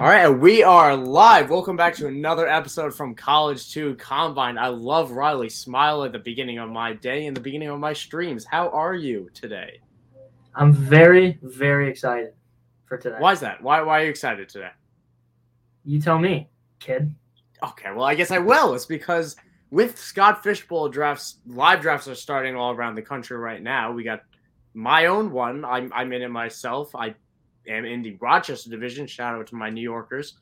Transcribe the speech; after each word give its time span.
All 0.00 0.06
right, 0.06 0.28
we 0.28 0.62
are 0.62 0.96
live. 0.96 1.50
Welcome 1.50 1.76
back 1.76 1.92
to 1.96 2.06
another 2.06 2.46
episode 2.46 2.94
from 2.94 3.16
College 3.16 3.72
to 3.72 3.96
Combine. 3.96 4.56
I 4.56 4.68
love 4.68 5.10
Riley 5.10 5.48
smile 5.48 6.04
at 6.04 6.12
the 6.12 6.20
beginning 6.20 6.58
of 6.58 6.70
my 6.70 6.92
day 6.92 7.26
and 7.26 7.36
the 7.36 7.40
beginning 7.40 7.68
of 7.68 7.80
my 7.80 7.92
streams. 7.92 8.44
How 8.44 8.68
are 8.68 8.94
you 8.94 9.28
today? 9.34 9.80
I'm 10.54 10.72
very, 10.72 11.40
very 11.42 11.90
excited 11.90 12.34
for 12.86 12.96
today. 12.96 13.16
Why 13.18 13.32
is 13.32 13.40
that? 13.40 13.60
Why 13.60 13.82
why 13.82 14.02
are 14.02 14.04
you 14.04 14.10
excited 14.10 14.48
today? 14.48 14.70
You 15.84 16.00
tell 16.00 16.20
me, 16.20 16.48
kid. 16.78 17.12
Okay, 17.64 17.90
well 17.92 18.04
I 18.04 18.14
guess 18.14 18.30
I 18.30 18.38
will. 18.38 18.74
It's 18.74 18.86
because 18.86 19.34
with 19.72 19.98
Scott 19.98 20.44
Fish 20.44 20.64
Bowl 20.68 20.88
drafts, 20.88 21.38
live 21.44 21.80
drafts 21.80 22.06
are 22.06 22.14
starting 22.14 22.54
all 22.54 22.70
around 22.70 22.94
the 22.94 23.02
country 23.02 23.36
right 23.36 23.60
now. 23.60 23.90
We 23.90 24.04
got 24.04 24.22
my 24.74 25.06
own 25.06 25.32
one. 25.32 25.64
I'm 25.64 25.92
I'm 25.92 26.12
in 26.12 26.22
it 26.22 26.30
myself. 26.30 26.94
I 26.94 27.16
am 27.68 27.84
in 27.84 28.02
the 28.02 28.16
Rochester 28.20 28.70
division. 28.70 29.06
Shout 29.06 29.34
out 29.34 29.46
to 29.48 29.54
my 29.54 29.70
New 29.70 29.82
Yorkers. 29.82 30.38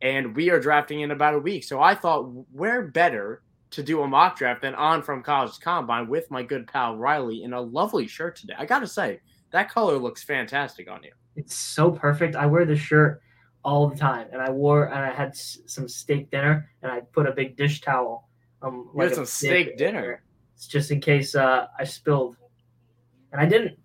And 0.00 0.34
we 0.34 0.50
are 0.50 0.58
drafting 0.58 1.00
in 1.00 1.12
about 1.12 1.34
a 1.34 1.38
week. 1.38 1.62
So 1.64 1.80
I 1.80 1.94
thought, 1.94 2.22
where 2.52 2.82
better 2.82 3.42
to 3.70 3.82
do 3.82 4.02
a 4.02 4.08
mock 4.08 4.36
draft 4.36 4.62
than 4.62 4.74
on 4.74 5.02
from 5.02 5.22
college 5.22 5.58
combine 5.60 6.08
with 6.08 6.30
my 6.30 6.42
good 6.42 6.66
pal 6.66 6.96
Riley 6.96 7.44
in 7.44 7.52
a 7.52 7.60
lovely 7.60 8.06
shirt 8.06 8.36
today. 8.36 8.54
I 8.58 8.66
got 8.66 8.80
to 8.80 8.86
say, 8.86 9.20
that 9.52 9.70
color 9.70 9.96
looks 9.98 10.22
fantastic 10.22 10.90
on 10.90 11.02
you. 11.02 11.12
It's 11.36 11.54
so 11.54 11.90
perfect. 11.90 12.36
I 12.36 12.46
wear 12.46 12.64
this 12.64 12.80
shirt 12.80 13.22
all 13.64 13.88
the 13.88 13.96
time. 13.96 14.26
And 14.32 14.42
I 14.42 14.50
wore, 14.50 14.86
and 14.86 14.98
I 14.98 15.12
had 15.12 15.36
some 15.36 15.88
steak 15.88 16.30
dinner, 16.30 16.68
and 16.82 16.90
I 16.90 17.00
put 17.00 17.26
a 17.26 17.32
big 17.32 17.56
dish 17.56 17.80
towel. 17.80 18.28
Um, 18.60 18.90
you 18.92 18.98
like 18.98 19.08
had 19.08 19.16
some 19.16 19.26
steak 19.26 19.76
dinner. 19.76 20.22
It's 20.54 20.66
just 20.66 20.90
in 20.90 21.00
case 21.00 21.34
uh, 21.34 21.66
I 21.78 21.84
spilled. 21.84 22.36
And 23.32 23.40
I 23.40 23.46
didn't. 23.46 23.78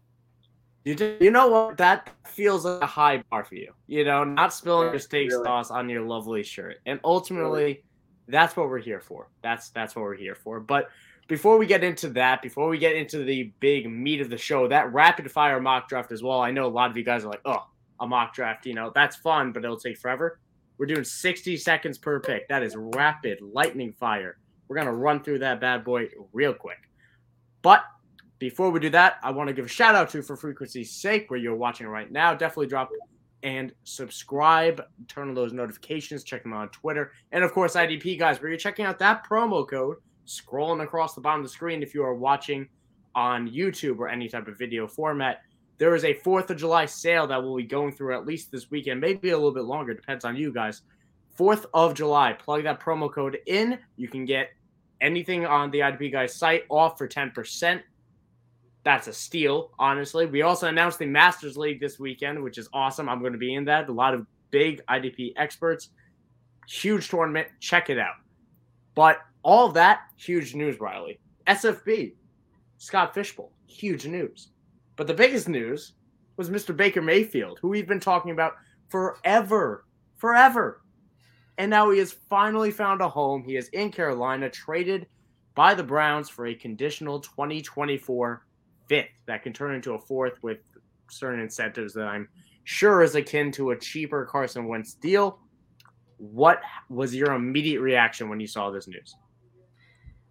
You 0.88 0.96
did, 0.96 1.22
you 1.22 1.32
know 1.32 1.50
what? 1.50 1.76
That 1.76 2.10
feels 2.26 2.64
like 2.64 2.82
a 2.82 2.86
high 2.86 3.22
bar 3.30 3.44
for 3.44 3.56
you. 3.56 3.74
You 3.88 4.06
know, 4.06 4.24
not 4.24 4.54
spilling 4.54 4.90
your 4.90 5.00
steak 5.00 5.30
really? 5.30 5.44
sauce 5.44 5.70
on 5.70 5.90
your 5.90 6.04
lovely 6.04 6.44
shirt. 6.44 6.78
And 6.86 7.02
ultimately, 7.04 7.62
really? 7.62 7.84
that's 8.30 8.56
what 8.56 8.70
we're 8.70 8.80
here 8.80 9.02
for. 9.02 9.28
That's 9.42 9.70
that's 9.72 9.98
what 9.98 10.04
we're 10.04 10.16
here 10.16 10.34
for. 10.34 10.62
But 10.62 10.88
before 11.28 11.58
we 11.58 11.66
get 11.66 11.84
into 11.84 12.08
that, 12.12 12.42
before 12.42 12.70
we 12.70 12.78
get 12.78 12.96
into 12.96 13.26
the 13.26 13.52
big 13.60 13.92
meat 13.92 14.22
of 14.22 14.30
the 14.30 14.38
show, 14.38 14.66
that 14.70 14.94
rapid 14.94 15.30
fire 15.30 15.60
mock 15.60 15.90
draft 15.90 16.14
as 16.14 16.24
well. 16.24 16.40
I 16.40 16.52
know 16.52 16.66
a 16.66 16.70
lot 16.70 16.90
of 16.90 16.96
you 16.96 17.04
guys 17.04 17.26
are 17.26 17.32
like, 17.32 17.42
oh, 17.44 17.68
a 18.00 18.08
mock 18.08 18.34
draft, 18.34 18.66
you 18.66 18.74
know, 18.74 18.90
that's 18.96 19.18
fun, 19.18 19.52
but 19.52 19.66
it'll 19.66 19.76
take 19.76 19.98
forever. 19.98 20.40
We're 20.78 20.86
doing 20.86 21.04
60 21.04 21.58
seconds 21.58 21.98
per 21.98 22.22
pick. 22.22 22.48
That 22.48 22.64
is 22.64 22.78
rapid 22.78 23.40
lightning 23.42 23.92
fire. 23.92 24.38
We're 24.70 24.78
gonna 24.78 24.96
run 24.96 25.22
through 25.22 25.40
that 25.40 25.60
bad 25.60 25.84
boy 25.84 26.08
real 26.32 26.54
quick. 26.54 26.80
But 27.62 27.84
before 28.40 28.70
we 28.70 28.80
do 28.80 28.90
that, 28.92 29.18
I 29.24 29.32
want 29.32 29.48
to 29.48 29.54
give 29.54 29.66
a 29.66 29.70
shout 29.70 29.96
out 29.96 30.10
to 30.12 30.22
for 30.22 30.36
frequency's 30.36 30.92
sake, 30.92 31.30
where 31.30 31.40
you're 31.40 31.56
watching 31.56 31.88
right 31.88 32.12
now. 32.12 32.34
Definitely 32.34 32.68
drop 32.68 32.90
and 33.44 33.72
subscribe, 33.84 34.82
turn 35.08 35.30
on 35.30 35.36
those 35.36 35.54
notifications, 35.54 36.24
check 36.24 36.44
them 36.44 36.54
out 36.54 36.62
on 36.62 36.70
Twitter, 36.70 37.12
and 37.32 37.44
of 37.44 37.54
course 37.54 37.76
IDP 37.76 38.18
guys, 38.18 38.42
where 38.42 38.50
you're 38.50 38.58
checking 38.58 38.86
out 38.86 39.00
that 39.00 39.28
promo 39.28 39.68
code 39.68 39.98
scrolling 40.26 40.84
across 40.84 41.14
the 41.14 41.22
bottom 41.22 41.42
of 41.42 41.46
the 41.46 41.54
screen 41.54 41.82
if 41.82 41.94
you 41.94 42.04
are 42.04 42.16
watching 42.16 42.68
on 43.16 43.50
YouTube 43.50 44.00
or 44.00 44.10
any 44.10 44.28
type 44.28 44.48
of 44.48 44.58
video 44.58 44.88
format. 44.88 45.42
There 45.78 45.96
is 45.96 46.04
a 46.04 46.16
4th 46.16 46.50
of 46.50 46.58
July 46.58 46.86
sale 46.88 47.28
that 47.28 47.42
will 47.42 47.56
be 47.56 47.64
going 47.64 47.92
through 47.94 48.16
at 48.16 48.26
least 48.26 48.52
this 48.52 48.72
weekend, 48.72 49.00
maybe 49.00 49.30
a 49.30 49.38
little 49.38 49.54
bit 49.54 49.64
longer, 49.64 49.94
depends 49.94 50.26
on 50.26 50.36
you 50.36 50.52
guys. 50.52 50.82
4th 51.38 51.66
of 51.74 51.94
July, 51.94 52.34
plug 52.34 52.64
that 52.64 52.80
promo 52.80 53.12
code 53.12 53.38
in. 53.46 53.78
You 53.96 54.08
can 54.08 54.26
get 54.26 54.50
anything 55.02 55.46
on 55.46 55.70
the 55.70 55.80
IDP 55.80 56.12
guys 56.12 56.36
site 56.36 56.64
off 56.70 56.98
for 56.98 57.08
10% 57.08 57.82
that's 58.88 59.08
a 59.08 59.14
steal, 59.14 59.72
honestly. 59.78 60.28
We 60.28 60.44
also 60.44 60.70
announced 60.70 60.98
the 60.98 61.08
Masters 61.08 61.58
League 61.58 61.82
this 61.82 62.00
weekend, 62.00 62.42
which 62.42 62.58
is 62.58 62.70
awesome. 62.72 63.10
I'm 63.10 63.20
going 63.20 63.34
to 63.34 63.38
be 63.38 63.54
in 63.54 63.66
that. 63.66 63.90
A 63.90 63.92
lot 63.92 64.14
of 64.14 64.26
big 64.50 64.82
IDP 64.88 65.34
experts. 65.36 65.90
Huge 66.70 67.10
tournament. 67.10 67.50
Check 67.60 67.90
it 67.90 68.00
out. 68.00 68.16
But 68.96 69.18
all 69.44 69.68
that, 69.74 70.04
huge 70.16 70.56
news, 70.56 70.80
Riley. 70.80 71.20
SFB, 71.48 72.14
Scott 72.78 73.14
Fish 73.14 73.36
Bowl, 73.36 73.52
huge 73.66 74.08
news. 74.08 74.52
But 74.96 75.08
the 75.08 75.14
biggest 75.14 75.50
news 75.50 75.92
was 76.38 76.50
Mr. 76.50 76.74
Baker 76.74 77.02
Mayfield, 77.02 77.60
who 77.62 77.68
we've 77.68 77.90
been 77.90 78.00
talking 78.00 78.32
about 78.32 78.54
forever, 78.88 79.84
forever. 80.16 80.82
And 81.58 81.70
now 81.70 81.92
he 81.92 82.00
has 82.00 82.14
finally 82.30 82.72
found 82.72 83.02
a 83.02 83.10
home. 83.10 83.44
He 83.44 83.58
is 83.58 83.68
in 83.74 83.92
Carolina, 83.92 84.50
traded 84.50 85.08
by 85.56 85.74
the 85.74 85.84
Browns 85.84 86.30
for 86.30 86.46
a 86.46 86.56
conditional 86.56 87.20
2024 87.20 88.47
fifth 88.88 89.10
that 89.26 89.44
can 89.44 89.54
turn 89.54 89.76
into 89.76 89.94
a 89.94 90.00
fourth 90.00 90.42
with 90.42 90.60
certain 91.10 91.40
incentives 91.40 91.94
that 91.94 92.08
I'm 92.08 92.28
sure 92.64 93.02
is 93.02 93.16
akin 93.16 93.52
to 93.54 93.72
a 93.72 93.80
cheaper 93.80 94.26
Carson 94.26 94.68
Wentz 94.68 94.94
deal. 94.94 95.40
What 96.18 96.62
was 96.90 97.16
your 97.16 97.34
immediate 97.34 97.82
reaction 97.82 98.30
when 98.30 98.40
you 98.40 98.48
saw 98.48 98.72
this 98.72 98.88
news? 98.88 99.16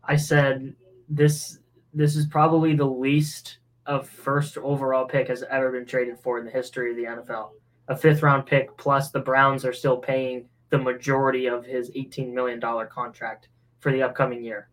I 0.04 0.16
said 0.16 0.74
this 1.08 1.58
this 1.94 2.16
is 2.16 2.26
probably 2.26 2.74
the 2.74 2.84
least 2.84 3.58
of 3.86 4.08
first 4.08 4.58
overall 4.58 5.06
pick 5.06 5.28
has 5.28 5.44
ever 5.50 5.70
been 5.70 5.86
traded 5.86 6.18
for 6.18 6.38
in 6.38 6.44
the 6.44 6.50
history 6.50 6.90
of 6.90 6.96
the 6.96 7.04
NFL. 7.04 7.50
A 7.88 7.96
fifth 7.96 8.22
round 8.22 8.46
pick 8.46 8.76
plus 8.76 9.10
the 9.10 9.20
Browns 9.20 9.64
are 9.64 9.72
still 9.72 9.96
paying 9.96 10.48
the 10.70 10.78
majority 10.78 11.46
of 11.46 11.64
his 11.64 11.90
$18 11.92 12.32
million 12.32 12.60
contract 12.60 13.48
for 13.80 13.92
the 13.92 14.02
upcoming 14.02 14.44
year 14.44 14.68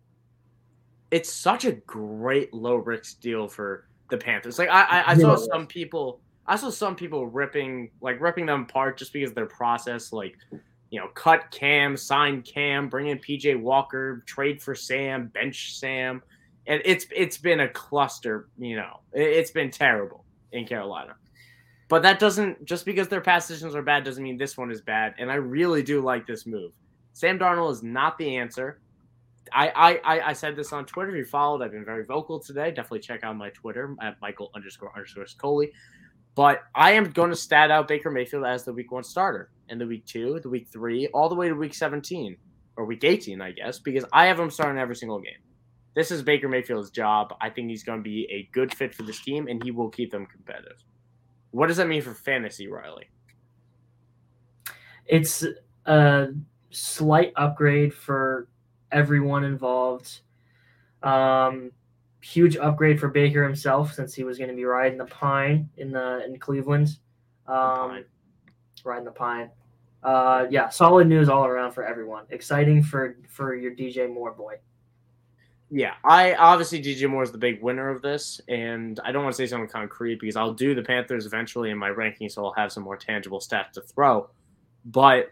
it's 1.13 1.31
such 1.31 1.63
a 1.65 1.73
great 1.73 2.51
low 2.55 2.75
risk 2.75 3.21
deal 3.21 3.47
for 3.47 3.85
the 4.09 4.17
Panthers. 4.17 4.57
Like 4.57 4.69
I, 4.69 4.81
I, 4.81 5.11
I 5.11 5.15
saw 5.15 5.35
some 5.35 5.67
people, 5.67 6.21
I 6.47 6.55
saw 6.55 6.71
some 6.71 6.95
people 6.95 7.27
ripping 7.27 7.91
like 8.01 8.19
ripping 8.19 8.47
them 8.47 8.63
apart 8.63 8.97
just 8.97 9.13
because 9.13 9.31
their 9.31 9.45
process, 9.45 10.11
like 10.11 10.35
you 10.89 10.99
know, 10.99 11.09
cut 11.09 11.51
Cam, 11.51 11.95
sign 11.95 12.41
Cam, 12.41 12.89
bring 12.89 13.09
in 13.09 13.19
PJ 13.19 13.61
Walker, 13.61 14.23
trade 14.25 14.59
for 14.59 14.73
Sam, 14.73 15.27
bench 15.27 15.77
Sam, 15.77 16.23
and 16.65 16.81
it's 16.83 17.05
it's 17.15 17.37
been 17.37 17.59
a 17.59 17.69
cluster. 17.69 18.49
You 18.57 18.77
know, 18.77 19.01
it's 19.13 19.51
been 19.51 19.69
terrible 19.69 20.25
in 20.51 20.65
Carolina. 20.65 21.13
But 21.89 22.01
that 22.01 22.17
doesn't 22.17 22.65
just 22.65 22.85
because 22.85 23.07
their 23.07 23.21
past 23.21 23.47
decisions 23.47 23.75
are 23.75 23.83
bad 23.83 24.03
doesn't 24.03 24.23
mean 24.23 24.39
this 24.39 24.57
one 24.57 24.71
is 24.71 24.81
bad. 24.81 25.13
And 25.19 25.31
I 25.31 25.35
really 25.35 25.83
do 25.83 26.01
like 26.01 26.25
this 26.25 26.47
move. 26.47 26.71
Sam 27.13 27.37
Darnold 27.37 27.71
is 27.71 27.83
not 27.83 28.17
the 28.17 28.37
answer. 28.37 28.79
I, 29.51 29.99
I 30.03 30.29
I 30.29 30.33
said 30.33 30.55
this 30.55 30.71
on 30.71 30.85
Twitter. 30.85 31.11
If 31.11 31.17
you 31.17 31.25
followed, 31.25 31.61
I've 31.61 31.71
been 31.71 31.85
very 31.85 32.05
vocal 32.05 32.39
today. 32.39 32.69
Definitely 32.69 32.99
check 32.99 33.23
out 33.23 33.35
my 33.35 33.49
Twitter 33.49 33.95
at 34.01 34.21
Michael 34.21 34.51
underscore 34.55 34.91
underscore 34.95 35.27
Scully. 35.27 35.71
But 36.35 36.63
I 36.73 36.93
am 36.93 37.11
going 37.11 37.29
to 37.29 37.35
stat 37.35 37.69
out 37.69 37.87
Baker 37.87 38.09
Mayfield 38.09 38.45
as 38.45 38.63
the 38.63 38.73
week 38.73 38.91
one 38.91 39.03
starter 39.03 39.51
and 39.69 39.79
the 39.79 39.85
week 39.85 40.05
two, 40.05 40.39
the 40.41 40.49
week 40.49 40.67
three, 40.67 41.07
all 41.07 41.29
the 41.29 41.35
way 41.35 41.47
to 41.47 41.53
week 41.53 41.75
17 41.75 42.35
or 42.75 42.85
week 42.85 43.03
18, 43.03 43.39
I 43.39 43.51
guess, 43.51 43.77
because 43.77 44.03
I 44.11 44.25
have 44.25 44.39
him 44.39 44.49
starting 44.49 44.81
every 44.81 44.95
single 44.95 45.19
game. 45.19 45.37
This 45.95 46.09
is 46.09 46.23
Baker 46.23 46.49
Mayfield's 46.49 46.89
job. 46.89 47.35
I 47.39 47.51
think 47.51 47.69
he's 47.69 47.83
going 47.83 47.99
to 47.99 48.03
be 48.03 48.27
a 48.31 48.49
good 48.51 48.73
fit 48.73 48.95
for 48.95 49.03
this 49.03 49.21
team 49.21 49.47
and 49.47 49.63
he 49.63 49.69
will 49.69 49.89
keep 49.89 50.11
them 50.11 50.25
competitive. 50.25 50.77
What 51.51 51.67
does 51.67 51.77
that 51.77 51.87
mean 51.87 52.01
for 52.01 52.15
fantasy, 52.15 52.67
Riley? 52.67 53.09
It's 55.05 55.45
a 55.85 56.29
slight 56.71 57.31
upgrade 57.35 57.93
for 57.93 58.47
everyone 58.93 59.43
involved. 59.43 60.21
Um, 61.01 61.71
huge 62.21 62.55
upgrade 62.55 62.99
for 62.99 63.09
Baker 63.09 63.43
himself 63.43 63.93
since 63.93 64.13
he 64.13 64.23
was 64.23 64.37
going 64.37 64.49
to 64.49 64.55
be 64.55 64.63
riding 64.63 64.97
the 64.97 65.05
pine 65.05 65.69
in 65.77 65.91
the 65.91 66.23
in 66.25 66.37
Cleveland. 66.39 66.97
Um, 67.47 68.05
riding 68.85 69.05
the 69.05 69.11
pine. 69.11 69.49
Uh, 70.03 70.45
yeah, 70.49 70.69
solid 70.69 71.07
news 71.07 71.29
all 71.29 71.45
around 71.45 71.71
for 71.71 71.83
everyone. 71.85 72.25
Exciting 72.29 72.83
for 72.83 73.17
for 73.27 73.55
your 73.55 73.73
DJ 73.73 74.11
Moore 74.11 74.31
boy. 74.31 74.55
Yeah, 75.69 75.93
I 76.03 76.35
obviously 76.35 76.81
DJ 76.81 77.09
Moore 77.09 77.23
is 77.23 77.31
the 77.31 77.37
big 77.37 77.61
winner 77.63 77.89
of 77.89 78.01
this, 78.01 78.39
and 78.47 78.99
I 79.03 79.11
don't 79.11 79.23
want 79.23 79.35
to 79.35 79.37
say 79.37 79.47
something 79.47 79.69
concrete 79.69 80.19
because 80.19 80.35
I'll 80.35 80.53
do 80.53 80.75
the 80.75 80.83
Panthers 80.83 81.25
eventually 81.25 81.71
in 81.71 81.77
my 81.77 81.89
ranking, 81.89 82.29
so 82.29 82.45
I'll 82.45 82.53
have 82.53 82.71
some 82.71 82.83
more 82.83 82.97
tangible 82.97 83.39
stats 83.39 83.71
to 83.71 83.81
throw. 83.81 84.29
But 84.85 85.31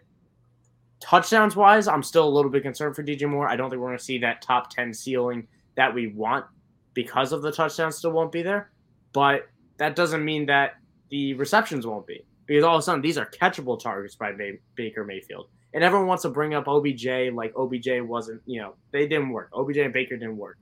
touchdowns 1.02 1.56
wise, 1.56 1.88
I'm 1.88 2.04
still 2.04 2.28
a 2.28 2.30
little 2.30 2.52
bit 2.52 2.64
concerned 2.64 2.96
for 2.96 3.04
DJ 3.04 3.28
Moore. 3.28 3.50
I 3.50 3.56
don't 3.56 3.70
think 3.70 3.82
we're 3.82 3.90
going 3.90 3.98
to 3.98 4.04
see 4.04 4.20
that 4.20 4.42
top 4.42 4.70
10 4.70 4.94
ceiling 4.94 5.48
that 5.76 5.94
we 5.94 6.08
want 6.08 6.46
because 6.94 7.32
of 7.32 7.42
the 7.42 7.52
touchdowns 7.52 7.98
still 7.98 8.12
won't 8.12 8.32
be 8.32 8.42
there. 8.42 8.72
But 9.14 9.50
that 9.78 9.96
doesn't 9.96 10.24
mean 10.24 10.46
that 10.46 10.76
the 11.10 11.34
receptions 11.34 11.86
won't 11.86 12.08
be 12.08 12.26
because 12.46 12.64
all 12.64 12.76
of 12.76 12.80
a 12.80 12.84
sudden 12.84 13.02
these 13.02 13.18
are 13.18 13.26
catchable 13.26 13.80
targets 13.80 14.16
by 14.16 14.34
Baker 14.76 15.04
Mayfield. 15.04 15.48
And 15.74 15.84
everyone 15.84 16.08
wants 16.08 16.24
to 16.24 16.30
bring 16.30 16.54
up 16.54 16.68
OBJ 16.68 17.34
like 17.34 17.54
OBJ 17.56 18.02
wasn't, 18.02 18.42
you 18.46 18.62
know, 18.62 18.76
they 18.92 19.08
didn't 19.08 19.30
work. 19.30 19.50
OBJ 19.54 19.78
and 19.78 19.94
Baker 19.94 20.18
didn't 20.18 20.38
work. 20.38 20.58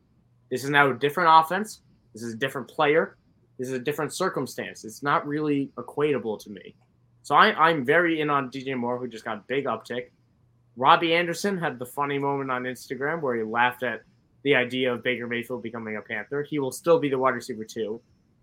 This 0.52 0.64
is 0.64 0.70
now 0.70 0.90
a 0.90 0.94
different 0.94 1.30
offense. 1.32 1.82
This 2.14 2.24
is 2.24 2.34
a 2.34 2.38
different 2.38 2.68
player. 2.68 3.18
This 3.58 3.68
is 3.68 3.74
a 3.74 3.80
different 3.80 4.14
circumstance. 4.14 4.86
It's 4.86 5.04
not 5.04 5.28
really 5.28 5.72
equatable 5.78 6.40
to 6.40 6.50
me. 6.50 6.76
So 7.24 7.36
I, 7.36 7.54
I'm 7.54 7.86
very 7.86 8.22
in 8.22 8.30
on 8.30 8.50
DJ 8.50 8.76
Moore, 8.78 8.98
who 8.98 9.08
just 9.08 9.26
got 9.26 9.48
big 9.48 9.66
uptick. 9.66 10.10
Robbie 10.76 11.14
Anderson 11.14 11.58
had 11.58 11.80
the 11.80 11.86
funny 11.86 12.20
moment 12.20 12.52
on 12.52 12.64
Instagram 12.64 13.22
where 13.22 13.36
he 13.36 13.44
laughed 13.44 13.84
at 13.84 14.02
the 14.44 14.56
idea 14.56 14.94
of 14.94 15.04
Baker 15.04 15.28
Mayfield 15.28 15.64
becoming 15.64 15.98
a 15.98 16.02
Panther. 16.02 16.44
He 16.44 16.60
will 16.60 16.72
still 16.72 17.00
be 17.00 17.10
the 17.10 17.18
wide 17.18 17.36
receiver 17.36 17.66
too. 17.66 18.02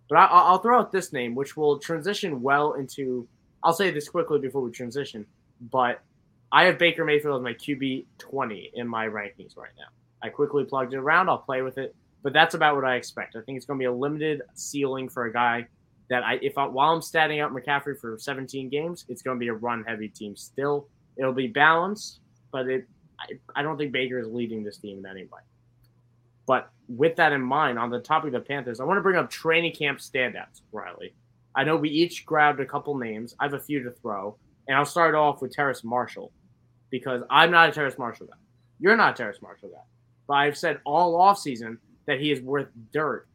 But 0.09 0.19
I, 0.19 0.51
will 0.51 0.59
throw 0.59 0.79
out 0.79 0.93
this 0.93 1.13
name, 1.13 1.35
which 1.35 1.57
will 1.57 1.79
transition 1.79 2.43
well 2.43 2.75
into. 2.75 3.27
I'll 3.63 3.73
say 3.73 3.91
this 3.91 4.09
quickly 4.09 4.39
before 4.39 4.61
we 4.61 4.71
transition. 4.71 5.27
but 5.61 6.03
I 6.53 6.65
have 6.65 6.79
Baker 6.79 7.05
Mayfield 7.05 7.41
as 7.41 7.43
my 7.43 7.55
QB 7.55 8.07
20 8.19 8.71
in 8.75 8.87
my 8.87 9.07
rankings 9.07 9.57
right 9.57 9.73
now. 9.77 9.89
I 10.23 10.29
quickly 10.29 10.65
plugged 10.65 10.95
it 10.95 10.99
around. 10.99 11.29
I'll 11.29 11.39
play 11.39 11.63
with 11.63 11.77
it, 11.77 11.95
but 12.23 12.33
that's 12.33 12.55
about 12.55 12.77
what 12.77 12.85
I 12.85 12.95
expect. 12.95 13.35
I 13.37 13.41
think 13.41 13.57
it's 13.57 13.67
going 13.67 13.79
to 13.79 13.83
be 13.83 13.87
a 13.87 13.93
limited 13.93 14.43
ceiling 14.55 15.09
for 15.09 15.25
a 15.25 15.33
guy 15.33 15.67
that 16.09 16.23
I, 16.23 16.35
if 16.41 16.57
I, 16.57 16.67
while 16.67 16.93
I'm 16.93 17.01
statting 17.01 17.43
out 17.43 17.53
McCaffrey 17.53 17.99
for 17.99 18.17
17 18.19 18.69
games, 18.69 19.05
it's 19.09 19.23
going 19.23 19.37
to 19.37 19.41
be 19.41 19.49
a 19.49 19.55
run 19.55 19.85
heavy 19.85 20.09
team 20.09 20.37
still. 20.37 20.89
It'll 21.17 21.33
be 21.33 21.47
balanced, 21.47 22.21
but 22.53 22.69
it, 22.69 22.87
I, 23.19 23.61
I 23.61 23.63
don't 23.63 23.77
think 23.77 23.93
Baker 23.93 24.19
is 24.19 24.29
leading 24.29 24.63
this 24.63 24.79
team 24.79 24.99
in 24.99 25.07
any 25.07 25.25
way. 25.25 25.41
But 26.47 26.71
with 26.89 27.17
that 27.17 27.33
in 27.33 27.43
mind, 27.43 27.79
on 27.79 27.91
the 27.91 27.99
topic 28.01 28.29
of 28.29 28.33
the 28.33 28.41
Panthers, 28.41 28.81
I 28.81 28.85
want 28.85 28.99
to 28.99 29.03
bring 29.03 29.17
up 29.17 29.31
training 29.31 29.75
camp 29.75 29.99
standouts, 29.99 30.61
Riley. 30.73 31.15
I 31.55 31.65
know 31.65 31.77
we 31.77 31.89
each 31.89 32.27
grabbed 32.27 32.61
a 32.61 32.67
couple 32.67 32.97
names. 32.97 33.35
I 33.41 33.45
have 33.45 33.55
a 33.55 33.59
few 33.59 33.83
to 33.83 33.91
throw, 33.91 34.37
and 34.69 34.77
I'll 34.77 34.85
start 34.85 35.15
off 35.15 35.41
with 35.41 35.53
Terrace 35.53 35.83
Marshall 35.83 36.31
because 36.91 37.23
I'm 37.31 37.51
not 37.51 37.71
a 37.71 37.73
Terrace 37.73 37.99
Marshall 37.99 38.27
guy. 38.27 38.37
You're 38.79 38.97
not 38.97 39.15
a 39.15 39.17
Terrace 39.17 39.41
Marshall 39.43 39.71
guy. 39.71 39.83
But 40.29 40.35
I've 40.35 40.59
said 40.59 40.81
all 40.85 41.19
offseason 41.19 41.79
that 42.07 42.21
he 42.21 42.31
is 42.31 42.41
worth 42.41 42.69
dirt 42.93 43.27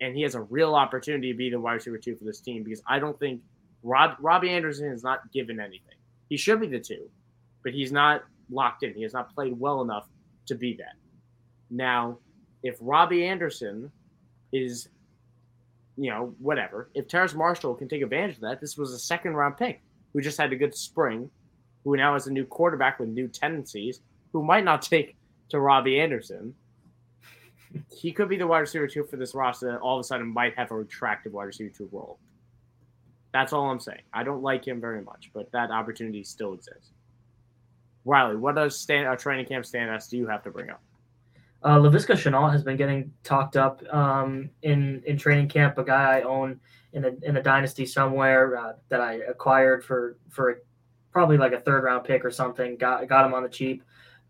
and 0.00 0.14
he 0.16 0.22
has 0.22 0.34
a 0.34 0.42
real 0.42 0.74
opportunity 0.74 1.32
to 1.32 1.36
be 1.36 1.50
the 1.50 1.60
wide 1.60 1.74
receiver 1.74 1.98
two 1.98 2.16
for 2.16 2.24
this 2.24 2.40
team 2.40 2.62
because 2.62 2.82
I 2.86 2.98
don't 2.98 3.18
think 3.18 3.40
Rob, 3.82 4.16
Robbie 4.20 4.50
Anderson 4.50 4.92
is 4.92 5.02
not 5.02 5.30
given 5.32 5.60
anything. 5.60 5.96
He 6.28 6.36
should 6.36 6.60
be 6.60 6.66
the 6.66 6.78
two, 6.78 7.08
but 7.62 7.72
he's 7.72 7.92
not 7.92 8.24
locked 8.50 8.82
in. 8.82 8.94
He 8.94 9.02
has 9.02 9.12
not 9.12 9.34
played 9.34 9.58
well 9.58 9.82
enough 9.82 10.08
to 10.46 10.54
be 10.54 10.74
that. 10.74 10.94
Now, 11.70 12.18
if 12.62 12.76
Robbie 12.80 13.24
Anderson 13.24 13.90
is, 14.52 14.88
you 15.96 16.10
know, 16.10 16.34
whatever, 16.38 16.90
if 16.94 17.08
Terrace 17.08 17.34
Marshall 17.34 17.74
can 17.74 17.88
take 17.88 18.02
advantage 18.02 18.36
of 18.36 18.42
that, 18.42 18.60
this 18.60 18.76
was 18.76 18.92
a 18.92 18.98
second 18.98 19.34
round 19.34 19.56
pick 19.56 19.80
who 20.12 20.20
just 20.20 20.38
had 20.38 20.52
a 20.52 20.56
good 20.56 20.74
spring, 20.74 21.30
who 21.84 21.96
now 21.96 22.14
has 22.14 22.26
a 22.26 22.32
new 22.32 22.44
quarterback 22.44 22.98
with 22.98 23.08
new 23.08 23.28
tendencies, 23.28 24.00
who 24.32 24.42
might 24.42 24.64
not 24.64 24.82
take 24.90 25.16
to 25.50 25.60
Robbie 25.60 26.00
Anderson. 26.00 26.54
He 27.96 28.10
could 28.10 28.28
be 28.28 28.36
the 28.36 28.46
wide 28.46 28.60
receiver 28.60 28.88
two 28.88 29.04
for 29.04 29.16
this 29.16 29.34
roster 29.34 29.70
that 29.70 29.78
all 29.78 29.96
of 29.96 30.00
a 30.00 30.04
sudden 30.04 30.26
might 30.26 30.56
have 30.56 30.72
a 30.72 30.80
attractive 30.80 31.32
wide 31.32 31.44
receiver 31.44 31.72
two 31.76 31.88
role. 31.92 32.18
That's 33.32 33.52
all 33.52 33.70
I'm 33.70 33.78
saying. 33.78 34.02
I 34.12 34.24
don't 34.24 34.42
like 34.42 34.66
him 34.66 34.80
very 34.80 35.02
much, 35.02 35.30
but 35.32 35.52
that 35.52 35.70
opportunity 35.70 36.24
still 36.24 36.54
exists. 36.54 36.90
Riley, 38.10 38.34
what 38.34 38.56
does 38.56 38.76
stand, 38.76 39.06
uh, 39.06 39.14
training 39.14 39.46
camp 39.46 39.64
standouts 39.64 40.10
do 40.10 40.16
you 40.16 40.26
have 40.26 40.42
to 40.42 40.50
bring 40.50 40.68
up? 40.68 40.82
Uh, 41.62 41.76
Laviska 41.76 42.14
Shenault 42.14 42.50
has 42.50 42.64
been 42.64 42.76
getting 42.76 43.12
talked 43.22 43.56
up 43.56 43.82
um, 43.94 44.50
in 44.62 45.00
in 45.06 45.16
training 45.16 45.48
camp. 45.48 45.78
A 45.78 45.84
guy 45.84 46.18
I 46.18 46.22
own 46.22 46.58
in 46.92 47.04
a 47.04 47.12
in 47.22 47.36
a 47.36 47.42
dynasty 47.42 47.86
somewhere 47.86 48.56
uh, 48.56 48.72
that 48.88 49.00
I 49.00 49.20
acquired 49.28 49.84
for 49.84 50.18
for 50.28 50.62
probably 51.12 51.36
like 51.36 51.52
a 51.52 51.60
third 51.60 51.84
round 51.84 52.04
pick 52.04 52.24
or 52.24 52.32
something. 52.32 52.76
Got 52.76 53.06
got 53.08 53.26
him 53.26 53.32
on 53.34 53.44
the 53.44 53.48
cheap, 53.48 53.84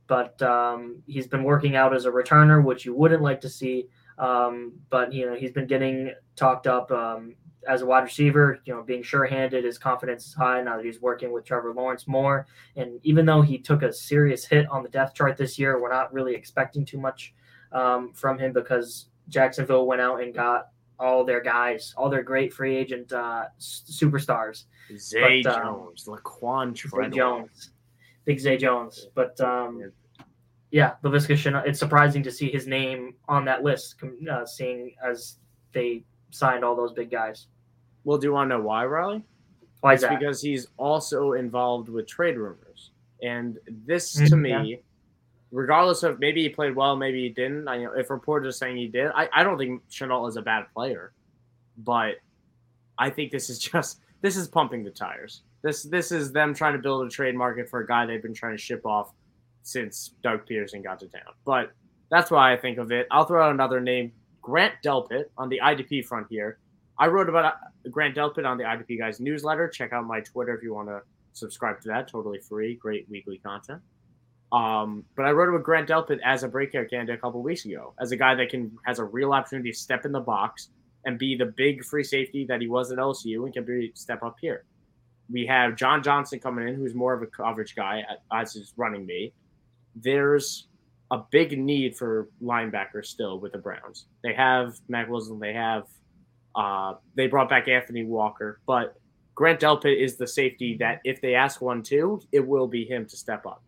but 0.08 0.42
um, 0.42 1.02
he's 1.06 1.26
been 1.28 1.44
working 1.44 1.74
out 1.74 1.94
as 1.94 2.04
a 2.04 2.10
returner, 2.10 2.62
which 2.62 2.84
you 2.84 2.94
wouldn't 2.94 3.22
like 3.22 3.40
to 3.40 3.48
see. 3.48 3.86
Um, 4.18 4.72
but 4.90 5.10
you 5.10 5.24
know 5.24 5.36
he's 5.36 5.52
been 5.52 5.66
getting 5.66 6.12
talked 6.36 6.66
up 6.66 6.90
um, 6.90 7.34
as 7.68 7.82
a 7.82 7.86
wide 7.86 8.04
receiver, 8.04 8.60
you 8.64 8.74
know, 8.74 8.82
being 8.82 9.02
sure-handed, 9.02 9.64
his 9.64 9.78
confidence 9.78 10.26
is 10.26 10.34
high 10.34 10.62
now 10.62 10.76
that 10.76 10.84
he's 10.84 11.00
working 11.00 11.32
with 11.32 11.44
Trevor 11.44 11.72
Lawrence 11.74 12.08
more. 12.08 12.46
And 12.76 13.00
even 13.02 13.26
though 13.26 13.42
he 13.42 13.58
took 13.58 13.82
a 13.82 13.92
serious 13.92 14.44
hit 14.44 14.68
on 14.70 14.82
the 14.82 14.88
depth 14.88 15.14
chart 15.14 15.36
this 15.36 15.58
year, 15.58 15.80
we're 15.80 15.92
not 15.92 16.12
really 16.12 16.34
expecting 16.34 16.84
too 16.84 16.98
much 16.98 17.34
um, 17.72 18.12
from 18.14 18.38
him 18.38 18.52
because 18.52 19.08
Jacksonville 19.28 19.86
went 19.86 20.00
out 20.00 20.22
and 20.22 20.34
got 20.34 20.68
all 20.98 21.24
their 21.24 21.40
guys, 21.40 21.94
all 21.96 22.10
their 22.10 22.22
great 22.22 22.52
free 22.52 22.76
agent 22.76 23.12
uh, 23.12 23.44
superstars. 23.58 24.64
Zay 24.96 25.42
but, 25.42 25.54
um, 25.54 25.62
Jones, 25.62 26.04
Laquan 26.06 26.76
Zay 26.76 27.16
Jones, 27.16 27.70
Big 28.24 28.38
Zay 28.38 28.56
Jones. 28.56 29.08
But 29.14 29.40
um, 29.40 29.92
yeah, 30.70 30.94
Laviska 31.02 31.34
Shenault, 31.34 31.66
it's 31.66 31.78
surprising 31.78 32.22
to 32.22 32.30
see 32.30 32.50
his 32.50 32.66
name 32.66 33.14
on 33.28 33.44
that 33.46 33.62
list, 33.62 33.96
uh, 34.30 34.44
seeing 34.44 34.94
as 35.04 35.38
they 35.72 36.04
signed 36.30 36.64
all 36.64 36.76
those 36.76 36.92
big 36.92 37.10
guys. 37.10 37.46
Well, 38.04 38.18
do 38.18 38.26
you 38.26 38.32
want 38.32 38.50
to 38.50 38.56
know 38.56 38.62
why, 38.62 38.84
Riley? 38.84 39.24
Why 39.80 39.94
is 39.94 40.02
it's 40.02 40.10
that? 40.10 40.18
Because 40.18 40.40
he's 40.42 40.66
also 40.76 41.32
involved 41.32 41.88
with 41.88 42.06
trade 42.06 42.36
rumors, 42.36 42.90
and 43.22 43.58
this 43.86 44.16
mm-hmm. 44.16 44.26
to 44.26 44.36
me, 44.36 44.50
yeah. 44.50 44.76
regardless 45.50 46.02
of 46.02 46.18
maybe 46.18 46.42
he 46.42 46.48
played 46.48 46.76
well, 46.76 46.96
maybe 46.96 47.22
he 47.22 47.28
didn't. 47.30 47.68
I 47.68 47.78
know 47.78 47.92
if 47.92 48.10
reporters 48.10 48.54
are 48.54 48.58
saying 48.58 48.76
he 48.76 48.88
did, 48.88 49.10
I, 49.14 49.28
I 49.32 49.42
don't 49.42 49.58
think 49.58 49.82
Shenault 49.90 50.28
is 50.28 50.36
a 50.36 50.42
bad 50.42 50.66
player, 50.74 51.12
but 51.78 52.16
I 52.98 53.10
think 53.10 53.32
this 53.32 53.48
is 53.48 53.58
just 53.70 54.00
this 54.20 54.36
is 54.36 54.48
pumping 54.48 54.84
the 54.84 54.90
tires. 54.90 55.42
This 55.62 55.82
this 55.82 56.12
is 56.12 56.32
them 56.32 56.54
trying 56.54 56.74
to 56.74 56.78
build 56.78 57.06
a 57.06 57.10
trade 57.10 57.34
market 57.34 57.68
for 57.68 57.80
a 57.80 57.86
guy 57.86 58.06
they've 58.06 58.22
been 58.22 58.34
trying 58.34 58.56
to 58.56 58.62
ship 58.62 58.84
off 58.84 59.12
since 59.62 60.14
Doug 60.22 60.46
Pederson 60.46 60.82
got 60.82 61.00
to 61.00 61.06
town. 61.06 61.32
But 61.44 61.72
that's 62.10 62.30
why 62.30 62.52
I 62.52 62.56
think 62.56 62.78
of 62.78 62.92
it. 62.92 63.06
I'll 63.10 63.24
throw 63.24 63.44
out 63.44 63.52
another 63.52 63.80
name 63.80 64.12
Grant 64.42 64.74
Delpit 64.84 65.24
on 65.36 65.48
the 65.48 65.60
IDP 65.62 66.04
front 66.04 66.26
here. 66.30 66.58
I 66.98 67.06
wrote 67.06 67.28
about 67.28 67.44
uh, 67.44 67.88
Grant 67.90 68.16
Delpit 68.16 68.46
on 68.46 68.58
the 68.58 68.64
IDP 68.64 68.98
Guys 68.98 69.20
newsletter. 69.20 69.68
Check 69.68 69.92
out 69.92 70.04
my 70.04 70.20
Twitter 70.20 70.54
if 70.54 70.62
you 70.62 70.74
want 70.74 70.88
to 70.88 71.00
subscribe 71.32 71.80
to 71.82 71.88
that. 71.88 72.08
Totally 72.08 72.38
free, 72.38 72.74
great 72.74 73.08
weekly 73.08 73.38
content. 73.38 73.80
Um, 74.52 75.04
but 75.16 75.26
I 75.26 75.30
wrote 75.30 75.48
about 75.48 75.62
Grant 75.62 75.88
Delpit 75.88 76.18
as 76.24 76.42
a 76.42 76.48
breakout 76.48 76.90
candidate 76.90 77.18
a 77.18 77.20
couple 77.20 77.42
weeks 77.42 77.64
ago, 77.64 77.94
as 78.00 78.10
a 78.12 78.16
guy 78.16 78.34
that 78.34 78.48
can 78.50 78.76
has 78.84 78.98
a 78.98 79.04
real 79.04 79.32
opportunity 79.32 79.70
to 79.70 79.76
step 79.76 80.04
in 80.04 80.12
the 80.12 80.20
box 80.20 80.70
and 81.04 81.18
be 81.18 81.36
the 81.36 81.46
big 81.46 81.84
free 81.84 82.04
safety 82.04 82.44
that 82.46 82.60
he 82.60 82.66
was 82.66 82.90
at 82.90 82.98
LSU 82.98 83.44
and 83.44 83.54
can 83.54 83.64
be 83.64 83.92
step 83.94 84.22
up 84.22 84.36
here. 84.40 84.64
We 85.32 85.46
have 85.46 85.76
John 85.76 86.02
Johnson 86.02 86.40
coming 86.40 86.68
in, 86.68 86.74
who's 86.74 86.94
more 86.94 87.14
of 87.14 87.22
a 87.22 87.26
coverage 87.26 87.76
guy 87.76 88.02
as 88.32 88.52
his 88.52 88.74
running 88.76 89.06
mate. 89.06 89.32
There's 89.94 90.66
a 91.10 91.18
big 91.30 91.58
need 91.58 91.96
for 91.96 92.28
linebackers 92.42 93.06
still 93.06 93.40
with 93.40 93.52
the 93.52 93.58
Browns. 93.58 94.06
They 94.22 94.32
have 94.34 94.78
Mack 94.88 95.08
Wilson, 95.08 95.38
they 95.38 95.52
have 95.52 95.86
uh, 96.54 96.94
they 97.14 97.26
brought 97.26 97.48
back 97.48 97.68
Anthony 97.68 98.04
Walker, 98.04 98.60
but 98.66 98.96
Grant 99.34 99.60
Delpit 99.60 99.96
is 99.96 100.16
the 100.16 100.26
safety 100.26 100.76
that 100.78 101.00
if 101.04 101.20
they 101.20 101.34
ask 101.34 101.60
one 101.60 101.82
to, 101.84 102.20
it 102.32 102.46
will 102.46 102.66
be 102.66 102.84
him 102.84 103.06
to 103.06 103.16
step 103.16 103.46
up. 103.46 103.62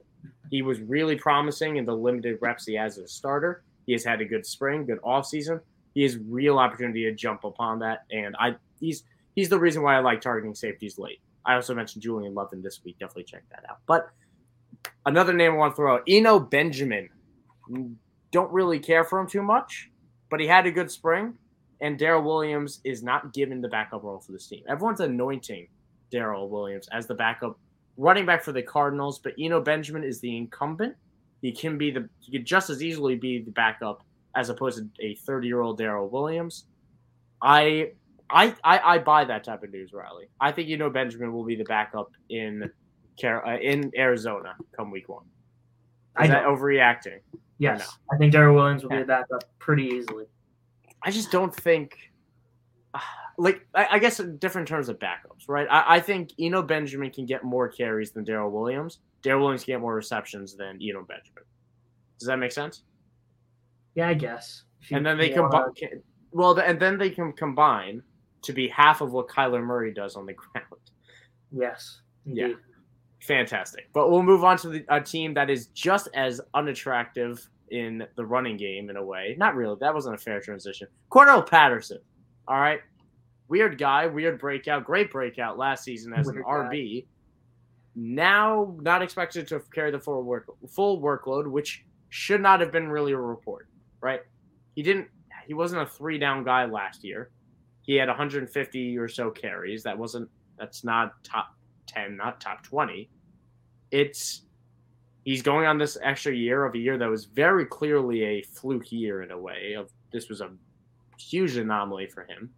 He 0.50 0.62
was 0.62 0.80
really 0.80 1.16
promising 1.16 1.76
in 1.76 1.84
the 1.84 1.96
limited 1.96 2.38
reps 2.40 2.66
he 2.66 2.74
has 2.74 2.98
as 2.98 3.04
a 3.04 3.08
starter. 3.08 3.62
He 3.86 3.92
has 3.92 4.04
had 4.04 4.20
a 4.20 4.24
good 4.24 4.44
spring, 4.44 4.84
good 4.84 5.00
offseason. 5.00 5.60
He 5.94 6.02
has 6.02 6.18
real 6.18 6.58
opportunity 6.58 7.04
to 7.04 7.12
jump 7.12 7.44
upon 7.44 7.78
that, 7.80 8.04
and 8.10 8.36
I 8.38 8.56
he's 8.80 9.04
he's 9.34 9.48
the 9.48 9.58
reason 9.58 9.82
why 9.82 9.96
I 9.96 10.00
like 10.00 10.20
targeting 10.20 10.54
safeties 10.54 10.98
late. 10.98 11.20
I 11.44 11.54
also 11.54 11.74
mentioned 11.74 12.02
Julian 12.02 12.34
Love 12.34 12.50
this 12.52 12.80
week. 12.84 12.98
Definitely 12.98 13.24
check 13.24 13.44
that 13.50 13.64
out. 13.68 13.78
But 13.86 14.10
another 15.06 15.32
name 15.32 15.52
I 15.52 15.56
want 15.56 15.72
to 15.72 15.76
throw 15.76 15.94
out, 15.94 16.02
Eno 16.06 16.38
Benjamin 16.38 17.08
don't 18.30 18.52
really 18.52 18.78
care 18.78 19.04
for 19.04 19.20
him 19.20 19.26
too 19.26 19.42
much, 19.42 19.90
but 20.30 20.40
he 20.40 20.46
had 20.46 20.66
a 20.66 20.70
good 20.70 20.90
spring. 20.90 21.34
And 21.80 21.98
Darrel 21.98 22.22
Williams 22.22 22.80
is 22.84 23.02
not 23.02 23.34
given 23.34 23.60
the 23.60 23.68
backup 23.68 24.04
role 24.04 24.20
for 24.20 24.30
this 24.32 24.46
team. 24.46 24.62
Everyone's 24.68 25.00
anointing 25.00 25.66
Darrel 26.12 26.48
Williams 26.48 26.88
as 26.92 27.06
the 27.08 27.14
backup 27.14 27.58
running 27.96 28.24
back 28.24 28.44
for 28.44 28.52
the 28.52 28.62
Cardinals, 28.62 29.18
but 29.18 29.34
Eno 29.38 29.60
Benjamin 29.60 30.04
is 30.04 30.20
the 30.20 30.36
incumbent. 30.36 30.94
He 31.40 31.52
can 31.52 31.76
be 31.76 31.90
the 31.90 32.08
he 32.20 32.30
could 32.30 32.46
just 32.46 32.70
as 32.70 32.82
easily 32.82 33.16
be 33.16 33.42
the 33.42 33.50
backup 33.50 34.02
as 34.36 34.48
opposed 34.48 34.78
to 34.78 35.04
a 35.04 35.14
30 35.16 35.46
year 35.48 35.60
old 35.60 35.78
Darrel 35.78 36.08
Williams. 36.08 36.66
I, 37.42 37.90
I 38.30 38.54
I 38.64 38.98
buy 38.98 39.24
that 39.24 39.42
type 39.44 39.64
of 39.64 39.72
news, 39.72 39.92
Riley. 39.92 40.28
I 40.40 40.52
think 40.52 40.70
Eno 40.70 40.88
Benjamin 40.88 41.32
will 41.32 41.44
be 41.44 41.56
the 41.56 41.64
backup 41.64 42.12
in 42.30 42.70
uh, 43.24 43.58
in 43.60 43.90
Arizona 43.96 44.54
come 44.76 44.90
week 44.90 45.08
one. 45.08 45.24
Is 46.20 46.24
I 46.24 46.34
that 46.34 46.44
overreacting? 46.44 47.20
Yes, 47.58 47.96
I 48.12 48.16
think 48.16 48.32
Darrel 48.32 48.54
Williams 48.54 48.82
will 48.82 48.90
yeah. 48.90 48.98
be 48.98 49.02
a 49.04 49.06
backup 49.06 49.44
pretty 49.58 49.84
easily. 49.84 50.26
I 51.04 51.10
just 51.10 51.30
don't 51.30 51.54
think, 51.54 51.96
uh, 52.92 52.98
like, 53.38 53.66
I, 53.74 53.86
I 53.92 53.98
guess 53.98 54.20
in 54.20 54.36
different 54.38 54.68
terms 54.68 54.88
of 54.88 54.98
backups, 54.98 55.48
right? 55.48 55.66
I, 55.70 55.96
I 55.96 56.00
think 56.00 56.32
Eno 56.38 56.62
Benjamin 56.62 57.10
can 57.10 57.24
get 57.24 57.44
more 57.44 57.68
carries 57.68 58.12
than 58.12 58.24
Darrel 58.24 58.50
Williams. 58.50 58.98
Darrel 59.22 59.40
Williams 59.40 59.64
can 59.64 59.74
get 59.74 59.80
more 59.80 59.94
receptions 59.94 60.54
than 60.54 60.78
Eno 60.82 61.00
Benjamin. 61.00 61.44
Does 62.18 62.28
that 62.28 62.38
make 62.38 62.52
sense? 62.52 62.82
Yeah, 63.94 64.08
I 64.08 64.14
guess. 64.14 64.64
And 64.90 65.06
then 65.06 65.16
they 65.16 65.30
combine. 65.30 65.70
Well, 66.32 66.58
and 66.58 66.78
then 66.78 66.98
they 66.98 67.10
can 67.10 67.32
combine 67.32 68.02
to 68.42 68.52
be 68.52 68.68
half 68.68 69.00
of 69.00 69.12
what 69.12 69.28
Kyler 69.28 69.62
Murray 69.62 69.94
does 69.94 70.16
on 70.16 70.26
the 70.26 70.32
ground. 70.52 70.66
Yes. 71.52 72.00
Indeed. 72.26 72.40
Yeah 72.40 72.71
fantastic. 73.22 73.88
But 73.92 74.10
we'll 74.10 74.22
move 74.22 74.44
on 74.44 74.56
to 74.58 74.68
the, 74.68 74.84
a 74.88 75.00
team 75.00 75.34
that 75.34 75.50
is 75.50 75.66
just 75.68 76.08
as 76.14 76.40
unattractive 76.54 77.48
in 77.70 78.06
the 78.16 78.24
running 78.24 78.56
game 78.56 78.90
in 78.90 78.96
a 78.96 79.04
way. 79.04 79.34
Not 79.38 79.56
really. 79.56 79.76
That 79.80 79.94
wasn't 79.94 80.14
a 80.14 80.18
fair 80.18 80.40
transition. 80.40 80.88
Cordarrelle 81.10 81.48
Patterson. 81.48 81.98
All 82.46 82.60
right. 82.60 82.80
Weird 83.48 83.78
guy, 83.78 84.06
weird 84.06 84.38
breakout, 84.38 84.84
great 84.84 85.10
breakout 85.10 85.58
last 85.58 85.84
season 85.84 86.12
as 86.12 86.26
weird 86.26 86.38
an 86.38 86.44
RB. 86.44 87.02
Guy. 87.02 87.06
Now 87.94 88.74
not 88.80 89.02
expected 89.02 89.46
to 89.48 89.60
carry 89.74 89.90
the 89.90 89.98
full 89.98 90.22
work 90.22 90.46
full 90.70 91.00
workload, 91.00 91.46
which 91.46 91.84
should 92.08 92.40
not 92.40 92.60
have 92.60 92.72
been 92.72 92.88
really 92.88 93.12
a 93.12 93.18
report, 93.18 93.68
right? 94.00 94.20
He 94.74 94.82
didn't 94.82 95.08
he 95.46 95.52
wasn't 95.52 95.82
a 95.82 95.86
three 95.86 96.18
down 96.18 96.44
guy 96.44 96.64
last 96.64 97.04
year. 97.04 97.30
He 97.82 97.96
had 97.96 98.08
150 98.08 98.96
or 98.96 99.08
so 99.08 99.30
carries. 99.30 99.82
That 99.82 99.98
wasn't 99.98 100.30
that's 100.58 100.84
not 100.84 101.22
top 101.22 101.54
10, 101.94 102.16
not 102.16 102.40
top 102.40 102.62
20. 102.62 103.08
it's 103.90 104.42
he's 105.24 105.42
going 105.42 105.66
on 105.66 105.78
this 105.78 105.96
extra 106.02 106.34
year 106.34 106.64
of 106.64 106.74
a 106.74 106.78
year 106.78 106.98
that 106.98 107.08
was 107.08 107.26
very 107.26 107.64
clearly 107.64 108.24
a 108.24 108.42
fluke 108.42 108.90
year 108.90 109.22
in 109.22 109.30
a 109.30 109.38
way. 109.38 109.74
Of 109.74 109.90
this 110.12 110.28
was 110.28 110.40
a 110.40 110.50
huge 111.18 111.56
anomaly 111.56 112.06
for 112.08 112.24
him. 112.24 112.50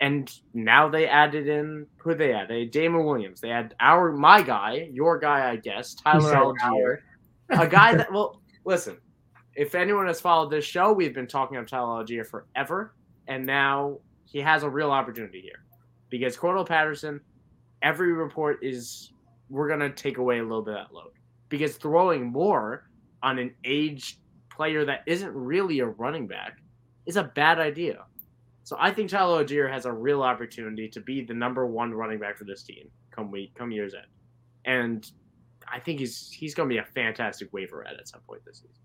And 0.00 0.32
now 0.54 0.88
they 0.88 1.06
added 1.06 1.46
in 1.46 1.86
who 1.98 2.14
they 2.14 2.32
added? 2.32 2.48
They 2.50 2.64
Damien 2.64 3.04
Williams. 3.04 3.40
They 3.40 3.50
had 3.50 3.74
our 3.80 4.12
my 4.12 4.40
guy, 4.40 4.88
your 4.92 5.18
guy, 5.18 5.50
I 5.50 5.56
guess, 5.56 5.94
Tyler 5.94 6.34
Allgeier, 6.34 6.98
a 7.50 7.66
guy 7.66 7.94
that 7.96 8.12
well, 8.12 8.40
listen. 8.64 8.98
If 9.56 9.74
anyone 9.74 10.06
has 10.06 10.20
followed 10.20 10.50
this 10.50 10.64
show, 10.64 10.92
we've 10.92 11.12
been 11.12 11.26
talking 11.26 11.56
about 11.56 11.68
Tyler 11.68 12.02
Allgeier 12.02 12.24
forever, 12.24 12.94
and 13.26 13.44
now 13.44 13.98
he 14.24 14.38
has 14.38 14.62
a 14.62 14.70
real 14.70 14.90
opportunity 14.90 15.40
here 15.40 15.64
because 16.08 16.36
Cordarrelle 16.36 16.66
Patterson. 16.66 17.20
Every 17.82 18.12
report 18.12 18.58
is 18.62 19.12
we're 19.48 19.68
gonna 19.68 19.90
take 19.90 20.18
away 20.18 20.38
a 20.38 20.42
little 20.42 20.62
bit 20.62 20.74
of 20.74 20.86
that 20.88 20.94
load 20.94 21.12
because 21.48 21.76
throwing 21.76 22.26
more 22.26 22.88
on 23.22 23.38
an 23.38 23.54
aged 23.64 24.18
player 24.50 24.84
that 24.84 25.02
isn't 25.06 25.32
really 25.34 25.80
a 25.80 25.86
running 25.86 26.26
back 26.26 26.60
is 27.06 27.16
a 27.16 27.24
bad 27.24 27.58
idea. 27.58 28.04
So 28.62 28.76
I 28.78 28.92
think 28.92 29.10
Tyler 29.10 29.44
Allgeier 29.44 29.70
has 29.70 29.84
a 29.84 29.92
real 29.92 30.22
opportunity 30.22 30.88
to 30.88 31.00
be 31.00 31.24
the 31.24 31.34
number 31.34 31.66
one 31.66 31.92
running 31.92 32.18
back 32.18 32.38
for 32.38 32.44
this 32.44 32.62
team 32.62 32.88
come 33.10 33.30
week, 33.30 33.54
come 33.54 33.72
year's 33.72 33.94
end, 33.94 34.06
and 34.64 35.10
I 35.66 35.80
think 35.80 36.00
he's 36.00 36.30
he's 36.30 36.54
going 36.54 36.68
to 36.68 36.72
be 36.72 36.78
a 36.78 36.84
fantastic 36.84 37.52
waiver 37.52 37.86
ad 37.86 37.96
at 37.98 38.08
some 38.08 38.20
point 38.20 38.44
this 38.44 38.58
season. 38.58 38.76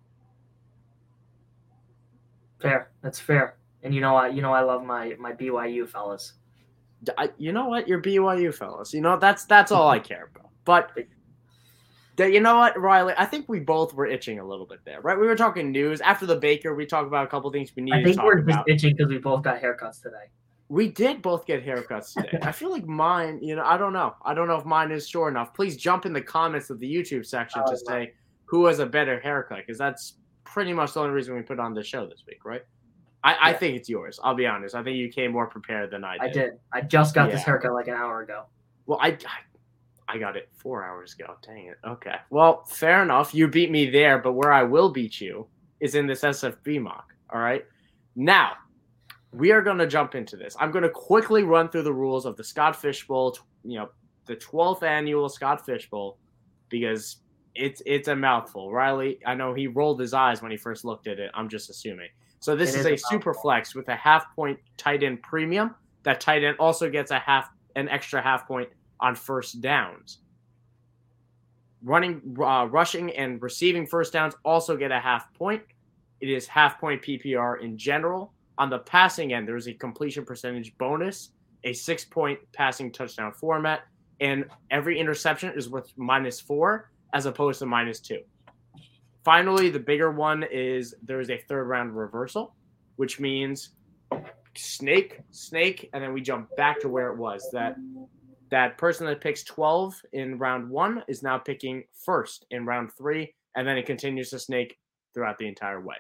Fair, 2.60 2.92
that's 3.02 3.20
fair. 3.20 3.58
And 3.84 3.94
you 3.94 4.02
know 4.02 4.16
I 4.16 4.30
You 4.30 4.42
know 4.42 4.54
I 4.54 4.62
love 4.62 4.84
my 4.84 5.16
my 5.20 5.34
BYU 5.34 5.88
fellas. 5.88 6.34
I, 7.18 7.30
you 7.38 7.52
know 7.52 7.68
what? 7.68 7.88
You're 7.88 8.02
BYU 8.02 8.54
fellas. 8.54 8.94
You 8.94 9.02
know 9.02 9.18
that's 9.18 9.46
that's 9.46 9.72
all 9.72 9.90
I 9.90 10.00
care 10.00 10.30
about. 10.34 10.52
But 10.66 10.92
you 12.18 12.40
know 12.40 12.58
what, 12.58 12.80
Riley? 12.80 13.14
I 13.18 13.26
think 13.26 13.50
we 13.50 13.60
both 13.60 13.94
were 13.94 14.06
itching 14.06 14.40
a 14.40 14.46
little 14.46 14.66
bit 14.66 14.80
there, 14.86 15.02
right? 15.02 15.20
We 15.20 15.28
were 15.28 15.36
talking 15.36 15.72
news 15.72 16.02
after 16.02 16.26
the 16.26 16.36
Baker. 16.36 16.74
We 16.74 16.86
talked 16.86 17.08
about 17.08 17.26
a 17.26 17.28
couple 17.28 17.52
things 17.52 17.72
we 17.76 17.84
needed. 17.84 18.00
I 18.00 18.04
think 18.04 18.24
we're 18.24 18.42
just 18.42 18.60
itching 18.68 18.96
because 18.96 19.10
we 19.10 19.18
both 19.18 19.44
got 19.44 19.62
haircuts 19.62 20.02
today. 20.02 20.30
We 20.68 20.88
did 20.88 21.22
both 21.22 21.46
get 21.46 21.64
haircuts 21.64 22.14
today. 22.14 22.40
I 22.42 22.52
feel 22.52 22.72
like 22.72 22.86
mine, 22.86 23.40
you 23.42 23.56
know, 23.56 23.64
I 23.64 23.78
don't 23.78 23.94
know. 23.94 24.16
I 24.24 24.34
don't 24.34 24.48
know 24.48 24.56
if 24.56 24.66
mine 24.66 24.92
is 24.92 25.08
short 25.08 25.34
enough. 25.34 25.54
Please 25.54 25.78
jump 25.78 26.06
in 26.06 26.14
the 26.14 26.22
comments 26.22 26.70
of 26.70 26.80
the 26.80 26.92
YouTube 26.92 27.26
section 27.26 27.62
oh, 27.66 27.72
to 27.72 27.78
say 27.78 28.14
who 28.46 28.66
has 28.66 28.80
a 28.80 28.86
better 28.86 29.20
haircut 29.20 29.60
because 29.60 29.78
that's 29.78 30.14
pretty 30.44 30.74
much 30.74 30.94
the 30.94 31.02
only 31.02 31.12
reason 31.12 31.36
we 31.36 31.42
put 31.42 31.60
on 31.60 31.74
the 31.74 31.84
show 31.84 32.08
this 32.08 32.24
week, 32.28 32.46
right? 32.46 32.64
I, 33.26 33.32
yeah. 33.32 33.38
I, 33.42 33.54
think 33.54 33.76
it's 33.76 33.90
yours. 33.90 34.20
I'll 34.24 34.36
be 34.36 34.46
honest. 34.46 34.76
I 34.76 34.84
think 34.84 34.98
you 34.98 35.10
came 35.10 35.32
more 35.32 35.48
prepared 35.48 35.92
than 35.92 36.04
I 36.04 36.18
did. 36.18 36.22
I 36.22 36.32
did. 36.32 36.52
I 36.72 36.82
just 36.82 37.16
got 37.16 37.30
yeah. 37.30 37.36
this 37.36 37.44
haircut 37.44 37.74
like 37.74 37.88
an 37.88 37.96
hour 37.96 38.22
ago. 38.22 38.44
Well, 38.86 39.00
I, 39.02 39.10
I 39.10 39.40
I 40.08 40.18
got 40.18 40.38
it 40.38 40.50
four 40.54 40.84
hours 40.86 41.14
ago. 41.14 41.36
Dang 41.42 41.66
it. 41.68 41.78
Okay. 41.86 42.16
Well, 42.30 42.64
fair 42.66 43.02
enough. 43.02 43.34
You 43.34 43.48
beat 43.48 43.72
me 43.72 43.90
there, 43.90 44.20
but 44.20 44.34
where 44.34 44.54
I 44.54 44.64
will 44.64 44.92
beat 44.92 45.20
you 45.20 45.48
is 45.80 45.96
in 45.96 46.06
this 46.08 46.22
SFB 46.22 46.82
mock. 46.82 47.14
All 47.32 47.42
right. 47.42 47.66
Now, 48.16 48.54
we 49.32 49.52
are 49.52 49.62
going 49.62 49.80
to 49.80 49.88
jump 49.88 50.16
into 50.16 50.38
this. 50.38 50.56
I'm 50.60 50.72
going 50.72 50.84
to 50.84 50.90
quickly 50.90 51.44
run 51.44 51.70
through 51.70 51.84
the 51.84 51.94
rules 51.94 52.26
of 52.26 52.38
the 52.38 52.44
Scott 52.44 52.76
Fish 52.76 53.08
Bowl, 53.08 53.38
you 53.64 53.80
know, 53.80 53.90
the 54.26 54.36
12th 54.36 54.84
annual 54.84 55.28
Scott 55.28 55.66
Fish 55.66 55.90
Bowl, 55.90 56.18
because 56.70 57.18
it's 57.56 57.82
it's 57.86 58.08
a 58.08 58.16
mouthful. 58.16 58.72
Riley, 58.72 59.20
I 59.26 59.34
know 59.34 59.54
he 59.54 59.68
rolled 59.68 60.00
his 60.00 60.14
eyes 60.14 60.42
when 60.42 60.52
he 60.52 60.58
first 60.58 60.86
looked 60.86 61.08
at 61.08 61.20
it. 61.20 61.32
I'm 61.34 61.50
just 61.50 61.70
assuming. 61.70 62.10
So 62.40 62.56
this 62.56 62.76
is, 62.76 62.86
is, 62.86 62.86
a, 62.86 62.98
super 62.98 63.34
flex 63.34 63.74
with 63.74 63.88
a 63.90 63.96
half 63.96 64.34
point 64.36 64.60
tight 64.78 65.04
end 65.04 65.22
premium. 65.24 65.76
That 66.04 66.22
tight 66.22 66.44
end 66.44 66.58
also 66.60 66.90
gets 66.90 67.12
a 67.12 67.20
half 67.20 67.50
an 67.76 67.90
extra 67.90 68.22
half 68.22 68.48
point 68.48 68.70
on 69.00 69.16
first 69.16 69.62
downs. 69.62 70.20
Running, 71.84 72.36
uh, 72.40 72.68
rushing, 72.70 73.12
and 73.16 73.42
receiving 73.42 73.86
first 73.86 74.14
downs 74.14 74.36
also 74.44 74.76
get 74.76 74.92
a 74.92 75.00
half 75.00 75.34
point. 75.34 75.62
It 76.22 76.30
is 76.30 76.48
half 76.48 76.80
point 76.80 77.02
PPR 77.02 77.62
in 77.62 77.78
general. 77.78 78.34
On 78.58 78.70
the 78.70 78.80
passing 78.80 79.34
end, 79.34 79.48
there's 79.48 79.68
a 79.68 79.74
completion 79.74 80.24
percentage 80.24 80.76
bonus, 80.78 81.32
a 81.64 81.74
six 81.74 82.06
point 82.06 82.40
passing 82.54 82.92
touchdown 82.92 83.34
format, 83.34 83.82
and 84.22 84.46
every 84.72 85.00
interception 85.00 85.54
is 85.56 85.70
worth 85.70 85.92
minus 85.98 86.40
four 86.40 86.92
as 87.14 87.26
opposed 87.26 87.60
to 87.60 87.66
minus 87.66 88.00
two. 88.00 88.22
Finally, 89.26 89.72
the 89.72 89.80
bigger 89.80 90.12
one 90.12 90.44
is 90.52 90.94
there 91.02 91.20
is 91.20 91.32
a 91.32 91.44
third 91.50 91.66
round 91.66 91.98
reversal, 91.98 92.56
which 92.98 93.20
means 93.20 93.72
snake, 94.56 95.20
snake, 95.32 95.90
and 95.94 96.04
then 96.04 96.14
we 96.14 96.22
jump 96.22 96.56
back 96.56 96.80
to 96.80 96.88
where 96.88 97.12
it 97.12 97.18
was. 97.18 97.50
That 97.52 97.76
that 98.52 98.78
person 98.78 99.08
that 99.08 99.22
picks 99.22 99.44
12 99.44 100.00
in 100.14 100.38
round 100.38 100.70
one 100.70 101.04
is 101.08 101.24
now 101.24 101.40
picking 101.40 101.84
first 102.06 102.46
in 102.52 102.68
round 102.68 102.92
three, 102.96 103.34
and 103.56 103.68
then 103.68 103.80
it 103.80 103.88
continues 103.88 104.30
to 104.30 104.38
snake 104.38 104.78
throughout 105.16 105.40
the 105.40 105.48
entire 105.48 105.82
way. 105.82 105.96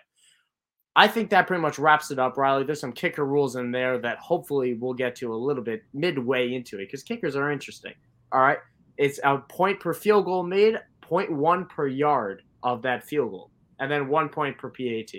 I 0.95 1.07
think 1.07 1.31
that 1.31 1.47
pretty 1.47 1.61
much 1.61 1.79
wraps 1.79 2.11
it 2.11 2.19
up, 2.19 2.37
Riley. 2.37 2.63
There's 2.63 2.79
some 2.79 2.93
kicker 2.93 3.25
rules 3.25 3.55
in 3.55 3.71
there 3.71 3.97
that 3.97 4.19
hopefully 4.19 4.75
we'll 4.75 4.93
get 4.93 5.15
to 5.17 5.33
a 5.33 5.35
little 5.35 5.63
bit 5.63 5.81
midway 5.95 6.53
into 6.53 6.77
it 6.77 6.85
because 6.85 7.01
kickers 7.01 7.35
are 7.35 7.51
interesting. 7.51 7.93
All 8.31 8.39
right. 8.39 8.59
It's 8.97 9.19
a 9.23 9.39
point 9.39 9.79
per 9.79 9.93
field 9.93 10.25
goal 10.25 10.43
made, 10.43 10.79
0.1 11.09 11.67
per 11.67 11.87
yard 11.87 12.43
of 12.65 12.81
that 12.81 13.05
field 13.05 13.31
goal, 13.31 13.51
and 13.79 13.89
then 13.89 14.09
one 14.09 14.27
point 14.27 14.57
per 14.57 14.69
PAT. 14.69 15.13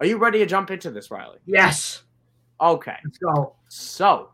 Are 0.00 0.06
you 0.06 0.16
ready 0.16 0.38
to 0.38 0.46
jump 0.46 0.70
into 0.70 0.90
this, 0.90 1.10
Riley? 1.10 1.38
Yes. 1.44 2.04
Okay. 2.60 2.96
Let's 3.04 3.18
go. 3.18 3.56
So 3.68 4.30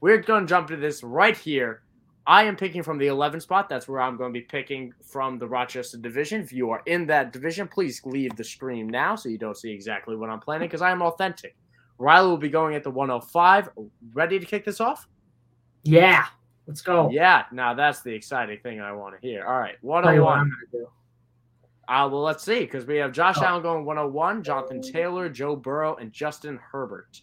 we're 0.00 0.18
going 0.18 0.46
to 0.46 0.48
jump 0.48 0.68
to 0.68 0.76
this 0.76 1.02
right 1.02 1.36
here. 1.36 1.82
I 2.26 2.44
am 2.44 2.56
picking 2.56 2.82
from 2.82 2.98
the 2.98 3.08
11 3.08 3.40
spot. 3.40 3.68
That's 3.68 3.88
where 3.88 4.00
I'm 4.00 4.16
going 4.16 4.32
to 4.32 4.38
be 4.38 4.44
picking 4.44 4.92
from 5.02 5.38
the 5.38 5.48
Rochester 5.48 5.96
division. 5.96 6.42
If 6.42 6.52
you 6.52 6.70
are 6.70 6.82
in 6.86 7.06
that 7.06 7.32
division, 7.32 7.66
please 7.66 8.00
leave 8.04 8.36
the 8.36 8.44
stream 8.44 8.88
now 8.88 9.16
so 9.16 9.28
you 9.28 9.38
don't 9.38 9.56
see 9.56 9.72
exactly 9.72 10.14
what 10.14 10.30
I'm 10.30 10.38
planning 10.38 10.68
because 10.68 10.82
I 10.82 10.92
am 10.92 11.02
authentic. 11.02 11.56
Riley 11.98 12.28
will 12.28 12.36
be 12.36 12.50
going 12.50 12.76
at 12.76 12.84
the 12.84 12.90
105. 12.90 13.70
Ready 14.12 14.38
to 14.38 14.46
kick 14.46 14.64
this 14.64 14.80
off? 14.80 15.08
Yeah. 15.82 16.26
Let's 16.68 16.82
go. 16.82 17.10
Yeah. 17.10 17.44
Now 17.50 17.74
that's 17.74 18.02
the 18.02 18.12
exciting 18.12 18.60
thing 18.60 18.80
I 18.80 18.92
want 18.92 19.20
to 19.20 19.26
hear. 19.26 19.44
All 19.44 19.58
right. 19.58 19.76
101. 19.80 20.52
Uh, 21.88 22.06
well, 22.12 22.20
let's 22.20 22.44
see 22.44 22.60
because 22.60 22.84
we 22.84 22.96
have 22.96 23.12
Josh 23.12 23.36
oh. 23.38 23.44
Allen 23.44 23.62
going 23.62 23.84
101, 23.86 24.42
Jonathan 24.42 24.82
Taylor, 24.82 25.30
Joe 25.30 25.56
Burrow, 25.56 25.96
and 25.96 26.12
Justin 26.12 26.58
Herbert. 26.58 27.22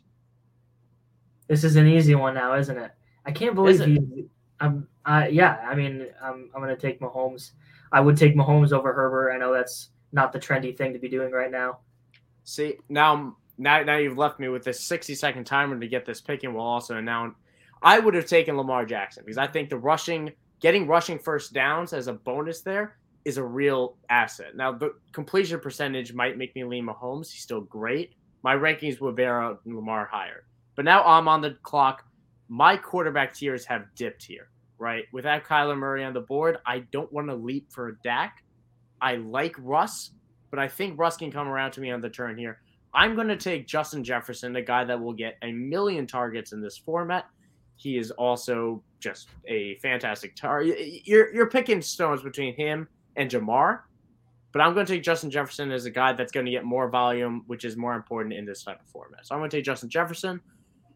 This 1.48 1.64
is 1.64 1.76
an 1.76 1.88
easy 1.88 2.16
one 2.16 2.34
now, 2.34 2.56
isn't 2.56 2.78
it? 2.78 2.92
I 3.26 3.32
can't 3.32 3.54
believe 3.54 3.86
he. 3.86 4.26
I'm. 4.60 4.88
Uh, 5.06 5.28
yeah, 5.30 5.58
I 5.68 5.76
mean, 5.76 6.08
I'm. 6.22 6.50
I'm 6.56 6.62
gonna 6.62 6.76
take 6.76 7.00
Mahomes. 7.00 7.52
I 7.92 8.02
would 8.02 8.18
take 8.18 8.36
Mahomes 8.36 8.72
over 8.74 8.92
Herbert. 8.92 9.32
I 9.32 9.38
know 9.38 9.54
that's 9.54 9.90
not 10.12 10.34
the 10.34 10.40
trendy 10.40 10.76
thing 10.76 10.94
to 10.94 11.00
be 11.00 11.10
doing 11.10 11.32
right 11.32 11.52
now. 11.52 11.80
See 12.44 12.78
now, 12.90 13.36
now, 13.60 13.84
now 13.84 13.98
you've 13.98 14.18
left 14.18 14.40
me 14.40 14.48
with 14.48 14.64
this 14.64 14.84
60 14.86 15.14
second 15.14 15.44
timer 15.44 15.80
to 15.80 15.88
get 15.88 16.06
this 16.06 16.22
pick, 16.22 16.44
and 16.44 16.56
we'll 16.56 16.64
also 16.66 16.98
announce. 16.98 17.36
I 17.84 18.00
would 18.00 18.16
have 18.16 18.26
taken 18.26 18.58
Lamar 18.58 18.86
Jackson 18.86 19.24
because 19.24 19.38
I 19.38 19.46
think 19.46 19.70
the 19.70 19.78
rushing, 19.78 20.32
getting 20.60 20.88
rushing 20.88 21.20
first 21.20 21.54
downs 21.54 21.94
as 21.94 22.08
a 22.08 22.14
bonus 22.14 22.62
there 22.62 22.98
is 23.26 23.38
a 23.38 23.44
real 23.44 23.98
asset. 24.10 24.56
Now 24.56 24.72
the 24.72 24.94
completion 25.12 25.60
percentage 25.60 26.14
might 26.14 26.38
make 26.38 26.56
me 26.56 26.64
lean 26.64 26.86
Mahomes. 26.86 27.32
He's 27.32 27.42
still 27.42 27.62
great. 27.62 28.14
My 28.44 28.56
rankings 28.56 29.02
would 29.02 29.16
bear 29.16 29.58
Lamar 29.66 30.06
higher. 30.06 30.44
But 30.76 30.86
now 30.86 31.04
I'm 31.04 31.28
on 31.28 31.42
the 31.42 31.58
clock. 31.64 32.06
My 32.48 32.78
quarterback 32.78 33.34
tiers 33.34 33.66
have 33.66 33.88
dipped 33.96 34.24
here, 34.24 34.50
right? 34.78 35.06
Without 35.12 35.44
Kyler 35.44 35.76
Murray 35.76 36.04
on 36.04 36.14
the 36.14 36.22
board, 36.22 36.60
I 36.66 36.80
don't 36.92 37.12
want 37.12 37.28
to 37.28 37.36
leap 37.36 37.72
for 37.72 37.94
Dak. 38.04 38.44
I 39.02 39.16
like 39.16 39.56
Russ, 39.58 40.12
but 40.52 40.60
I 40.60 40.68
think 40.68 41.00
Russ 41.00 41.18
can 41.18 41.32
come 41.32 41.48
around 41.48 41.72
to 41.72 41.82
me 41.82 41.90
on 41.90 42.02
the 42.02 42.10
turn 42.10 42.38
here. 42.38 42.60
I'm 42.94 43.16
going 43.16 43.28
to 43.28 43.36
take 43.36 43.68
Justin 43.68 44.04
Jefferson, 44.04 44.54
the 44.54 44.62
guy 44.62 44.84
that 44.84 45.02
will 45.02 45.14
get 45.14 45.38
a 45.42 45.52
million 45.52 46.06
targets 46.06 46.54
in 46.54 46.62
this 46.62 46.78
format. 46.78 47.26
He 47.76 47.98
is 47.98 48.12
also 48.12 48.82
just 49.00 49.30
a 49.48 49.76
fantastic 49.80 50.36
target. 50.36 50.78
You're, 51.06 51.34
you're 51.34 51.50
picking 51.50 51.82
stones 51.82 52.22
between 52.22 52.56
him 52.56 52.88
and 53.16 53.30
Ja'Marr. 53.30 53.82
but 54.56 54.62
I'm 54.62 54.74
going 54.74 54.86
to 54.86 54.94
take 54.94 55.04
Justin 55.04 55.30
Jefferson 55.30 55.70
as 55.74 55.84
a 55.84 55.92
guy 55.92 56.14
that's 56.14 56.32
going 56.32 56.46
to 56.46 56.52
get 56.52 56.64
more 56.64 56.88
volume, 56.90 57.44
which 57.48 57.66
is 57.66 57.76
more 57.76 57.94
important 57.94 58.34
in 58.34 58.46
this 58.46 58.64
type 58.64 58.80
of 58.80 58.88
format. 58.88 59.28
So 59.28 59.36
I'm 59.36 59.42
going 59.42 59.50
to 59.50 59.58
take 59.58 59.66
Justin 59.66 59.90
Jefferson. 59.90 60.40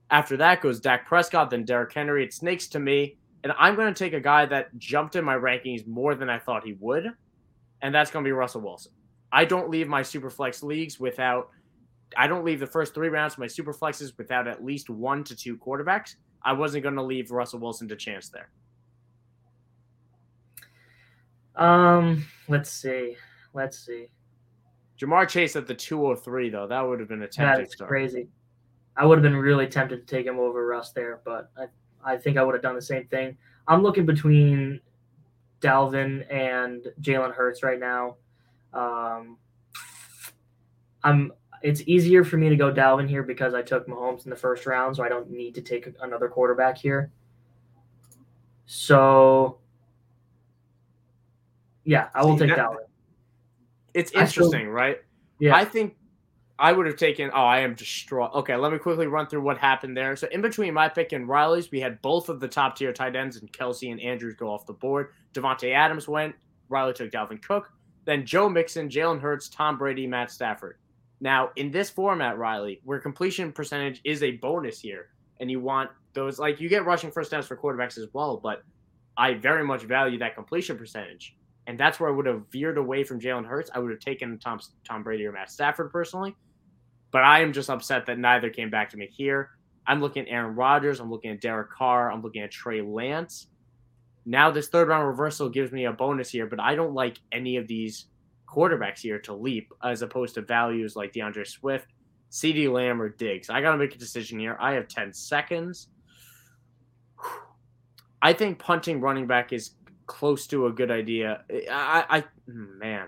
After 0.10 0.38
that 0.38 0.62
goes 0.62 0.80
Dak 0.80 1.06
Prescott, 1.06 1.50
then 1.50 1.66
Derrick 1.66 1.94
Henry. 1.94 2.24
It 2.24 2.34
snakes 2.34 2.68
to 2.70 2.80
me. 2.80 3.18
And 3.44 3.52
I'm 3.60 3.76
going 3.76 3.94
to 3.94 3.98
take 4.04 4.14
a 4.14 4.22
guy 4.22 4.46
that 4.46 4.78
jumped 4.78 5.18
in 5.18 5.26
my 5.26 5.36
rankings 5.36 5.86
more 5.86 6.16
than 6.16 6.30
I 6.30 6.40
thought 6.40 6.64
he 6.64 6.78
would. 6.80 7.08
And 7.82 7.94
that's 7.94 8.12
going 8.12 8.24
to 8.24 8.28
be 8.28 8.32
Russell 8.32 8.62
Wilson. 8.62 8.94
I 9.30 9.44
don't 9.44 9.70
leave 9.70 9.90
my 9.90 10.04
super 10.04 10.30
flex 10.30 10.64
leagues 10.64 10.98
without, 10.98 11.50
I 12.16 12.28
don't 12.28 12.46
leave 12.46 12.62
the 12.62 12.66
first 12.66 12.94
three 12.94 13.10
rounds 13.10 13.34
of 13.34 13.40
my 13.40 13.48
super 13.48 13.74
flexes 13.74 14.18
without 14.18 14.48
at 14.48 14.64
least 14.64 14.90
one 14.90 15.24
to 15.26 15.36
two 15.36 15.58
quarterbacks. 15.58 16.16
I 16.44 16.54
wasn't 16.54 16.84
going 16.84 16.96
to 16.96 17.04
leave 17.04 17.30
Russell 17.30 17.60
Wilson 17.60 17.90
to 17.90 17.98
chance 17.98 18.30
there. 18.30 18.50
Um, 21.56 22.26
let's 22.48 22.72
see. 22.72 23.16
Let's 23.54 23.86
see. 23.86 24.08
Ja'Marr 25.00 25.28
Chase 25.28 25.56
at 25.56 25.68
the 25.68 25.74
203, 25.74 26.50
though. 26.50 26.68
That 26.68 26.82
would 26.82 27.00
have 27.00 27.10
been 27.10 27.22
a 27.22 27.28
tempting 27.28 27.64
That's 27.64 27.76
start. 27.76 27.90
crazy. 27.90 28.28
I 28.98 29.06
would 29.06 29.18
have 29.18 29.24
been 29.24 29.36
really 29.36 29.68
tempted 29.68 30.06
to 30.06 30.16
take 30.16 30.26
him 30.26 30.40
over 30.40 30.66
Russ 30.66 30.92
there, 30.92 31.22
but 31.24 31.52
I, 31.58 32.14
I 32.14 32.18
think 32.18 32.38
I 32.38 32.44
would 32.44 32.54
have 32.54 32.62
done 32.62 32.76
the 32.76 32.82
same 32.82 33.08
thing. 33.08 33.38
I'm 33.68 33.82
looking 33.82 34.06
between 34.06 34.82
Dalvin 35.62 36.26
and 36.32 36.86
Jalen 37.02 37.34
Hurts 37.34 37.64
right 37.64 37.80
now. 37.80 38.18
Um, 38.74 39.38
I'm. 41.04 41.32
It's 41.62 41.82
easier 41.88 42.24
for 42.24 42.38
me 42.38 42.48
to 42.48 42.56
go 42.56 42.72
Dalvin 42.72 43.10
here 43.10 43.22
because 43.22 43.54
I 43.54 43.62
took 43.62 43.86
Mahomes 43.86 44.24
in 44.24 44.30
the 44.30 44.36
first 44.36 44.66
round, 44.66 44.96
so 44.96 45.04
I 45.04 45.10
don't 45.10 45.30
need 45.30 45.56
to 45.56 45.62
take 45.62 45.90
another 46.02 46.30
quarterback 46.30 46.78
here. 46.78 47.12
So, 48.66 49.58
yeah, 51.84 52.10
I 52.14 52.24
will 52.26 52.38
See, 52.38 52.48
take 52.48 52.56
that- 52.56 52.66
Dalvin. 52.70 52.78
It's 53.94 54.12
I 54.16 54.26
still- 54.26 54.46
interesting, 54.46 54.70
right? 54.70 55.00
Yeah, 55.40 55.56
I 55.56 55.66
think 55.66 55.96
I 56.60 56.72
would 56.74 56.86
have 56.86 56.98
taken. 56.98 57.32
Oh, 57.34 57.42
I 57.44 57.60
am 57.62 57.74
distraught. 57.74 58.34
Okay, 58.36 58.56
let 58.56 58.72
me 58.72 58.78
quickly 58.78 59.08
run 59.08 59.28
through 59.28 59.42
what 59.42 59.58
happened 59.58 59.96
there. 59.96 60.16
So, 60.16 60.28
in 60.28 60.42
between 60.42 60.74
my 60.74 60.90
pick 60.90 61.14
and 61.14 61.28
Riley's, 61.28 61.72
we 61.72 61.80
had 61.80 62.02
both 62.02 62.28
of 62.30 62.40
the 62.40 62.48
top 62.48 62.76
tier 62.76 62.92
tight 62.94 63.16
ends, 63.16 63.38
and 63.38 63.52
Kelce 63.52 63.90
and 63.92 64.00
Andrews 64.02 64.36
go 64.36 64.50
off 64.52 64.66
the 64.66 64.74
board. 64.74 65.14
Davante 65.34 65.74
Adams 65.74 66.08
went. 66.08 66.36
Riley 66.68 66.94
took 66.94 67.12
Dalvin 67.12 67.42
Cook. 67.42 67.72
Then 68.06 68.26
Joe 68.26 68.50
Mixon, 68.50 68.90
Jalen 68.90 69.20
Hurts, 69.22 69.50
Tom 69.50 69.78
Brady, 69.78 70.06
Matt 70.08 70.32
Stafford. 70.32 70.78
Now, 71.22 71.50
in 71.56 71.72
this 71.72 71.90
format, 71.90 72.38
Riley, 72.38 72.80
where 72.84 73.00
completion 73.00 73.52
percentage 73.52 74.02
is 74.04 74.24
a 74.24 74.32
bonus 74.32 74.80
here, 74.80 75.08
and 75.40 75.50
you 75.50 75.60
want 75.60 75.90
those, 76.14 76.40
like 76.40 76.60
you 76.60 76.70
get 76.70 76.86
rushing 76.86 77.12
first 77.12 77.32
downs 77.32 77.46
for 77.48 77.56
quarterbacks 77.58 77.98
as 77.98 78.08
well, 78.14 78.38
but 78.38 78.64
I 79.18 79.34
very 79.34 79.64
much 79.66 79.84
value 79.84 80.18
that 80.20 80.36
completion 80.36 80.78
percentage. 80.78 81.36
And 81.70 81.80
that's 81.80 82.00
where 82.00 82.10
I 82.10 82.12
would 82.12 82.26
have 82.26 82.42
veered 82.52 82.80
away 82.80 83.04
from 83.04 83.22
Jalen 83.22 83.46
Hurts. 83.46 83.70
I 83.72 83.78
would 83.78 83.92
have 83.92 84.00
taken 84.00 84.40
Tom 84.40 84.60
Tom 84.84 85.04
Brady 85.04 85.28
or 85.28 85.32
Matt 85.32 85.52
Stafford 85.52 85.92
personally. 85.92 86.36
But 87.12 87.24
I 87.24 87.42
am 87.42 87.54
just 87.54 87.70
upset 87.70 88.08
that 88.08 88.18
neither 88.18 88.50
came 88.50 88.72
back 88.72 88.90
to 88.90 88.98
me 88.98 89.08
here. 89.12 89.52
I'm 89.86 90.02
looking 90.02 90.28
at 90.28 90.34
Aaron 90.34 90.56
Rodgers. 90.56 91.00
I'm 91.00 91.12
looking 91.12 91.30
at 91.30 91.42
Derek 91.42 91.70
Carr. 91.70 92.12
I'm 92.12 92.24
looking 92.24 92.42
at 92.42 92.50
Trey 92.50 92.82
Lance. 92.82 93.50
Now 94.26 94.50
this 94.50 94.70
third 94.70 94.88
round 94.88 95.08
reversal 95.08 95.48
gives 95.48 95.72
me 95.72 95.86
a 95.86 95.94
bonus 95.94 96.32
here, 96.32 96.48
but 96.48 96.60
I 96.60 96.74
don't 96.74 96.96
like 96.96 97.20
any 97.32 97.58
of 97.58 97.68
these 97.68 98.08
quarterbacks 98.48 99.02
here 99.02 99.20
to 99.20 99.36
leap 99.36 99.72
as 99.84 100.02
opposed 100.02 100.34
to 100.36 100.42
values 100.42 100.96
like 100.96 101.14
D'Andre 101.14 101.44
Swift, 101.44 101.90
CeeDee 102.32 102.74
Lamb, 102.74 103.00
or 103.00 103.10
Diggs. 103.10 103.52
I 103.52 103.62
got 103.62 103.74
to 103.74 103.78
make 103.78 103.94
a 103.94 104.00
decision 104.00 104.40
here. 104.40 104.58
I 104.60 104.72
have 104.72 104.88
10 104.88 105.14
seconds. 105.14 105.90
I 108.24 108.34
think 108.34 108.58
punting 108.58 109.02
running 109.02 109.28
back 109.28 109.54
is 109.54 109.76
close 110.10 110.48
to 110.48 110.66
a 110.66 110.72
good 110.72 110.92
idea. 110.92 111.44
I, 111.72 112.06
I, 112.10 112.18
I 112.18 112.24
hmm, 112.48 112.80
man, 112.80 113.08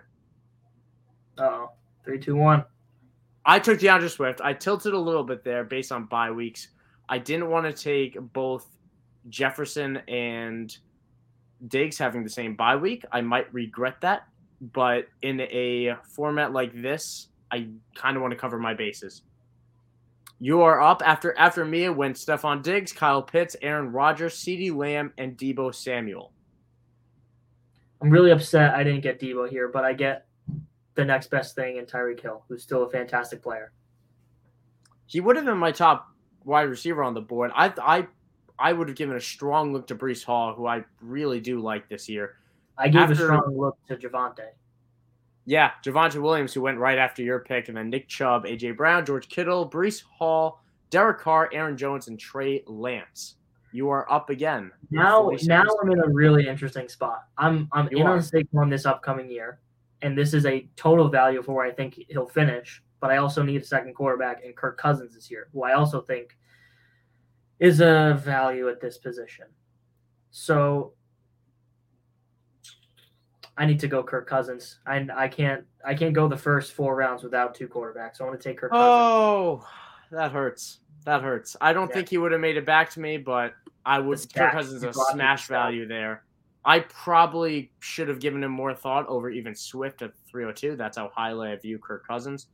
oh, 1.37 1.71
three, 2.05 2.19
two, 2.19 2.35
one. 2.35 2.63
I 3.43 3.59
took 3.59 3.79
D'Andre 3.79 4.07
Swift. 4.07 4.39
I 4.41 4.53
tilted 4.53 4.93
a 4.93 4.99
little 4.99 5.23
bit 5.23 5.43
there 5.43 5.63
based 5.63 5.91
on 5.91 6.05
bye 6.05 6.31
weeks. 6.31 6.69
I 7.09 7.17
didn't 7.17 7.49
want 7.49 7.65
to 7.65 7.73
take 7.73 8.17
both 8.33 8.67
Jefferson 9.29 9.97
and 10.07 10.77
Diggs 11.67 11.97
having 11.97 12.23
the 12.23 12.29
same 12.29 12.55
bye 12.55 12.75
week. 12.75 13.03
I 13.11 13.21
might 13.21 13.51
regret 13.51 13.99
that, 14.01 14.27
but 14.61 15.07
in 15.23 15.41
a 15.41 15.95
format 16.15 16.53
like 16.53 16.79
this, 16.79 17.29
I 17.51 17.67
kind 17.95 18.15
of 18.15 18.21
want 18.21 18.31
to 18.31 18.37
cover 18.37 18.59
my 18.59 18.75
bases. 18.75 19.23
You 20.39 20.61
are 20.61 20.81
up 20.81 21.01
after 21.05 21.37
after 21.37 21.65
me 21.65 21.89
went 21.89 22.15
Stefon 22.15 22.63
Diggs, 22.63 22.93
Kyle 22.93 23.21
Pitts, 23.21 23.55
Aaron 23.61 23.91
Rodgers, 23.91 24.35
CeeDee 24.35 24.75
Lamb, 24.75 25.13
and 25.17 25.37
Deebo 25.37 25.73
Samuel. 25.73 26.31
I'm 28.01 28.09
really 28.09 28.31
upset 28.31 28.73
I 28.73 28.83
didn't 28.83 29.01
get 29.01 29.19
Deebo 29.19 29.49
here, 29.49 29.67
but 29.67 29.83
I 29.83 29.93
get 29.93 30.25
the 30.95 31.05
next 31.05 31.29
best 31.29 31.55
thing 31.55 31.77
in 31.77 31.85
Tyreek 31.85 32.19
Hill, 32.19 32.43
who's 32.47 32.63
still 32.63 32.83
a 32.83 32.89
fantastic 32.89 33.41
player. 33.41 33.71
He 35.05 35.19
would 35.19 35.35
have 35.35 35.45
been 35.45 35.57
my 35.57 35.71
top 35.71 36.07
wide 36.43 36.63
receiver 36.69 37.03
on 37.03 37.13
the 37.13 37.21
board. 37.21 37.51
I 37.55 37.73
I 37.81 38.07
I 38.57 38.73
would 38.73 38.87
have 38.87 38.97
given 38.97 39.15
a 39.15 39.21
strong 39.21 39.73
look 39.73 39.87
to 39.87 39.95
Breece 39.95 40.23
Hall, 40.23 40.53
who 40.53 40.67
I 40.67 40.83
really 41.01 41.39
do 41.39 41.59
like 41.59 41.89
this 41.89 42.07
year. 42.09 42.35
I 42.77 42.87
gave 42.87 43.01
After- 43.03 43.13
a 43.13 43.17
strong 43.17 43.57
look 43.57 43.77
to 43.87 43.95
Javonte. 43.95 44.49
Yeah, 45.45 45.71
Javonte 45.83 46.21
Williams, 46.21 46.53
who 46.53 46.61
went 46.61 46.77
right 46.77 46.99
after 46.99 47.23
your 47.23 47.39
pick, 47.39 47.67
and 47.67 47.75
then 47.75 47.89
Nick 47.89 48.07
Chubb, 48.07 48.45
AJ 48.45 48.77
Brown, 48.77 49.05
George 49.05 49.27
Kittle, 49.27 49.67
Breece 49.69 50.03
Hall, 50.03 50.61
Derek 50.91 51.19
Carr, 51.19 51.49
Aaron 51.51 51.75
Jones, 51.75 52.07
and 52.07 52.19
Trey 52.19 52.63
Lance. 52.67 53.35
You 53.73 53.89
are 53.89 54.09
up 54.11 54.29
again. 54.29 54.71
Now, 54.89 55.23
46. 55.23 55.47
now 55.47 55.63
I'm 55.81 55.91
in 55.91 55.99
a 55.99 56.07
really 56.09 56.47
interesting 56.47 56.89
spot. 56.89 57.25
I'm 57.37 57.69
I'm 57.71 57.87
You 57.91 57.99
in 57.99 58.07
are. 58.07 58.13
on 58.13 58.19
Saquon 58.19 58.69
this 58.69 58.85
upcoming 58.85 59.29
year, 59.29 59.59
and 60.01 60.17
this 60.17 60.33
is 60.33 60.45
a 60.45 60.67
total 60.75 61.07
value 61.09 61.41
for 61.41 61.53
where 61.53 61.65
I 61.65 61.71
think 61.71 61.99
he'll 62.09 62.27
finish. 62.27 62.83
But 62.99 63.11
I 63.11 63.17
also 63.17 63.41
need 63.43 63.61
a 63.61 63.65
second 63.65 63.93
quarterback 63.95 64.43
and 64.45 64.55
Kirk 64.55 64.77
Cousins 64.77 65.15
this 65.15 65.31
year, 65.31 65.47
who 65.53 65.63
I 65.63 65.73
also 65.73 66.01
think 66.01 66.37
is 67.59 67.79
a 67.81 68.19
value 68.23 68.69
at 68.69 68.79
this 68.81 68.97
position. 68.97 69.45
So 70.31 70.93
I 73.57 73.65
need 73.65 73.79
to 73.79 73.87
go 73.87 74.03
Kirk 74.03 74.27
Cousins. 74.27 74.79
I 74.85 75.07
I 75.15 75.27
can't 75.27 75.63
I 75.85 75.93
can't 75.95 76.13
go 76.13 76.27
the 76.27 76.37
first 76.37 76.73
four 76.73 76.95
rounds 76.95 77.23
without 77.23 77.55
two 77.55 77.67
quarterbacks. 77.67 78.19
I 78.19 78.25
want 78.25 78.39
to 78.39 78.43
take 78.49 78.57
Kirk 78.59 78.71
Cousins. 78.71 78.85
Oh, 78.87 79.67
that 80.11 80.31
hurts. 80.31 80.79
That 81.05 81.21
hurts. 81.21 81.55
I 81.61 81.73
don't 81.73 81.87
Yeah. 81.89 81.95
think 81.95 82.09
he 82.09 82.17
would 82.17 82.31
have 82.31 82.41
made 82.41 82.57
it 82.57 82.65
back 82.65 82.89
to 82.91 82.99
me, 82.99 83.17
but 83.17 83.53
I 83.85 83.99
would. 83.99 84.19
Kirk 84.33 84.51
Cousins 84.51 84.83
a 84.83 84.93
smash 84.93 85.47
value 85.47 85.87
there. 85.87 86.23
I 86.63 86.79
probably 86.79 87.71
should 87.79 88.07
have 88.07 88.19
given 88.19 88.43
him 88.43 88.51
more 88.51 88.73
thought 88.73 89.07
over 89.07 89.29
even 89.29 89.55
Swift 89.55 90.01
at 90.03 90.11
302. 90.29 90.75
That's 90.75 90.97
how 90.97 91.11
highly 91.15 91.49
I 91.49 91.55
view 91.55 91.79
Kirk 91.79 92.05
Cousins. 92.07 92.47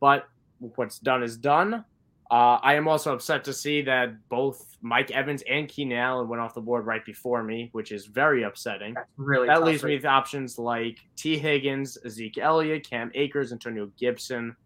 But 0.00 0.28
what's 0.58 0.98
done 0.98 1.22
is 1.22 1.36
done. 1.36 1.84
Uh, 2.30 2.58
I 2.62 2.76
am 2.76 2.88
also 2.88 3.12
upset 3.12 3.44
to 3.44 3.52
see 3.52 3.82
that 3.82 4.14
both 4.30 4.78
Mike 4.80 5.10
Evans 5.10 5.42
and 5.50 5.68
Keenan 5.68 5.98
Allen 5.98 6.28
went 6.28 6.40
off 6.40 6.54
the 6.54 6.62
board 6.62 6.86
right 6.86 7.04
before 7.04 7.42
me, 7.42 7.68
which 7.72 7.92
is 7.92 8.06
very 8.06 8.44
upsetting. 8.44 8.94
That's 8.94 9.08
really 9.18 9.48
That 9.48 9.64
leaves 9.64 9.84
me 9.84 9.96
with 9.96 10.06
options 10.06 10.58
like 10.58 10.98
Tee 11.14 11.36
Higgins, 11.36 11.98
Zeke 12.08 12.38
Elliott, 12.38 12.88
Cam 12.88 13.10
Akers, 13.14 13.52
Antonio 13.52 13.90
Gibson. 13.98 14.56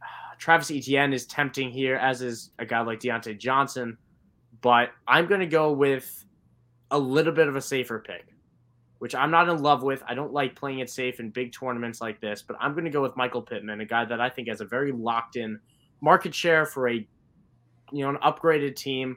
Travis 0.38 0.70
Etienne 0.70 1.12
is 1.12 1.26
tempting 1.26 1.70
here, 1.70 1.96
as 1.96 2.22
is 2.22 2.52
a 2.58 2.64
guy 2.64 2.80
like 2.80 3.00
Diontae 3.00 3.38
Johnson. 3.38 3.98
But 4.60 4.90
I'm 5.06 5.26
going 5.26 5.40
to 5.40 5.46
go 5.46 5.72
with 5.72 6.24
a 6.90 6.98
little 6.98 7.32
bit 7.32 7.48
of 7.48 7.56
a 7.56 7.60
safer 7.60 7.98
pick, 7.98 8.26
which 8.98 9.14
I'm 9.14 9.30
not 9.30 9.48
in 9.48 9.62
love 9.62 9.82
with. 9.82 10.02
I 10.08 10.14
don't 10.14 10.32
like 10.32 10.54
playing 10.54 10.78
it 10.78 10.90
safe 10.90 11.20
in 11.20 11.30
big 11.30 11.52
tournaments 11.52 12.00
like 12.00 12.20
this, 12.20 12.42
but 12.42 12.56
I'm 12.60 12.72
going 12.72 12.84
to 12.84 12.90
go 12.90 13.02
with 13.02 13.16
Michael 13.16 13.42
Pittman, 13.42 13.80
a 13.80 13.84
guy 13.84 14.04
that 14.04 14.20
I 14.20 14.30
think 14.30 14.48
has 14.48 14.60
a 14.60 14.64
very 14.64 14.92
locked 14.92 15.36
in 15.36 15.58
market 16.00 16.34
share 16.34 16.66
for 16.66 16.88
a 16.88 17.06
you 17.92 18.04
know 18.04 18.10
an 18.10 18.16
upgraded 18.16 18.76
team. 18.76 19.16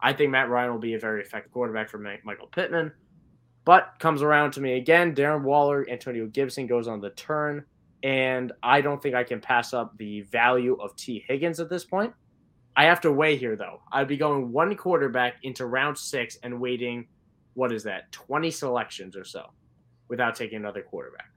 I 0.00 0.12
think 0.12 0.30
Matt 0.30 0.48
Ryan 0.48 0.72
will 0.72 0.80
be 0.80 0.94
a 0.94 0.98
very 0.98 1.22
effective 1.22 1.52
quarterback 1.52 1.88
for 1.88 1.98
Michael 1.98 2.48
Pittman. 2.48 2.92
But 3.64 3.94
comes 4.00 4.22
around 4.22 4.52
to 4.52 4.60
me 4.60 4.76
again. 4.76 5.14
Darren 5.14 5.42
Waller, 5.42 5.88
Antonio 5.88 6.26
Gibson 6.26 6.66
goes 6.66 6.88
on 6.88 7.00
the 7.00 7.10
turn. 7.10 7.64
And 8.02 8.50
I 8.64 8.80
don't 8.80 9.00
think 9.00 9.14
I 9.14 9.22
can 9.22 9.40
pass 9.40 9.72
up 9.72 9.96
the 9.96 10.22
value 10.22 10.74
of 10.80 10.96
Tee 10.96 11.24
Higgins 11.28 11.60
at 11.60 11.70
this 11.70 11.84
point. 11.84 12.12
I 12.76 12.84
have 12.84 13.00
to 13.02 13.12
weigh 13.12 13.36
here, 13.36 13.56
though. 13.56 13.82
I'd 13.92 14.08
be 14.08 14.16
going 14.16 14.50
one 14.50 14.74
quarterback 14.76 15.36
into 15.42 15.66
round 15.66 15.96
six 15.98 16.38
and 16.42 16.60
waiting, 16.60 17.06
what 17.54 17.72
is 17.72 17.82
that, 17.84 18.10
20 18.12 18.50
selections 18.50 19.16
or 19.16 19.24
so 19.24 19.50
without 20.08 20.34
taking 20.34 20.56
another 20.56 20.82
quarterback. 20.82 21.30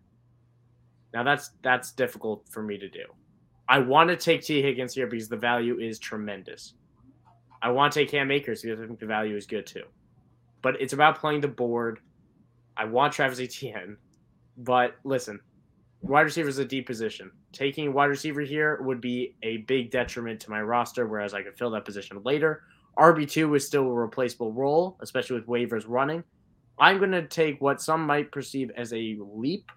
Now, 1.14 1.24
that's 1.24 1.52
that's 1.62 1.92
difficult 1.92 2.46
for 2.50 2.62
me 2.62 2.78
to 2.78 2.90
do. 2.90 3.06
I 3.68 3.80
want 3.80 4.10
to 4.10 4.16
take 4.16 4.44
Tee 4.44 4.62
Higgins 4.62 4.94
here 4.94 5.08
because 5.08 5.28
the 5.28 5.38
value 5.38 5.80
is 5.80 5.98
tremendous. 5.98 6.74
I 7.62 7.70
want 7.70 7.94
to 7.94 8.00
take 8.00 8.12
Cam 8.12 8.32
Akers 8.32 8.62
because 8.62 8.80
I 8.80 8.86
think 8.86 9.00
the 9.00 9.06
value 9.06 9.36
is 9.36 9.46
good 9.46 9.66
too. 9.66 9.86
But 10.62 10.80
it's 10.80 10.94
about 10.94 11.20
playing 11.20 11.42
the 11.42 11.48
board. 11.48 12.00
I 12.78 12.86
want 12.86 13.14
Travis 13.14 13.40
Etienne. 13.40 13.98
But 14.58 14.96
listen, 15.04 15.40
wide 16.08 16.22
receiver 16.22 16.50
is 16.50 16.60
a 16.60 16.66
deep 16.66 16.86
position. 16.86 17.32
Taking 17.52 17.88
a 17.88 17.92
wide 17.92 18.06
receiver 18.06 18.42
here 18.42 18.82
would 18.82 19.02
be 19.02 19.36
a 19.44 19.58
big 19.58 19.92
detriment 19.92 20.40
to 20.42 20.50
my 20.50 20.62
roster, 20.62 21.08
whereas 21.08 21.34
I 21.34 21.42
could 21.42 21.58
fill 21.58 21.72
that 21.72 21.86
position 21.86 22.22
later. 22.24 22.64
RB2 22.98 23.58
is 23.58 23.66
still 23.66 23.84
a 23.84 23.94
replaceable 23.94 24.54
role, 24.54 24.98
especially 25.02 25.36
with 25.36 25.48
waivers 25.48 25.86
running. 25.88 26.24
I'm 26.80 27.00
going 27.00 27.12
to 27.12 27.28
take 27.28 27.62
what 27.62 27.82
some 27.82 28.06
might 28.06 28.32
perceive 28.32 28.72
as 28.78 28.94
a 28.94 29.18
leap, 29.20 29.72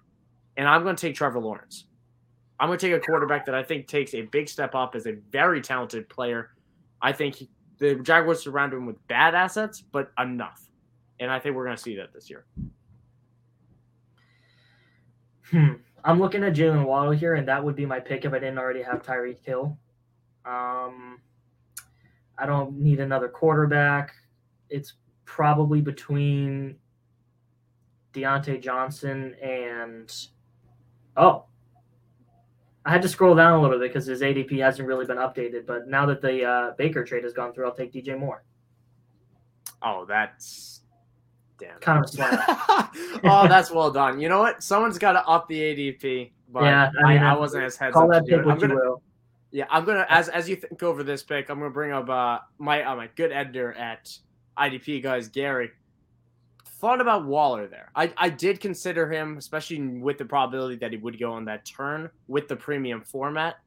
and 0.57 0.67
I'm 0.67 0.83
going 0.83 0.95
to 0.95 1.01
take 1.01 1.15
Trevor 1.15 1.39
Lawrence. 1.39 1.85
I'm 2.59 2.67
going 2.67 2.77
to 2.79 2.89
take 2.89 2.95
a 2.95 3.05
quarterback 3.05 3.45
that 3.45 3.55
I 3.55 3.63
think 3.63 3.87
takes 3.87 4.13
a 4.13 4.23
big 4.23 4.49
step 4.49 4.75
up 4.75 4.95
as 4.95 5.07
a 5.07 5.13
very 5.31 5.61
talented 5.61 6.09
player. 6.09 6.51
I 7.01 7.13
think 7.13 7.35
he, 7.35 7.49
the 7.77 7.95
Jaguars 7.95 8.43
surround 8.43 8.73
him 8.73 8.85
with 8.85 9.05
bad 9.07 9.33
assets, 9.33 9.81
but 9.81 10.11
enough. 10.19 10.61
And 11.21 11.31
I 11.31 11.39
think 11.39 11.55
we're 11.55 11.65
going 11.65 11.77
to 11.77 11.81
see 11.81 11.95
that 11.95 12.13
this 12.13 12.29
year. 12.29 12.45
Hmm. 15.49 15.73
I'm 16.03 16.19
looking 16.19 16.43
at 16.43 16.53
Jaylen 16.53 16.85
Waddle 16.85 17.11
here, 17.11 17.35
and 17.35 17.47
that 17.47 17.63
would 17.63 17.75
be 17.75 17.85
my 17.85 17.99
pick 17.99 18.25
if 18.25 18.33
I 18.33 18.39
didn't 18.39 18.57
already 18.57 18.81
have 18.81 19.03
Tyreek 19.03 19.43
Hill. 19.43 19.77
Um, 20.45 21.19
I 22.37 22.45
don't 22.45 22.77
need 22.79 22.99
another 22.99 23.27
quarterback. 23.27 24.13
It's 24.69 24.93
probably 25.25 25.81
between 25.81 26.77
Diontae 28.13 28.61
Johnson 28.61 29.35
and 29.35 30.11
oh, 31.17 31.45
I 32.85 32.91
had 32.91 33.01
to 33.01 33.09
scroll 33.09 33.35
down 33.35 33.59
a 33.59 33.61
little 33.61 33.77
bit 33.77 33.89
because 33.89 34.05
his 34.05 34.21
ADP 34.21 34.59
hasn't 34.59 34.87
really 34.87 35.05
been 35.05 35.17
updated. 35.17 35.65
But 35.65 35.87
now 35.87 36.05
that 36.07 36.21
the 36.21 36.43
uh, 36.43 36.71
Baker 36.77 37.03
trade 37.03 37.23
has 37.23 37.33
gone 37.33 37.53
through, 37.53 37.65
I'll 37.67 37.75
take 37.75 37.93
DJ 37.93 38.17
Moore. 38.17 38.43
Oh, 39.81 40.05
that's 40.05 40.81
Damn. 41.59 41.79
Kind 41.79 42.03
of 42.05 42.09
oh, 43.23 43.47
that's 43.47 43.69
well 43.71 43.91
done. 43.91 44.19
You 44.19 44.29
know 44.29 44.39
what? 44.39 44.63
Someone's 44.63 44.97
got 44.97 45.13
to 45.13 45.25
up 45.27 45.47
the 45.47 45.59
ADP. 45.59 46.31
But 46.51 46.63
Yeah, 46.63 46.89
I, 46.97 47.05
I 47.05 47.13
mean, 47.13 47.23
I, 47.23 47.31
uh, 47.33 47.39
wasn't 47.39 47.63
as 47.65 47.75
heads 47.77 47.93
Call 47.93 48.03
up. 48.03 48.25
that 48.25 48.31
to 48.31 48.37
pick 48.37 48.47
I'm 48.47 48.55
you 48.55 48.67
gonna, 48.67 48.75
will. 48.75 49.01
yeah, 49.51 49.65
I'm 49.69 49.85
gonna 49.85 50.05
as 50.09 50.29
as 50.29 50.49
you 50.49 50.55
think 50.55 50.81
over 50.81 51.03
this 51.03 51.21
pick, 51.23 51.49
I'm 51.49 51.59
gonna 51.59 51.69
bring 51.71 51.91
up 51.91 52.09
uh 52.09 52.39
my 52.57 52.83
uh, 52.83 52.95
my 52.95 53.09
good 53.15 53.31
editor 53.31 53.73
at 53.73 54.11
IDP 54.57 55.03
guys, 55.03 55.27
Gary. 55.27 55.71
Thought 56.79 57.01
about 57.01 57.25
Waller 57.25 57.67
there. 57.67 57.91
I 57.95 58.11
I 58.17 58.29
did 58.29 58.59
consider 58.61 59.11
him, 59.11 59.37
especially 59.37 59.79
with 59.79 60.17
the 60.17 60.25
probability 60.25 60.77
that 60.77 60.91
he 60.91 60.97
would 60.97 61.19
go 61.19 61.33
on 61.33 61.45
that 61.45 61.65
turn 61.65 62.09
with 62.27 62.47
the 62.47 62.55
premium 62.55 63.01
format. 63.03 63.57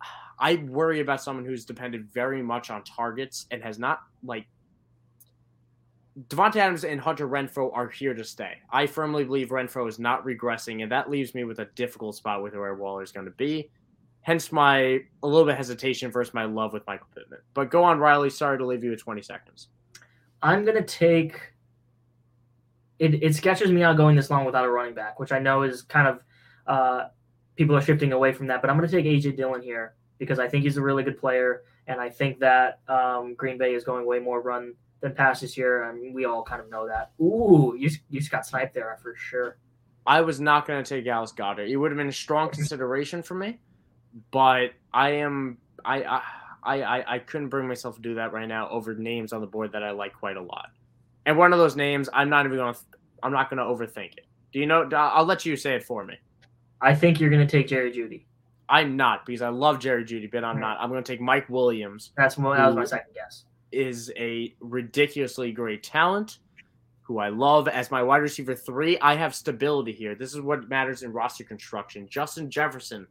I 0.38 0.54
worry 0.68 1.00
about 1.00 1.20
someone 1.20 1.44
who's 1.44 1.64
depended 1.64 2.08
very 2.12 2.42
much 2.42 2.70
on 2.70 2.84
targets 2.84 3.46
and 3.50 3.62
has 3.62 3.78
not 3.78 4.00
like 4.22 4.46
Davante 6.26 6.56
Adams 6.56 6.84
and 6.84 7.00
Hunter 7.00 7.28
Renfrow 7.28 7.70
are 7.72 7.88
here 7.88 8.12
to 8.14 8.24
stay. 8.24 8.54
I 8.72 8.86
firmly 8.86 9.24
believe 9.24 9.50
Renfrow 9.50 9.88
is 9.88 9.98
not 9.98 10.24
regressing, 10.24 10.82
and 10.82 10.90
that 10.90 11.10
leaves 11.10 11.34
me 11.34 11.44
with 11.44 11.60
a 11.60 11.66
difficult 11.76 12.16
spot 12.16 12.42
with 12.42 12.54
where 12.54 12.74
Waller 12.74 13.02
is 13.02 13.12
going 13.12 13.26
to 13.26 13.32
be. 13.32 13.70
Hence 14.22 14.50
my 14.50 15.00
a 15.22 15.26
little 15.26 15.46
bit 15.46 15.56
hesitation 15.56 16.10
versus 16.10 16.34
my 16.34 16.44
love 16.44 16.72
with 16.72 16.86
Michael 16.86 17.06
Pittman. 17.14 17.40
But 17.54 17.70
go 17.70 17.84
on, 17.84 17.98
Riley. 17.98 18.30
Sorry 18.30 18.58
to 18.58 18.66
leave 18.66 18.82
you 18.82 18.90
with 18.90 19.00
20 19.00 19.22
seconds. 19.22 19.68
I'm 20.42 20.64
gonna 20.64 20.82
take. 20.84 21.40
It 22.98 23.22
it 23.22 23.34
sketches 23.34 23.70
me 23.70 23.82
out 23.82 23.96
going 23.96 24.16
this 24.16 24.30
long 24.30 24.44
without 24.44 24.64
a 24.64 24.70
running 24.70 24.94
back, 24.94 25.20
which 25.20 25.32
I 25.32 25.38
know 25.38 25.62
is 25.62 25.82
kind 25.82 26.08
of 26.08 26.24
uh, 26.66 27.08
people 27.56 27.76
are 27.76 27.80
shifting 27.80 28.12
away 28.12 28.32
from 28.32 28.48
that. 28.48 28.60
But 28.60 28.70
I'm 28.70 28.76
gonna 28.76 28.88
take 28.88 29.06
AJ 29.06 29.36
Dillon 29.36 29.62
here 29.62 29.94
because 30.18 30.38
I 30.38 30.48
think 30.48 30.64
he's 30.64 30.76
a 30.76 30.82
really 30.82 31.04
good 31.04 31.18
player, 31.18 31.62
and 31.86 32.00
I 32.00 32.10
think 32.10 32.40
that 32.40 32.80
um, 32.88 33.34
Green 33.34 33.56
Bay 33.56 33.74
is 33.74 33.84
going 33.84 34.04
way 34.04 34.18
more 34.18 34.42
run 34.42 34.74
than 35.00 35.14
pass 35.14 35.40
this 35.40 35.56
year. 35.56 35.84
I 35.84 35.92
mean, 35.92 36.12
we 36.12 36.24
all 36.24 36.42
kind 36.42 36.60
of 36.60 36.70
know 36.70 36.86
that. 36.86 37.12
Ooh, 37.20 37.74
you 37.78 37.90
you 38.08 38.20
just 38.20 38.30
got 38.30 38.46
sniped 38.46 38.74
there 38.74 38.98
for 39.02 39.14
sure. 39.16 39.58
I 40.06 40.20
was 40.22 40.40
not 40.40 40.66
going 40.66 40.82
to 40.82 40.88
take 40.88 41.06
Alice 41.06 41.32
Goddard. 41.32 41.68
It 41.68 41.76
would 41.76 41.90
have 41.90 41.98
been 41.98 42.08
a 42.08 42.12
strong 42.12 42.50
consideration 42.50 43.22
for 43.22 43.34
me, 43.34 43.58
but 44.30 44.70
I 44.92 45.10
am 45.10 45.58
I 45.84 46.02
I 46.04 46.22
I, 46.82 47.14
I 47.14 47.18
couldn't 47.18 47.48
bring 47.48 47.68
myself 47.68 47.96
to 47.96 48.02
do 48.02 48.14
that 48.16 48.32
right 48.32 48.48
now 48.48 48.68
over 48.70 48.94
names 48.94 49.32
on 49.32 49.40
the 49.40 49.46
board 49.46 49.72
that 49.72 49.82
I 49.82 49.90
like 49.90 50.14
quite 50.14 50.36
a 50.36 50.42
lot. 50.42 50.70
And 51.26 51.36
one 51.36 51.52
of 51.52 51.58
those 51.58 51.76
names, 51.76 52.08
I'm 52.12 52.30
not 52.30 52.46
even 52.46 52.58
going 52.58 52.74
to 52.74 52.80
I'm 53.22 53.32
not 53.32 53.50
going 53.50 53.58
to 53.58 53.64
overthink 53.64 54.12
it. 54.16 54.26
Do 54.52 54.60
you 54.60 54.66
know? 54.66 54.88
I'll 54.96 55.24
let 55.24 55.44
you 55.44 55.56
say 55.56 55.74
it 55.74 55.84
for 55.84 56.04
me. 56.04 56.14
I 56.80 56.94
think 56.94 57.20
you're 57.20 57.30
gonna 57.30 57.46
take 57.46 57.68
Jerry 57.68 57.92
Jeudy. 57.92 58.24
I'm 58.68 58.96
not 58.96 59.24
because 59.24 59.42
I 59.42 59.48
love 59.48 59.78
Jerry 59.78 60.04
Jeudy, 60.04 60.30
but 60.30 60.44
I'm 60.44 60.60
not. 60.60 60.78
I'm 60.80 60.90
going 60.90 61.02
to 61.02 61.12
take 61.12 61.20
Mike 61.20 61.48
Williams. 61.48 62.12
That's 62.16 62.34
that 62.34 62.42
was 62.42 62.76
my 62.76 62.84
second 62.84 63.14
guess. 63.14 63.44
Is 63.72 64.12
a 64.16 64.54
ridiculously 64.60 65.52
great 65.52 65.82
talent 65.82 66.38
who 67.02 67.18
I 67.18 67.30
love 67.30 67.68
as 67.68 67.90
my 67.90 68.02
wide 68.02 68.18
receiver 68.18 68.54
three. 68.54 68.98
I 69.00 69.14
have 69.14 69.34
stability 69.34 69.92
here. 69.92 70.14
This 70.14 70.34
is 70.34 70.40
what 70.40 70.68
matters 70.68 71.02
in 71.02 71.12
roster 71.12 71.44
construction. 71.44 72.06
Justin 72.08 72.50
Jefferson, 72.50 73.06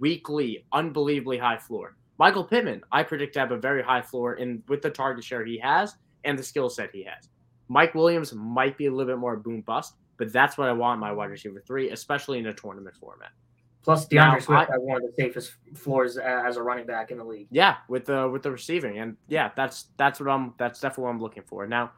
weekly, 0.00 0.66
unbelievably 0.72 1.38
high 1.38 1.58
floor. 1.58 1.96
Michael 2.18 2.44
Pittman, 2.44 2.82
I 2.90 3.02
predict 3.02 3.34
to 3.34 3.40
have 3.40 3.52
a 3.52 3.56
very 3.56 3.82
high 3.82 4.02
floor 4.02 4.34
in 4.34 4.62
with 4.68 4.82
the 4.82 4.90
target 4.90 5.24
share 5.24 5.44
he 5.44 5.58
has 5.58 5.94
and 6.24 6.38
the 6.38 6.42
skill 6.42 6.68
set 6.68 6.90
he 6.92 7.04
has. 7.04 7.28
Mike 7.68 7.94
Williams 7.94 8.32
might 8.34 8.76
be 8.76 8.86
a 8.86 8.90
little 8.90 9.12
bit 9.12 9.18
more 9.18 9.36
boom 9.36 9.60
bust, 9.62 9.94
but 10.16 10.32
that's 10.32 10.58
what 10.58 10.68
I 10.68 10.72
want 10.72 11.00
my 11.00 11.12
wide 11.12 11.30
receiver 11.30 11.62
three, 11.66 11.90
especially 11.90 12.38
in 12.38 12.46
a 12.46 12.52
tournament 12.52 12.96
format. 12.96 13.30
Plus 13.84 14.06
D'Andre 14.06 14.38
Now, 14.38 14.38
Swift 14.40 14.70
I- 14.70 14.72
had 14.72 14.80
one 14.80 14.96
of 14.96 15.02
the 15.02 15.12
safest 15.14 15.52
floors 15.74 16.16
as 16.16 16.56
a 16.56 16.62
running 16.62 16.86
back 16.86 17.10
in 17.10 17.18
the 17.18 17.24
league. 17.24 17.48
Yeah, 17.50 17.76
with 17.88 18.06
the 18.06 18.28
with 18.28 18.42
the 18.42 18.50
receiving, 18.50 18.98
and 18.98 19.16
yeah, 19.28 19.50
that's 19.54 19.88
that's 19.98 20.18
what 20.20 20.28
I'm 20.30 20.54
that's 20.58 20.80
definitely 20.80 21.04
what 21.04 21.10
I'm 21.10 21.20
looking 21.20 21.42
for. 21.42 21.66
Now, 21.66 21.92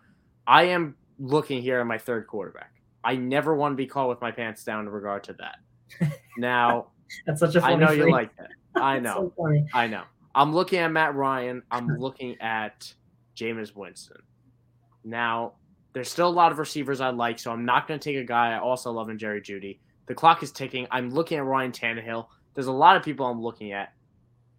I 0.46 0.64
am 0.64 0.96
looking 1.18 1.62
here 1.62 1.78
at 1.80 1.86
my 1.86 1.96
third 1.98 2.26
quarterback. 2.26 2.72
I 3.04 3.14
never 3.14 3.54
want 3.54 3.72
to 3.72 3.76
be 3.76 3.86
caught 3.86 4.08
with 4.08 4.20
my 4.20 4.32
pants 4.32 4.64
down 4.64 4.80
in 4.80 4.88
regard 4.88 5.24
to 5.24 5.34
that. 5.34 6.10
Now, 6.38 6.88
That's 7.24 7.40
such 7.40 7.54
a 7.54 7.60
funny 7.62 7.74
I 7.74 7.78
know 7.78 7.92
you 7.92 8.10
like 8.10 8.36
that. 8.36 8.50
I 8.74 8.98
know, 8.98 9.32
so. 9.36 9.56
I 9.72 9.86
know. 9.86 10.02
I'm 10.34 10.52
looking 10.52 10.80
at 10.80 10.92
Matt 10.92 11.14
Ryan. 11.14 11.62
I'm 11.70 11.86
looking 11.86 12.36
at 12.42 12.92
Jameis 13.34 13.74
Winston. 13.74 14.20
Now, 15.02 15.54
there's 15.94 16.10
still 16.10 16.28
a 16.28 16.30
lot 16.30 16.52
of 16.52 16.58
receivers 16.58 17.00
I 17.00 17.08
like, 17.08 17.38
so 17.38 17.50
I'm 17.52 17.64
not 17.64 17.88
going 17.88 17.98
to 17.98 18.04
take 18.04 18.18
a 18.22 18.26
guy 18.26 18.52
I 18.52 18.58
also 18.58 18.92
love 18.92 19.08
in 19.08 19.16
Jerry 19.18 19.40
Jeudy. 19.40 19.78
The 20.06 20.14
clock 20.14 20.42
is 20.42 20.52
ticking. 20.52 20.86
I'm 20.90 21.10
looking 21.10 21.38
at 21.38 21.44
Ryan 21.44 21.72
Tannehill. 21.72 22.26
There's 22.54 22.68
a 22.68 22.72
lot 22.72 22.96
of 22.96 23.02
people 23.02 23.26
I'm 23.26 23.42
looking 23.42 23.72
at. 23.72 23.92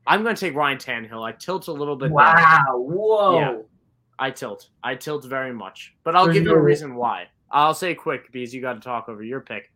I'm 0.06 0.24
going 0.24 0.36
to 0.36 0.40
take 0.40 0.56
Ryan 0.56 0.78
Tannehill. 0.78 1.28
I 1.28 1.34
tilt 1.34 1.68
a 1.68 1.74
little 1.74 1.96
bit. 1.96 2.12
Wow! 2.12 2.64
Whoa! 2.76 3.40
Yeah. 3.40 3.58
I 4.20 4.32
tilt. 4.32 4.70
I 4.84 4.96
tilt 4.96 5.26
very 5.26 5.54
much. 5.54 5.94
But 6.04 6.16
I'll 6.16 6.26
There's 6.26 6.38
give 6.38 6.46
you 6.46 6.54
a 6.54 6.62
reason 6.62 6.96
why. 6.96 7.28
I'll 7.52 7.74
say 7.74 7.94
quick 7.94 8.32
because 8.32 8.54
you 8.54 8.62
got 8.62 8.74
to 8.74 8.80
talk 8.80 9.10
over 9.10 9.24
your 9.24 9.42
pick. 9.42 9.72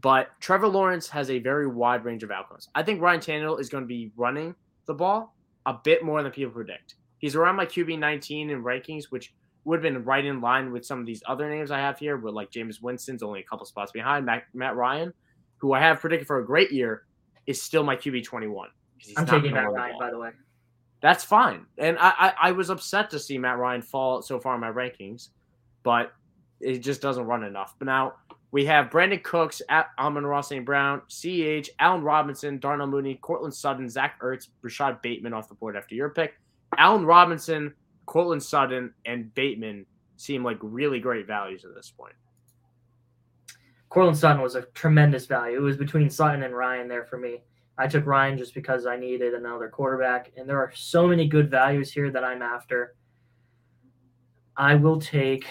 But 0.00 0.28
Trevor 0.40 0.68
Lawrence 0.68 1.08
has 1.08 1.30
a 1.30 1.38
very 1.38 1.66
wide 1.66 2.04
range 2.04 2.22
of 2.22 2.30
outcomes. 2.30 2.68
I 2.74 2.82
think 2.82 3.00
Ryan 3.00 3.20
Tannehill 3.20 3.60
is 3.60 3.68
going 3.68 3.84
to 3.84 3.88
be 3.88 4.12
running 4.16 4.54
the 4.86 4.94
ball 4.94 5.34
a 5.64 5.74
bit 5.74 6.04
more 6.04 6.22
than 6.22 6.30
people 6.32 6.52
predict. 6.52 6.96
He's 7.18 7.34
around 7.34 7.56
my 7.56 7.64
QB 7.64 7.98
19 7.98 8.50
in 8.50 8.62
rankings, 8.62 9.04
which 9.04 9.32
would 9.66 9.82
have 9.82 9.94
been 9.94 10.04
right 10.04 10.24
in 10.24 10.40
line 10.40 10.70
with 10.70 10.86
some 10.86 11.00
of 11.00 11.06
these 11.06 11.22
other 11.26 11.50
names 11.50 11.72
I 11.72 11.78
have 11.78 11.98
here, 11.98 12.16
with 12.16 12.34
like 12.34 12.52
Jameis 12.52 12.80
Winston's 12.80 13.22
only 13.22 13.40
a 13.40 13.42
couple 13.42 13.66
spots 13.66 13.90
behind. 13.90 14.24
Matt, 14.24 14.44
Matt 14.54 14.76
Ryan, 14.76 15.12
who 15.56 15.72
I 15.72 15.80
have 15.80 16.00
predicted 16.00 16.28
for 16.28 16.38
a 16.38 16.46
great 16.46 16.70
year, 16.70 17.02
is 17.46 17.60
still 17.60 17.82
my 17.82 17.96
QB 17.96 18.24
21. 18.24 18.68
I'm 19.16 19.26
taking 19.26 19.52
Matt 19.52 19.72
Ryan, 19.72 19.96
by 19.98 20.10
the 20.10 20.18
way. 20.18 20.30
that's 21.00 21.24
fine. 21.24 21.66
And 21.78 21.98
I, 21.98 22.10
I, 22.16 22.34
I 22.42 22.52
was 22.52 22.70
upset 22.70 23.10
to 23.10 23.18
see 23.18 23.38
Matt 23.38 23.58
Ryan 23.58 23.82
fall 23.82 24.22
so 24.22 24.38
far 24.38 24.54
in 24.54 24.60
my 24.60 24.70
rankings, 24.70 25.30
but 25.82 26.12
it 26.60 26.78
just 26.78 27.02
doesn't 27.02 27.24
run 27.24 27.42
enough. 27.42 27.74
But 27.78 27.86
now 27.86 28.14
we 28.52 28.64
have 28.66 28.88
Brandin 28.88 29.22
Cooks, 29.24 29.60
at 29.68 29.88
Amon 29.98 30.24
Ross 30.24 30.48
St. 30.48 30.64
Brown, 30.64 31.02
CH, 31.08 31.68
Allen 31.80 32.02
Robinson, 32.02 32.58
Darnell 32.58 32.86
Mooney, 32.86 33.16
Courtland 33.16 33.52
Sutton, 33.52 33.88
Zach 33.88 34.20
Ertz, 34.20 34.48
Rashod 34.62 35.02
Bateman 35.02 35.34
off 35.34 35.48
the 35.48 35.56
board 35.56 35.76
after 35.76 35.96
your 35.96 36.10
pick. 36.10 36.34
Allen 36.78 37.04
Robinson, 37.04 37.74
Courtland 38.06 38.42
Sutton, 38.42 38.94
and 39.04 39.34
Bateman 39.34 39.84
seem 40.16 40.42
like 40.42 40.58
really 40.62 41.00
great 41.00 41.26
values 41.26 41.64
at 41.64 41.74
this 41.74 41.90
point. 41.90 42.14
Courtland 43.88 44.16
Sutton 44.16 44.42
was 44.42 44.54
a 44.54 44.62
tremendous 44.74 45.26
value. 45.26 45.58
It 45.58 45.60
was 45.60 45.76
between 45.76 46.10
Sutton 46.10 46.42
and 46.42 46.56
Ryan 46.56 46.88
there 46.88 47.04
for 47.04 47.18
me. 47.18 47.42
I 47.78 47.86
took 47.86 48.06
Ryan 48.06 48.38
just 48.38 48.54
because 48.54 48.86
I 48.86 48.96
needed 48.96 49.34
another 49.34 49.68
quarterback, 49.68 50.32
and 50.36 50.48
there 50.48 50.58
are 50.58 50.72
so 50.74 51.06
many 51.06 51.28
good 51.28 51.50
values 51.50 51.92
here 51.92 52.10
that 52.10 52.24
I'm 52.24 52.42
after. 52.42 52.94
I 54.56 54.74
will 54.74 54.98
take 54.98 55.46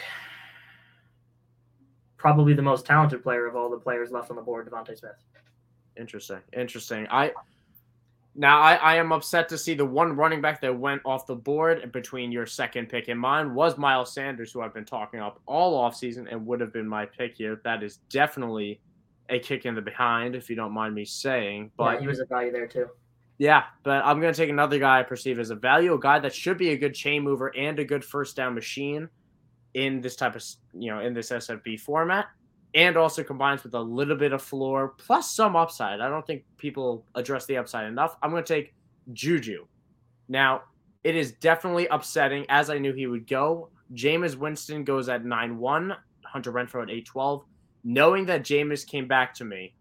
probably 2.18 2.54
the 2.54 2.62
most 2.62 2.88
talented 2.88 3.22
player 3.22 3.46
of 3.46 3.56
all 3.56 3.70
the 3.70 3.78
players 3.78 4.10
left 4.12 4.32
on 4.32 4.36
the 4.36 4.42
board, 4.42 4.68
Devontae 4.68 4.98
Smith. 4.98 5.12
Interesting. 5.98 6.40
Interesting. 6.54 7.08
I 7.12 7.32
now 8.36 8.60
I, 8.60 8.76
I 8.76 8.96
am 8.98 9.12
upset 9.12 9.48
to 9.50 9.58
see 9.58 9.74
the 9.74 9.86
one 9.86 10.16
running 10.16 10.42
back 10.42 10.60
that 10.62 10.78
went 10.78 11.02
off 11.06 11.26
the 11.26 11.36
board 11.36 11.92
between 11.92 12.32
your 12.32 12.46
second 12.46 12.90
pick 12.90 13.08
and 13.08 13.20
mine 13.20 13.54
was 13.56 13.78
Miles 13.78 14.14
Sanders, 14.14 14.52
who 14.52 14.62
I've 14.62 14.74
been 14.74 14.86
talking 14.86 15.22
up 15.22 15.40
all 15.46 15.82
offseason 15.82 16.32
and 16.32 16.46
would 16.46 16.60
have 16.60 16.74
been 16.74 16.88
my 16.88 17.06
pick 17.06 17.38
here. 17.38 17.62
That 17.64 17.82
is 17.82 17.98
definitely 18.10 18.82
a 19.30 19.40
kick 19.40 19.66
in 19.66 19.74
the 19.74 19.82
behind, 19.82 20.36
if 20.36 20.50
you 20.50 20.56
don't 20.56 20.74
mind 20.74 20.94
me 20.94 21.06
saying. 21.06 21.72
But 21.78 21.94
But 21.94 22.02
he 22.02 22.08
was 22.08 22.20
a 22.20 22.26
value 22.26 22.52
there 22.52 22.68
too. 22.68 22.88
yeah, 23.38 23.64
but 23.84 24.04
I'm 24.06 24.20
gonna 24.20 24.34
take 24.34 24.50
another 24.50 24.80
guy 24.80 25.00
I 25.00 25.04
perceive 25.04 25.40
as 25.40 25.50
a 25.50 25.56
value, 25.56 25.94
a 25.94 26.00
guy 26.00 26.20
that 26.20 26.34
should 26.36 26.58
be 26.58 26.72
a 26.72 26.78
good 26.78 26.94
chain 26.94 27.24
mover 27.24 27.56
and 27.56 27.80
a 27.80 27.86
good 27.86 28.04
first 28.04 28.36
down 28.36 28.54
machine 28.54 29.10
in 29.76 30.02
this 30.02 30.16
type 30.16 30.36
of 30.36 30.44
you 30.74 30.92
know 30.92 31.00
in 31.00 31.14
this 31.14 31.32
SFB 31.32 31.80
format, 31.80 32.28
and 32.76 32.98
also 32.98 33.24
combines 33.24 33.64
with 33.64 33.74
a 33.74 33.80
little 33.80 34.18
bit 34.18 34.34
of 34.34 34.42
floor 34.42 34.94
plus 34.98 35.32
some 35.32 35.56
upside. 35.56 36.02
I 36.02 36.10
don't 36.10 36.28
think 36.28 36.44
people 36.58 37.06
address 37.16 37.46
the 37.46 37.58
upside 37.58 37.88
enough. 37.88 38.18
I'm 38.22 38.30
gonna 38.30 38.44
take 38.44 38.76
Juju. 39.14 39.66
Now, 40.28 40.64
it 41.04 41.16
is 41.16 41.34
definitely 41.34 41.88
upsetting, 41.88 42.46
as 42.50 42.70
I 42.70 42.78
knew 42.78 42.94
he 42.94 43.08
would 43.08 43.28
go. 43.28 43.70
Jameis 43.94 44.36
Winston 44.36 44.84
goes 44.84 45.08
at 45.08 45.24
9 45.24 45.58
1, 45.58 45.96
Hunter 46.26 46.52
Renfrow 46.52 46.84
at 46.84 46.90
8 46.90 47.06
12. 47.06 47.46
Knowing 47.84 48.26
that 48.26 48.44
Jameis 48.44 48.86
came 48.86 49.08
back 49.08 49.34
to 49.36 49.46
me, 49.46 49.76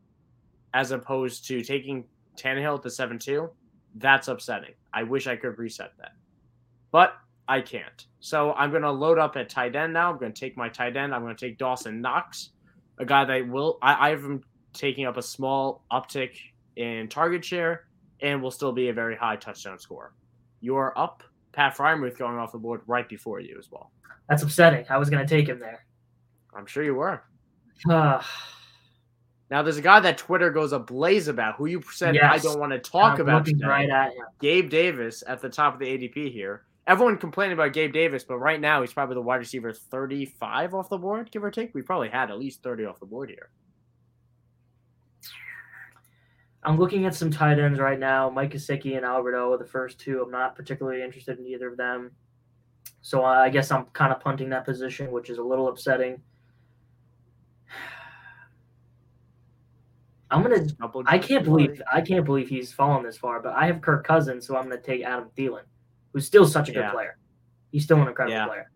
as 0.75 0.91
opposed 0.91 1.47
to 1.49 1.63
taking 1.63 2.05
Tannehill 2.37 2.77
at 2.77 2.83
the 2.83 2.91
7 2.91 3.19
2, 3.19 3.49
that's 3.97 4.29
upsetting. 4.29 4.75
I 4.93 5.03
wish 5.03 5.27
I 5.27 5.37
could 5.37 5.59
reset 5.59 5.93
that. 5.99 6.13
But 6.93 7.15
I 7.49 7.61
can't. 7.61 8.07
So 8.21 8.53
I'm 8.53 8.71
going 8.71 8.83
to 8.83 8.91
load 8.91 9.19
up 9.19 9.37
at 9.37 9.49
tight 9.49 9.77
end 9.77 9.93
now. 9.95 10.11
I'm 10.11 10.19
going 10.19 10.33
to 10.33 10.39
take 10.39 10.57
my 10.57 10.69
tight 10.69 10.97
end. 10.97 11.15
I'm 11.15 11.23
going 11.23 11.35
to 11.35 11.49
take 11.49 11.59
Dawson 11.59 12.01
Knox, 12.01 12.51
a 12.99 13.05
guy 13.05 13.25
that 13.25 13.49
will, 13.49 13.79
I, 13.83 14.09
I 14.09 14.11
have 14.11 14.23
him 14.25 14.43
taking 14.73 15.07
up 15.07 15.17
a 15.17 15.23
small 15.23 15.85
uptick 15.91 16.37
in 16.77 17.09
target 17.09 17.45
share 17.45 17.87
and 18.21 18.43
will 18.43 18.51
still 18.51 18.73
be 18.73 18.89
a 18.89 18.93
very 18.93 19.17
high 19.17 19.37
touchdown 19.37 19.79
score. 19.79 20.15
You're 20.61 20.93
up. 20.97 21.23
Pat 21.53 21.77
Freiermuth 21.77 22.19
going 22.19 22.37
off 22.37 22.53
the 22.53 22.59
board 22.59 22.81
right 22.87 23.09
before 23.09 23.41
you 23.41 23.57
as 23.59 23.71
well. 23.71 23.93
That's 24.29 24.43
upsetting. 24.43 24.87
I 24.89 24.99
was 24.99 25.11
going 25.11 25.25
to 25.25 25.29
take 25.29 25.49
him 25.49 25.59
there. 25.59 25.85
I'm 26.57 26.67
sure 26.67 26.83
you 26.83 26.95
were. 26.95 27.23
Now 29.51 29.63
there's 29.63 29.77
a 29.77 29.83
guy 29.83 30.01
that 30.01 30.19
Twitter 30.19 30.51
goes 30.51 30.73
ablaze 30.73 31.29
about 31.29 31.57
who 31.57 31.67
you 31.67 31.83
said 31.93 32.19
I 32.19 32.39
don't 32.39 32.59
want 32.59 32.73
to 32.73 32.79
talk 32.79 33.15
I'm 33.15 33.21
about 33.21 33.49
right 33.63 33.91
at 33.91 34.13
him. 34.13 34.25
Gabe 34.41 34.71
Davis 34.71 35.23
at 35.27 35.41
the 35.41 35.49
top 35.49 35.75
of 35.75 35.81
the 35.81 35.87
ADP 35.87 36.33
here. 36.33 36.65
Everyone 36.87 37.19
complaining 37.19 37.55
about 37.55 37.73
Gabe 37.73 37.93
Davis, 37.93 38.25
but 38.25 38.39
right 38.39 38.61
now 38.61 38.81
he's 38.81 38.93
probably 38.93 39.15
the 39.15 39.23
wide 39.23 39.37
receiver 39.37 39.73
35 39.73 40.75
off 40.75 40.89
the 40.89 40.99
board, 40.99 41.31
give 41.31 41.45
or 41.45 41.51
take. 41.51 41.75
We 41.75 41.83
probably 41.83 42.09
had 42.09 42.31
at 42.31 42.39
least 42.39 42.63
30 42.63 42.85
off 42.85 43.01
the 43.01 43.07
board 43.07 43.31
here. 43.31 43.51
I'm 46.65 46.79
looking 46.79 47.05
at 47.05 47.15
some 47.15 47.31
tight 47.31 47.59
ends 47.59 47.79
right 47.79 47.99
now. 47.99 48.31
Mike 48.31 48.53
Gesicki 48.53 48.97
and 48.97 49.05
Alberto, 49.05 49.53
are 49.53 49.59
the 49.59 49.67
first 49.67 50.01
two. 50.01 50.23
I'm 50.23 50.31
not 50.31 50.57
particularly 50.57 51.03
interested 51.03 51.39
in 51.39 51.47
either 51.47 51.69
of 51.69 51.77
them. 51.77 52.13
So 53.03 53.23
uh, 53.23 53.29
I 53.29 53.51
guess 53.51 53.71
I'm 53.71 53.85
kind 53.87 54.13
of 54.13 54.21
punting 54.21 54.49
that 54.49 54.65
position, 54.65 55.11
which 55.11 55.29
is 55.29 55.37
a 55.37 55.43
little 55.43 55.69
upsetting. 55.69 56.23
I'm 60.31 60.43
gonna. 60.43 60.65
I 61.05 61.19
can't 61.19 61.45
believe 61.45 61.83
I 61.93 62.01
can't 62.01 62.25
believe 62.25 62.49
he's 62.49 62.73
fallen 62.73 63.05
this 63.05 63.19
far. 63.19 63.43
But 63.43 63.53
I 63.53 63.67
have 63.67 63.83
Kirk 63.83 64.07
Cousins, 64.07 64.47
so 64.47 64.57
I'm 64.57 64.65
gonna 64.65 64.81
take 64.81 65.03
Adam 65.03 65.29
Thielen, 65.37 65.65
who's 66.15 66.27
still 66.27 66.47
such 66.47 66.71
a 66.71 66.73
good 66.73 66.81
yeah. 66.81 66.93
player. 66.93 67.19
He's 67.71 67.85
still 67.85 68.01
an 68.01 68.09
incredible 68.09 68.35
yeah. 68.35 68.47
player. 68.47 68.71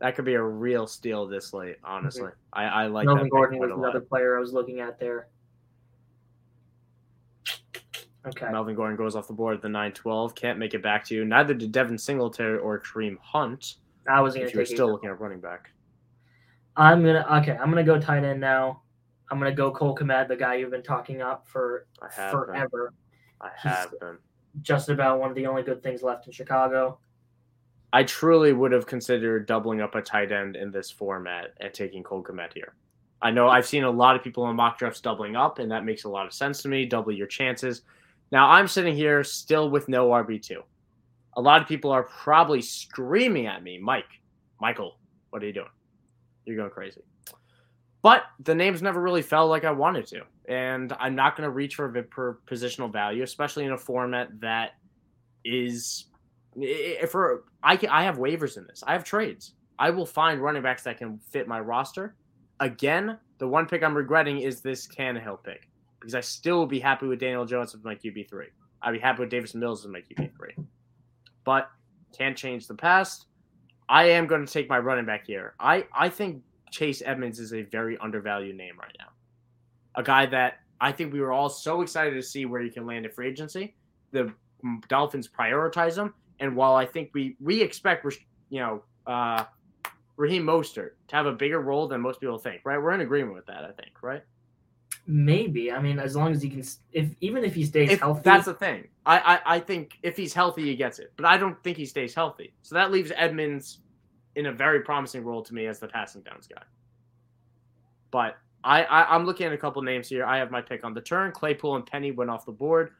That 0.00 0.16
could 0.16 0.24
be 0.24 0.34
a 0.34 0.42
real 0.42 0.88
steal 0.88 1.28
this 1.28 1.52
late. 1.52 1.76
Honestly, 1.84 2.22
mm-hmm. 2.22 2.58
I, 2.58 2.64
I 2.64 2.86
like. 2.88 3.06
Melvin 3.06 3.28
Gordon 3.28 3.60
was 3.60 3.70
another 3.70 4.00
player 4.00 4.36
I 4.36 4.40
was 4.40 4.52
looking 4.52 4.80
at 4.80 4.98
there. 4.98 5.28
Okay. 8.26 8.50
Melvin 8.50 8.74
Gordon 8.74 8.96
goes 8.96 9.14
off 9.14 9.26
the 9.26 9.32
board 9.32 9.56
at 9.56 9.62
the 9.62 9.68
9-12. 9.68 10.34
Can't 10.36 10.58
make 10.58 10.74
it 10.74 10.82
back 10.82 11.04
to 11.06 11.14
you. 11.14 11.24
Neither 11.24 11.54
did 11.54 11.72
Devin 11.72 11.98
Singletary 11.98 12.58
or 12.58 12.80
Kareem 12.80 13.18
Hunt. 13.20 13.76
I 14.08 14.20
was 14.20 14.34
going 14.34 14.48
to. 14.48 14.54
You're 14.54 14.66
still 14.66 14.90
looking 14.90 15.10
at 15.10 15.20
running 15.20 15.40
back. 15.40 15.70
I'm 16.76 17.04
gonna 17.04 17.26
okay. 17.42 17.52
I'm 17.52 17.68
gonna 17.68 17.84
go 17.84 18.00
tight 18.00 18.24
end 18.24 18.40
now. 18.40 18.82
I'm 19.30 19.38
gonna 19.38 19.54
go 19.54 19.70
Cole 19.70 19.94
Kmet, 19.94 20.28
the 20.28 20.36
guy 20.36 20.54
you've 20.54 20.70
been 20.70 20.82
talking 20.82 21.20
up 21.20 21.46
for 21.46 21.86
forever. 22.30 22.92
Been. 23.40 23.48
I 23.48 23.50
have 23.56 23.90
He's 23.90 23.98
been. 24.00 24.18
Just 24.60 24.88
about 24.88 25.18
one 25.18 25.30
of 25.30 25.36
the 25.36 25.46
only 25.46 25.62
good 25.62 25.82
things 25.82 26.02
left 26.02 26.26
in 26.26 26.32
Chicago. 26.32 26.98
I 27.92 28.04
truly 28.04 28.52
would 28.52 28.72
have 28.72 28.86
considered 28.86 29.46
doubling 29.46 29.80
up 29.80 29.94
a 29.94 30.02
tight 30.02 30.32
end 30.32 30.56
in 30.56 30.70
this 30.70 30.90
format 30.90 31.54
and 31.60 31.72
taking 31.72 32.02
Cole 32.02 32.22
Kmet 32.22 32.52
here. 32.54 32.74
I 33.20 33.30
know 33.30 33.48
I've 33.48 33.66
seen 33.66 33.84
a 33.84 33.90
lot 33.90 34.16
of 34.16 34.22
people 34.22 34.48
in 34.50 34.56
mock 34.56 34.78
drafts 34.78 35.00
doubling 35.00 35.36
up, 35.36 35.58
and 35.58 35.70
that 35.70 35.84
makes 35.84 36.04
a 36.04 36.08
lot 36.08 36.26
of 36.26 36.32
sense 36.32 36.62
to 36.62 36.68
me. 36.68 36.86
Double 36.86 37.12
your 37.12 37.26
chances. 37.26 37.82
Now 38.30 38.50
I'm 38.50 38.66
sitting 38.66 38.96
here 38.96 39.22
still 39.22 39.70
with 39.70 39.88
no 39.88 40.08
RB2. 40.08 40.56
A 41.34 41.40
lot 41.40 41.62
of 41.62 41.68
people 41.68 41.90
are 41.90 42.02
probably 42.02 42.60
screaming 42.60 43.46
at 43.46 43.62
me, 43.62 43.78
Mike, 43.78 44.20
Michael, 44.60 44.98
what 45.30 45.42
are 45.42 45.46
you 45.46 45.52
doing? 45.52 45.68
You're 46.44 46.56
going 46.56 46.70
crazy. 46.70 47.02
But 48.02 48.24
the 48.40 48.54
names 48.54 48.82
never 48.82 49.00
really 49.00 49.22
fell 49.22 49.46
like 49.46 49.64
I 49.64 49.70
wanted 49.70 50.06
to. 50.08 50.22
And 50.48 50.92
I'm 50.98 51.14
not 51.14 51.36
going 51.36 51.46
to 51.46 51.50
reach 51.50 51.76
for 51.76 51.86
a 51.86 52.02
per 52.02 52.38
positional 52.46 52.92
value, 52.92 53.22
especially 53.22 53.64
in 53.64 53.72
a 53.72 53.78
format 53.78 54.40
that 54.40 54.72
is 55.44 56.06
for 57.08 57.44
I 57.62 57.76
can, 57.76 57.88
I 57.88 58.02
have 58.02 58.18
waivers 58.18 58.58
in 58.58 58.66
this. 58.66 58.82
I 58.86 58.92
have 58.92 59.04
trades. 59.04 59.54
I 59.78 59.90
will 59.90 60.04
find 60.04 60.40
running 60.40 60.62
backs 60.62 60.82
that 60.82 60.98
can 60.98 61.18
fit 61.18 61.48
my 61.48 61.60
roster. 61.60 62.16
Again, 62.60 63.18
the 63.38 63.48
one 63.48 63.66
pick 63.66 63.82
I'm 63.82 63.96
regretting 63.96 64.40
is 64.40 64.60
this 64.60 64.86
Tannehill 64.88 65.42
pick 65.42 65.68
because 65.98 66.14
I 66.14 66.20
still 66.20 66.60
would 66.60 66.68
be 66.68 66.80
happy 66.80 67.06
with 67.06 67.20
Daniel 67.20 67.44
Jones 67.44 67.74
as 67.74 67.82
my 67.84 67.94
QB 67.94 68.28
three. 68.28 68.48
I'd 68.82 68.92
be 68.92 68.98
happy 68.98 69.20
with 69.20 69.30
Davis 69.30 69.54
Mills 69.54 69.84
as 69.84 69.90
my 69.90 70.00
QB 70.00 70.36
three. 70.36 70.54
But 71.44 71.70
can't 72.16 72.36
change 72.36 72.66
the 72.66 72.74
past. 72.74 73.26
I 73.88 74.04
am 74.04 74.26
going 74.26 74.44
to 74.44 74.52
take 74.52 74.68
my 74.68 74.78
running 74.78 75.06
back 75.06 75.26
here. 75.26 75.54
I, 75.58 75.86
I 75.94 76.08
think 76.08 76.42
Chase 76.72 77.02
Edmonds 77.04 77.38
is 77.38 77.52
a 77.52 77.62
very 77.62 77.96
undervalued 77.98 78.56
name 78.56 78.76
right 78.78 78.96
now. 78.98 79.10
A 79.94 80.02
guy 80.02 80.26
that 80.26 80.60
I 80.80 80.90
think 80.90 81.12
we 81.12 81.20
were 81.20 81.30
all 81.30 81.48
so 81.48 81.82
excited 81.82 82.14
to 82.14 82.22
see 82.22 82.46
where 82.46 82.60
he 82.60 82.70
can 82.70 82.86
land 82.86 83.06
at 83.06 83.14
free 83.14 83.28
agency. 83.28 83.76
The 84.10 84.32
Dolphins 84.88 85.28
prioritize 85.28 85.96
him, 85.96 86.14
and 86.40 86.56
while 86.56 86.74
I 86.74 86.86
think 86.86 87.10
we 87.14 87.36
we 87.40 87.62
expect 87.62 88.04
you 88.50 88.60
know 88.60 88.82
uh, 89.06 89.44
Raheem 90.16 90.44
Mostert 90.44 90.92
to 91.08 91.16
have 91.16 91.26
a 91.26 91.32
bigger 91.32 91.60
role 91.60 91.86
than 91.86 92.00
most 92.00 92.20
people 92.20 92.38
think, 92.38 92.62
right? 92.64 92.78
We're 92.78 92.92
in 92.92 93.00
agreement 93.00 93.34
with 93.34 93.46
that, 93.46 93.64
I 93.64 93.72
think, 93.72 94.02
right? 94.02 94.22
Maybe. 95.06 95.72
I 95.72 95.80
mean, 95.80 95.98
as 95.98 96.14
long 96.14 96.32
as 96.32 96.42
he 96.42 96.48
can, 96.48 96.64
if 96.92 97.10
even 97.20 97.44
if 97.44 97.54
he 97.54 97.64
stays 97.64 97.90
if, 97.90 98.00
healthy, 98.00 98.22
that's 98.24 98.46
the 98.46 98.54
thing. 98.54 98.88
I, 99.04 99.18
I 99.18 99.56
I 99.56 99.60
think 99.60 99.98
if 100.02 100.16
he's 100.16 100.32
healthy, 100.32 100.62
he 100.62 100.76
gets 100.76 100.98
it. 100.98 101.12
But 101.16 101.26
I 101.26 101.36
don't 101.36 101.62
think 101.62 101.76
he 101.76 101.86
stays 101.86 102.14
healthy. 102.14 102.54
So 102.62 102.76
that 102.76 102.90
leaves 102.92 103.12
Edmonds 103.16 103.80
in 104.36 104.46
a 104.46 104.52
very 104.52 104.80
promising 104.80 105.24
role 105.24 105.42
to 105.42 105.54
me 105.54 105.66
as 105.66 105.78
the 105.78 105.88
passing 105.88 106.22
downs 106.22 106.46
guy. 106.46 106.62
But 108.10 108.36
I, 108.64 108.84
I 108.84 109.14
am 109.14 109.24
looking 109.24 109.46
at 109.46 109.52
a 109.52 109.58
couple 109.58 109.82
names 109.82 110.08
here. 110.08 110.24
I 110.24 110.38
have 110.38 110.50
my 110.50 110.60
pick 110.60 110.84
on 110.84 110.94
the 110.94 111.00
turn. 111.00 111.32
Claypool 111.32 111.76
and 111.76 111.86
Penny 111.86 112.12
went 112.12 112.30
off 112.30 112.46
the 112.46 112.52
board. 112.52 112.90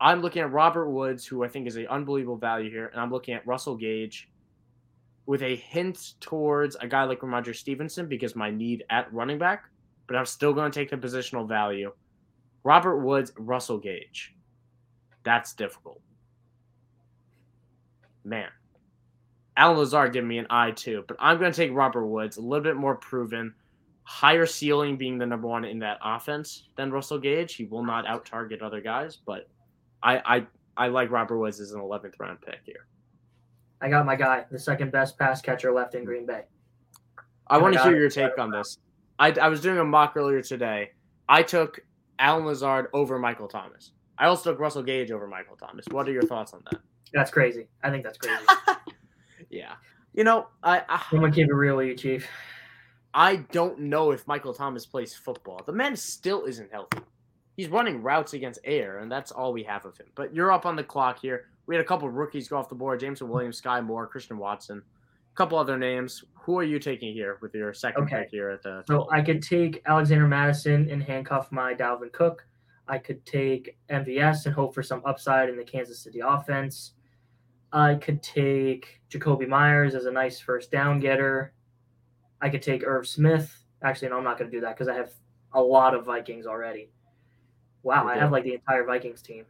I'm 0.00 0.20
looking 0.20 0.42
at 0.42 0.52
Robert 0.52 0.90
Woods, 0.90 1.26
who 1.26 1.44
I 1.44 1.48
think 1.48 1.66
is 1.66 1.76
an 1.76 1.86
unbelievable 1.88 2.36
value 2.36 2.70
here, 2.70 2.86
and 2.86 3.00
I'm 3.00 3.10
looking 3.10 3.34
at 3.34 3.46
Russell 3.46 3.76
Gage 3.76 4.28
with 5.26 5.42
a 5.42 5.56
hint 5.56 6.14
towards 6.20 6.76
a 6.76 6.86
guy 6.86 7.04
like 7.04 7.20
Rhamondre 7.20 7.54
Stevenson 7.54 8.06
because 8.06 8.36
my 8.36 8.50
need 8.50 8.84
at 8.90 9.12
running 9.12 9.38
back 9.38 9.64
but 10.08 10.16
I'm 10.16 10.26
still 10.26 10.52
going 10.52 10.72
to 10.72 10.76
take 10.76 10.90
the 10.90 10.96
positional 10.96 11.46
value. 11.46 11.92
Robert 12.64 12.98
Woods, 12.98 13.30
Russell 13.38 13.78
Gage. 13.78 14.34
That's 15.22 15.52
difficult. 15.52 16.00
Man. 18.24 18.48
Allen 19.58 19.76
Lazard 19.76 20.12
gave 20.12 20.24
me 20.24 20.38
an 20.38 20.46
eye 20.48 20.70
too, 20.70 21.04
but 21.08 21.16
I'm 21.20 21.38
going 21.38 21.52
to 21.52 21.56
take 21.56 21.74
Robert 21.74 22.06
Woods, 22.06 22.36
a 22.36 22.40
little 22.40 22.62
bit 22.62 22.76
more 22.76 22.94
proven, 22.94 23.52
higher 24.04 24.46
ceiling 24.46 24.96
being 24.96 25.18
the 25.18 25.26
number 25.26 25.48
one 25.48 25.64
in 25.64 25.80
that 25.80 25.98
offense 26.02 26.68
than 26.76 26.92
Russell 26.92 27.18
Gage. 27.18 27.56
He 27.56 27.64
will 27.64 27.84
not 27.84 28.06
out 28.06 28.24
target 28.24 28.62
other 28.62 28.80
guys, 28.80 29.18
but 29.26 29.48
I, 30.02 30.22
I 30.24 30.46
I 30.78 30.86
like 30.86 31.10
Robert 31.10 31.38
Woods 31.38 31.58
as 31.58 31.72
an 31.72 31.80
11th 31.80 32.14
round 32.20 32.40
pick 32.40 32.60
here. 32.64 32.86
I 33.82 33.88
got 33.88 34.06
my 34.06 34.14
guy, 34.14 34.44
the 34.48 34.58
second 34.58 34.92
best 34.92 35.18
pass 35.18 35.42
catcher 35.42 35.72
left 35.72 35.96
in 35.96 36.04
Green 36.04 36.24
Bay. 36.24 36.42
I 37.48 37.58
want 37.58 37.74
to 37.74 37.82
hear 37.82 37.96
your 37.96 38.10
take 38.10 38.38
on 38.38 38.52
this. 38.52 38.78
I, 39.18 39.32
I 39.32 39.48
was 39.48 39.60
doing 39.60 39.78
a 39.78 39.84
mock 39.84 40.16
earlier 40.16 40.40
today. 40.40 40.92
I 41.28 41.42
took 41.42 41.80
Allen 42.20 42.46
Lazard 42.46 42.86
over 42.92 43.18
Michael 43.18 43.48
Thomas. 43.48 43.90
I 44.18 44.26
also 44.26 44.52
took 44.52 44.60
Russell 44.60 44.84
Gage 44.84 45.10
over 45.10 45.26
Michael 45.26 45.56
Thomas. 45.56 45.84
What 45.90 46.08
are 46.08 46.12
your 46.12 46.22
thoughts 46.22 46.52
on 46.52 46.62
that? 46.70 46.80
That's 47.12 47.32
crazy. 47.32 47.66
I 47.82 47.90
think 47.90 48.04
that's 48.04 48.18
crazy. 48.18 48.44
yeah. 49.50 49.74
You 50.14 50.24
know, 50.24 50.48
I, 50.62 50.82
I 50.88 51.04
someone 51.10 51.32
keep 51.32 51.48
it 51.48 51.54
real 51.54 51.76
with 51.76 51.86
you, 51.86 51.94
Chief. 51.94 52.28
I 53.14 53.36
don't 53.36 53.80
know 53.80 54.10
if 54.10 54.26
Michael 54.26 54.54
Thomas 54.54 54.86
plays 54.86 55.14
football. 55.14 55.60
The 55.64 55.72
man 55.72 55.96
still 55.96 56.44
isn't 56.44 56.70
healthy. 56.70 56.98
He's 57.56 57.68
running 57.68 58.02
routes 58.02 58.34
against 58.34 58.60
air, 58.64 58.98
and 58.98 59.10
that's 59.10 59.32
all 59.32 59.52
we 59.52 59.64
have 59.64 59.84
of 59.84 59.96
him. 59.98 60.06
But 60.14 60.34
you're 60.34 60.52
up 60.52 60.66
on 60.66 60.76
the 60.76 60.84
clock 60.84 61.20
here. 61.20 61.46
We 61.66 61.74
had 61.74 61.84
a 61.84 61.88
couple 61.88 62.08
rookies 62.08 62.48
go 62.48 62.56
off 62.56 62.68
the 62.68 62.74
board: 62.74 63.00
Jameson 63.00 63.28
Williams, 63.28 63.60
Skyy 63.60 63.84
Moore, 63.84 64.06
Christian 64.06 64.38
Watson 64.38 64.82
a 65.32 65.36
couple 65.36 65.58
other 65.58 65.78
names. 65.78 66.24
Who 66.34 66.58
are 66.58 66.64
you 66.64 66.78
taking 66.78 67.12
here 67.12 67.38
with 67.40 67.54
your 67.54 67.72
second 67.72 68.04
okay. 68.04 68.22
pick 68.22 68.30
here 68.30 68.50
at 68.50 68.62
the? 68.62 68.82
So 68.86 69.08
I 69.12 69.20
could 69.20 69.42
take 69.42 69.82
Alexander 69.86 70.26
Mattison 70.26 70.90
and 70.90 71.02
handcuff 71.02 71.52
my 71.52 71.74
Dalvin 71.74 72.12
Cook. 72.12 72.44
I 72.88 72.98
could 72.98 73.24
take 73.26 73.76
MVS 73.90 74.46
and 74.46 74.54
hope 74.54 74.74
for 74.74 74.82
some 74.82 75.02
upside 75.04 75.48
in 75.48 75.56
the 75.56 75.64
Kansas 75.64 76.00
City 76.00 76.20
offense. 76.24 76.94
I 77.72 77.96
could 77.96 78.22
take 78.22 79.00
Jakobi 79.10 79.46
Meyers 79.46 79.94
as 79.94 80.06
a 80.06 80.10
nice 80.10 80.40
first 80.40 80.70
down 80.70 81.00
getter. 81.00 81.52
I 82.40 82.48
could 82.48 82.62
take 82.62 82.86
Irv 82.86 83.06
Smith. 83.06 83.64
Actually, 83.82 84.08
no, 84.08 84.18
I'm 84.18 84.24
not 84.24 84.38
going 84.38 84.50
to 84.50 84.56
do 84.56 84.60
that 84.62 84.76
because 84.76 84.88
I 84.88 84.94
have 84.94 85.10
a 85.52 85.60
lot 85.60 85.94
of 85.94 86.04
Vikings 86.04 86.46
already. 86.46 86.90
Wow, 87.82 88.06
I 88.06 88.16
have 88.16 88.32
like 88.32 88.44
the 88.44 88.54
entire 88.54 88.84
Vikings 88.84 89.22
team. 89.22 89.44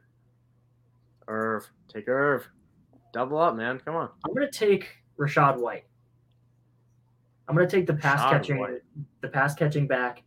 Irv, 1.26 1.68
take 1.92 2.08
Irv. 2.08 2.48
Double 3.12 3.38
up, 3.38 3.56
man. 3.56 3.80
Come 3.84 3.96
on. 3.96 4.10
I'm 4.24 4.34
going 4.34 4.50
to 4.50 4.58
take 4.58 4.88
Rachaad 5.18 5.58
White. 5.58 5.84
I'm 7.48 7.56
going 7.56 7.66
to 7.66 7.76
take 7.76 7.86
the 7.86 7.94
pass 7.94 8.20
Rachaad 8.20 8.30
catching 8.30 8.58
White. 8.58 8.82
the 9.22 9.28
pass 9.28 9.54
catching 9.54 9.86
back 9.86 10.22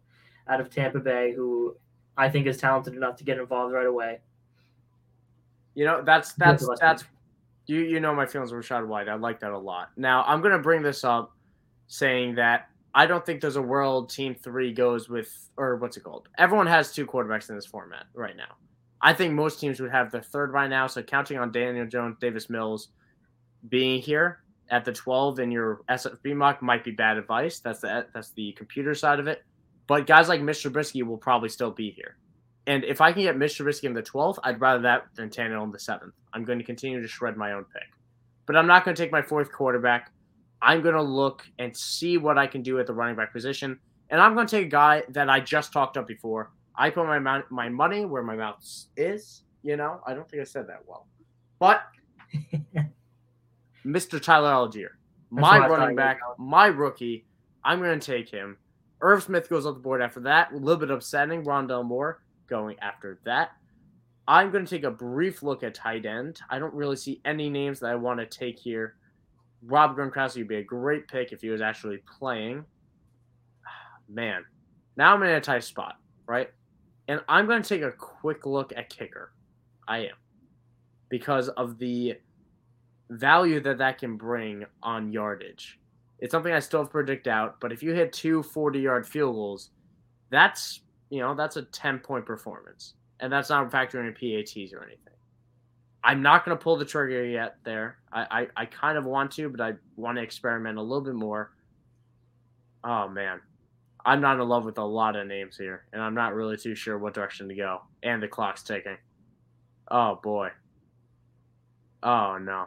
out 0.47 0.60
of 0.60 0.69
Tampa 0.69 0.99
Bay, 0.99 1.34
who 1.34 1.75
I 2.17 2.30
think 2.30 2.47
is 2.47 2.58
talented 2.58 2.95
enough 2.95 3.15
to 3.17 3.23
get 3.23 3.38
involved 3.38 3.73
right 3.73 3.86
away. 3.86 4.19
You 5.75 5.86
know, 5.86 6.01
that's 6.04 6.34
that's 6.34 6.67
that's 6.80 7.06
you 7.67 7.82
you 7.82 8.00
know 8.00 8.13
my 8.13 8.26
feelings 8.26 8.52
with 8.52 8.65
Rachaad 8.65 8.88
White. 8.88 9.10
I 9.10 9.15
like 9.15 9.39
that 9.41 9.52
a 9.52 9.58
lot. 9.58 9.89
Now 9.97 10.24
I'm 10.24 10.41
to 10.41 10.60
bring 10.60 10.82
this 10.82 11.04
up, 11.04 11.32
saying 11.88 12.36
that 12.36 12.67
I 12.93 13.06
don't 13.06 13.26
think 13.26 13.41
there's 13.41 13.56
a 13.56 13.62
world 13.62 14.10
team 14.10 14.36
three 14.36 14.74
goes 14.74 15.10
with 15.10 15.50
or 15.58 15.78
what's 15.78 15.97
it 15.97 16.04
called? 16.04 16.28
Everyone 16.38 16.67
has 16.67 16.93
two 16.93 17.06
quarterbacks 17.06 17.50
in 17.50 17.56
this 17.56 17.65
format 17.65 18.06
right 18.13 18.36
now. 18.36 18.56
I 19.02 19.13
think 19.13 19.34
most 19.34 19.60
teams 19.60 19.80
would 19.80 19.91
have 19.91 20.12
the 20.12 20.21
third 20.21 20.54
by 20.54 20.67
now. 20.67 20.88
So 20.88 21.02
counting 21.02 21.38
on 21.38 21.52
Daniel 21.52 21.88
Jones, 21.88 22.17
Davis 22.19 22.50
Mills 22.50 22.89
being 23.67 24.02
here, 24.02 24.41
at 24.71 24.86
the 24.86 24.93
12 24.93 25.39
in 25.39 25.52
your 25.52 25.82
SFB 25.89 26.34
mock 26.36 26.62
might 26.62 26.84
be 26.84 26.91
bad 26.91 27.17
advice. 27.17 27.60
That's 27.60 27.82
the 27.82 28.08
that's 28.13 28.32
the 28.32 28.54
computer 28.54 28.95
side 28.95 29.19
of 29.19 29.28
it. 29.28 29.43
But 29.86 30.08
guys 30.08 30.30
like 30.30 30.41
Mr. 30.41 30.71
Brisky 30.71 31.04
will 31.04 31.17
probably 31.17 31.50
still 31.50 31.71
be 31.71 31.91
here. 31.91 32.17
And 32.67 32.84
if 32.84 33.02
I 33.02 33.12
can 33.12 33.24
get 33.24 33.36
Mr. 33.36 33.65
Trubisky 33.65 33.86
in 33.86 33.93
the 33.93 34.04
12th, 34.04 34.38
I'd 34.43 34.62
rather 34.62 34.82
that 34.84 35.08
than 35.15 35.30
Tannehill 35.30 35.63
in 35.63 35.71
the 35.71 35.78
7th. 35.78 36.12
I'm 36.34 36.45
going 36.45 36.60
to 36.60 36.65
continue 36.65 37.02
to 37.02 37.08
shred 37.08 37.36
my 37.36 37.54
own 37.54 37.65
pick. 37.65 37.89
But 38.45 38.56
I'm 38.56 38.67
not 38.67 38.86
going 38.86 38.95
to 38.95 39.02
take 39.02 39.12
my 39.12 39.21
fourth 39.21 39.52
quarterback. 39.52 40.12
I'm 40.62 40.82
going 40.82 40.95
to 40.95 41.02
look 41.02 41.43
and 41.58 41.76
see 41.76 42.17
what 42.17 42.38
I 42.38 42.45
can 42.45 42.62
do 42.62 42.80
at 42.80 42.86
the 42.86 42.93
running 42.93 43.15
back 43.15 43.34
position. 43.34 43.80
And 44.10 44.21
I'm 44.21 44.36
going 44.36 44.45
to 44.45 44.56
take 44.58 44.67
a 44.67 44.69
guy 44.69 45.04
that 45.10 45.30
I 45.30 45.39
just 45.39 45.74
talked 45.74 45.97
up 45.97 46.08
before. 46.08 46.52
I 46.76 46.89
put 46.89 47.06
my 47.06 47.41
my 47.50 47.69
money 47.69 48.06
where 48.06 48.24
my 48.24 48.36
mouth 48.36 48.63
is. 48.95 49.43
You 49.63 49.78
know, 49.78 50.02
I 50.06 50.13
don't 50.13 50.30
think 50.30 50.41
I 50.41 50.45
said 50.45 50.67
that 50.67 50.82
well. 50.86 51.08
But 51.60 51.84
Mr. 53.86 54.21
Tyler 54.21 54.52
Allgeier. 54.52 54.89
My 55.30 55.65
running 55.65 55.95
back, 55.95 56.19
my 56.38 56.67
rookie. 56.67 57.26
I'm 57.63 57.80
going 57.80 58.00
to 58.00 58.06
take 58.06 58.30
him. 58.30 58.58
Irv 59.02 59.24
Smith 59.24 59.50
goes 59.50 59.65
off 59.65 59.76
the 59.76 59.80
board 59.80 60.02
after 60.02 60.19
that. 60.21 60.52
A 60.52 60.56
little 60.56 60.78
bit 60.80 60.91
upsetting. 60.91 61.43
Rondale 61.45 61.86
Moore 61.86 62.21
going 62.51 62.77
after 62.79 63.19
that. 63.25 63.53
I'm 64.27 64.51
going 64.51 64.65
to 64.65 64.69
take 64.69 64.83
a 64.83 64.91
brief 64.91 65.41
look 65.41 65.63
at 65.63 65.73
tight 65.73 66.05
end. 66.05 66.39
I 66.49 66.59
don't 66.59 66.73
really 66.75 66.95
see 66.95 67.21
any 67.25 67.49
names 67.49 67.79
that 67.79 67.89
I 67.89 67.95
want 67.95 68.19
to 68.19 68.25
take 68.27 68.59
here. 68.59 68.97
Rob 69.63 69.97
Gronkowski 69.97 70.37
would 70.37 70.47
be 70.47 70.57
a 70.57 70.63
great 70.63 71.07
pick 71.07 71.31
if 71.31 71.41
he 71.41 71.49
was 71.49 71.61
actually 71.61 71.97
playing. 72.19 72.65
Man, 74.09 74.43
now 74.97 75.15
I'm 75.15 75.23
in 75.23 75.29
a 75.29 75.41
tight 75.41 75.63
spot, 75.63 75.95
right? 76.27 76.49
And 77.07 77.21
I'm 77.27 77.47
going 77.47 77.63
to 77.63 77.67
take 77.67 77.81
a 77.81 77.91
quick 77.91 78.45
look 78.45 78.73
at 78.75 78.89
kicker. 78.89 79.31
I 79.87 79.99
am. 79.99 80.15
Because 81.09 81.49
of 81.49 81.79
the 81.79 82.15
value 83.09 83.59
that 83.61 83.79
that 83.79 83.97
can 83.97 84.17
bring 84.17 84.65
on 84.83 85.11
yardage. 85.11 85.79
It's 86.19 86.31
something 86.31 86.53
I 86.53 86.59
still 86.59 86.81
have 86.81 86.87
to 86.87 86.91
predict 86.91 87.27
out, 87.27 87.59
but 87.59 87.71
if 87.71 87.81
you 87.81 87.93
hit 87.93 88.13
two 88.13 88.43
40 88.43 88.79
yard 88.79 89.07
field 89.07 89.35
goals, 89.35 89.71
that's, 90.29 90.81
you 91.12 91.19
know, 91.19 91.36
that's 91.36 91.58
a 91.58 91.63
10 91.63 92.00
point 92.00 92.26
performance. 92.26 92.93
And 93.19 93.32
that's 93.32 93.50
not 93.50 93.69
factoring 93.69 94.08
in 94.08 94.13
PATs 94.13 94.74
or 94.74 94.84
anything. 94.84 95.13
I'm 96.04 96.24
not 96.24 96.43
going 96.43 96.58
to 96.58 96.63
pull 96.63 96.78
the 96.78 96.86
trigger 96.86 97.24
yet 97.24 97.58
there. 97.63 97.97
I, 98.12 98.47
I, 98.56 98.62
I 98.63 98.65
kind 98.65 98.97
of 98.97 99.06
want 99.06 99.32
to, 99.34 99.50
but 99.50 99.62
I 99.62 99.74
want 99.95 100.17
to 100.17 100.24
experiment 100.24 100.80
a 100.80 100.82
little 100.82 101.04
bit 101.04 101.13
more. 101.13 101.52
Oh, 102.84 103.08
man. 103.08 103.41
I'm 104.04 104.21
not 104.21 104.39
in 104.39 104.47
love 104.47 104.65
with 104.65 104.80
a 104.80 104.84
lot 104.84 105.15
of 105.15 105.28
names 105.28 105.58
here, 105.58 105.84
and 105.93 106.02
I'm 106.02 106.15
not 106.15 106.34
really 106.34 106.58
too 106.58 106.74
sure 106.74 106.97
what 106.97 107.13
direction 107.13 107.47
to 107.50 107.54
go. 107.54 107.82
And 108.02 108.24
the 108.24 108.28
clock's 108.28 108.63
ticking. 108.63 108.97
Oh, 109.91 110.19
boy. 110.24 110.50
Oh, 112.02 112.39
no. 112.41 112.65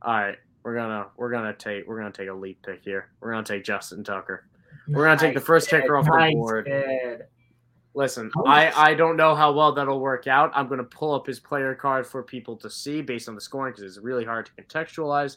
All 0.00 0.14
right. 0.14 0.38
We're 0.62 0.76
gonna 0.76 1.08
we're 1.16 1.32
gonna 1.32 1.52
take 1.52 1.88
we're 1.88 1.98
gonna 1.98 2.12
take 2.12 2.28
a 2.28 2.32
leap 2.32 2.62
pick 2.62 2.84
here. 2.84 3.08
We're 3.20 3.32
gonna 3.32 3.44
take 3.44 3.64
Justin 3.64 4.04
Tucker. 4.04 4.46
We're 4.88 5.04
gonna 5.04 5.18
take 5.18 5.34
the 5.34 5.40
first 5.40 5.68
kicker 5.68 5.96
off 5.96 6.04
the 6.04 6.30
board. 6.34 7.26
Listen, 7.94 8.30
I, 8.46 8.72
I 8.72 8.94
don't 8.94 9.18
know 9.18 9.34
how 9.34 9.52
well 9.52 9.72
that'll 9.72 10.00
work 10.00 10.26
out. 10.26 10.50
I'm 10.54 10.66
going 10.66 10.78
to 10.78 10.84
pull 10.84 11.14
up 11.14 11.26
his 11.26 11.38
player 11.38 11.74
card 11.74 12.06
for 12.06 12.22
people 12.22 12.56
to 12.56 12.70
see 12.70 13.02
based 13.02 13.28
on 13.28 13.34
the 13.34 13.40
scoring 13.40 13.74
because 13.74 13.84
it's 13.84 14.02
really 14.02 14.24
hard 14.24 14.46
to 14.46 14.52
contextualize. 14.52 15.36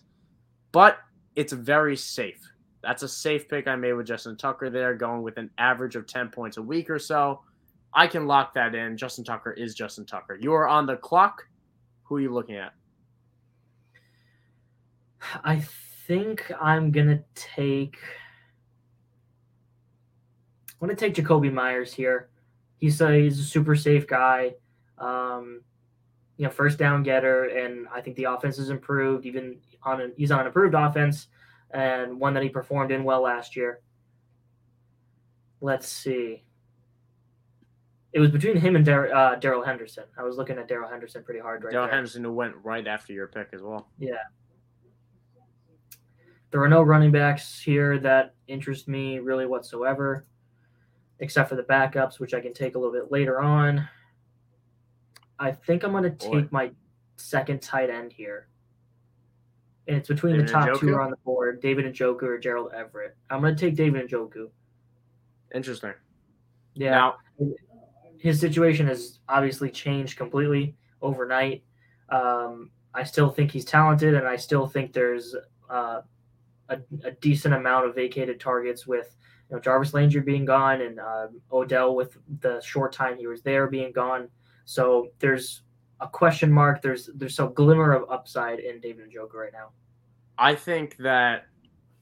But 0.71 0.99
it's 1.35 1.51
very 1.51 1.97
safe. 1.97 2.39
That's 2.81 3.03
a 3.03 3.09
safe 3.09 3.49
pick 3.49 3.67
I 3.67 3.75
made 3.75 3.93
with 3.93 4.07
Justin 4.07 4.37
Tucker 4.37 4.69
there, 4.69 4.93
going 4.93 5.21
with 5.21 5.37
an 5.37 5.49
average 5.57 5.97
of 5.97 6.07
10 6.07 6.29
points 6.29 6.55
a 6.55 6.61
week 6.61 6.89
or 6.89 6.99
so. 6.99 7.41
I 7.93 8.07
can 8.07 8.25
lock 8.25 8.53
that 8.53 8.73
in. 8.73 8.95
Justin 8.95 9.25
Tucker 9.25 9.51
is 9.51 9.73
Justin 9.73 10.05
Tucker. 10.05 10.37
You 10.39 10.53
are 10.53 10.67
on 10.67 10.85
the 10.85 10.95
clock. 10.95 11.41
Who 12.03 12.15
are 12.15 12.21
you 12.21 12.33
looking 12.33 12.55
at? 12.55 12.73
I 15.43 15.61
think 16.07 16.51
I'm 16.61 16.91
going 16.91 17.07
to 17.07 17.23
take. 17.33 17.97
I'm 20.85 20.89
going 20.89 20.97
to 20.97 21.03
take 21.03 21.15
Jakobi 21.15 21.51
Meyers 21.51 21.91
here. 21.91 22.29
He's 22.77 23.01
a, 23.01 23.11
he's 23.19 23.39
a 23.39 23.43
super 23.43 23.75
safe 23.75 24.05
guy. 24.05 24.53
Um, 24.99 25.61
you 26.37 26.45
know, 26.45 26.51
first 26.51 26.77
down 26.77 27.01
getter, 27.01 27.45
and 27.45 27.87
I 27.91 28.01
think 28.01 28.15
the 28.17 28.25
offense 28.25 28.57
has 28.57 28.69
improved. 28.69 29.25
Even 29.25 29.57
on 29.81 29.99
an, 29.99 30.13
he's 30.15 30.29
on 30.29 30.41
an 30.41 30.45
improved 30.45 30.75
offense, 30.75 31.29
and 31.71 32.19
one 32.19 32.35
that 32.35 32.43
he 32.43 32.49
performed 32.49 32.91
in 32.91 33.03
well 33.03 33.21
last 33.21 33.55
year. 33.55 33.81
Let's 35.59 35.87
see. 35.87 36.43
It 38.13 38.19
was 38.19 38.29
between 38.29 38.55
him 38.55 38.75
and 38.75 38.85
Dar- 38.85 39.11
uh, 39.11 39.35
Darrell 39.37 39.63
Henderson. 39.63 40.03
I 40.19 40.21
was 40.21 40.37
looking 40.37 40.59
at 40.59 40.67
Darrell 40.67 40.87
Henderson 40.87 41.23
pretty 41.23 41.39
hard 41.39 41.63
right 41.63 41.71
Darrell 41.73 41.89
Henderson 41.89 42.23
who 42.23 42.31
went 42.31 42.53
right 42.63 42.85
after 42.85 43.11
your 43.11 43.25
pick 43.25 43.47
as 43.53 43.63
well. 43.63 43.89
Yeah. 43.97 44.17
There 46.51 46.61
are 46.61 46.69
no 46.69 46.83
running 46.83 47.11
backs 47.11 47.59
here 47.59 47.97
that 47.99 48.35
interest 48.47 48.87
me 48.87 49.17
really 49.17 49.47
whatsoever 49.47 50.27
except 51.19 51.49
for 51.49 51.55
the 51.55 51.63
backups, 51.63 52.19
which 52.19 52.33
I 52.33 52.39
can 52.39 52.53
take 52.53 52.75
a 52.75 52.79
little 52.79 52.93
bit 52.93 53.11
later 53.11 53.39
on. 53.39 53.87
I 55.39 55.51
think 55.51 55.83
I'm 55.83 55.91
going 55.91 56.03
to 56.03 56.09
take 56.11 56.51
my 56.51 56.71
second 57.17 57.61
tight 57.61 57.89
end 57.89 58.13
here. 58.13 58.47
And 59.87 59.97
it's 59.97 60.07
between 60.07 60.33
David 60.33 60.47
the 60.47 60.51
top 60.51 60.79
two 60.79 60.95
on 60.95 61.11
the 61.11 61.17
board, 61.17 61.61
David 61.61 61.85
Njoku 61.85 62.23
or 62.23 62.37
Gerald 62.39 62.71
Everett. 62.73 63.15
I'm 63.29 63.41
going 63.41 63.55
to 63.55 63.59
take 63.59 63.75
David 63.75 64.01
and 64.01 64.09
Njoku. 64.09 64.49
Interesting. 65.53 65.93
Yeah. 66.73 66.91
Now, 66.91 67.15
his 68.17 68.39
situation 68.39 68.87
has 68.87 69.19
obviously 69.29 69.69
changed 69.69 70.17
completely 70.17 70.75
overnight. 71.01 71.63
Um, 72.09 72.71
I 72.93 73.03
still 73.03 73.29
think 73.29 73.51
he's 73.51 73.65
talented, 73.65 74.15
and 74.15 74.27
I 74.27 74.37
still 74.37 74.67
think 74.67 74.93
there's 74.93 75.35
uh, 75.69 76.01
a, 76.69 76.79
a 77.03 77.11
decent 77.11 77.53
amount 77.53 77.87
of 77.87 77.95
vacated 77.95 78.39
targets 78.39 78.87
with 78.87 79.15
you 79.49 79.55
know 79.55 79.61
Jarvis 79.61 79.93
Landry 79.93 80.21
being 80.21 80.45
gone 80.45 80.81
and 80.81 80.99
uh, 80.99 81.27
Odell 81.51 81.95
with 81.95 82.17
the 82.41 82.61
short 82.61 82.93
time 82.93 83.17
he 83.17 83.27
was 83.27 83.41
there 83.41 83.67
being 83.67 83.91
gone. 83.91 84.27
So 84.65 85.09
there's 85.19 85.61
a 86.01 86.07
question 86.07 86.51
mark. 86.51 86.81
There's 86.81 87.09
there's 87.15 87.35
some 87.35 87.53
glimmer 87.53 87.93
of 87.93 88.09
upside 88.09 88.59
in 88.59 88.79
David 88.79 89.09
Njoku 89.09 89.33
right 89.35 89.53
now. 89.53 89.69
I 90.37 90.55
think 90.55 90.97
that 90.97 91.45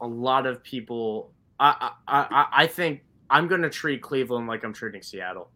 a 0.01 0.07
lot 0.07 0.45
of 0.45 0.63
people. 0.63 1.31
I 1.59 1.91
I 2.07 2.21
I, 2.29 2.47
I 2.63 2.67
think 2.67 3.03
I'm 3.29 3.47
going 3.47 3.61
to 3.61 3.69
treat 3.69 4.01
Cleveland 4.01 4.47
like 4.47 4.63
I'm 4.63 4.73
treating 4.73 5.01
Seattle. 5.01 5.49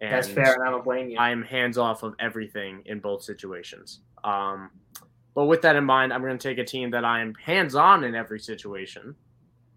And 0.00 0.12
That's 0.12 0.28
fair, 0.28 0.52
and 0.52 0.62
I 0.62 0.70
don't 0.70 0.84
blame 0.84 1.08
you. 1.08 1.18
I'm 1.18 1.42
hands 1.42 1.78
off 1.78 2.02
of 2.02 2.14
everything 2.18 2.82
in 2.84 3.00
both 3.00 3.22
situations. 3.22 4.00
Um, 4.24 4.70
but 5.34 5.46
with 5.46 5.62
that 5.62 5.74
in 5.74 5.84
mind, 5.84 6.12
I'm 6.12 6.20
going 6.20 6.36
to 6.36 6.48
take 6.48 6.58
a 6.58 6.64
team 6.64 6.90
that 6.90 7.04
I 7.04 7.20
am 7.20 7.34
hands 7.34 7.74
on 7.74 8.04
in 8.04 8.14
every 8.14 8.38
situation 8.38 9.14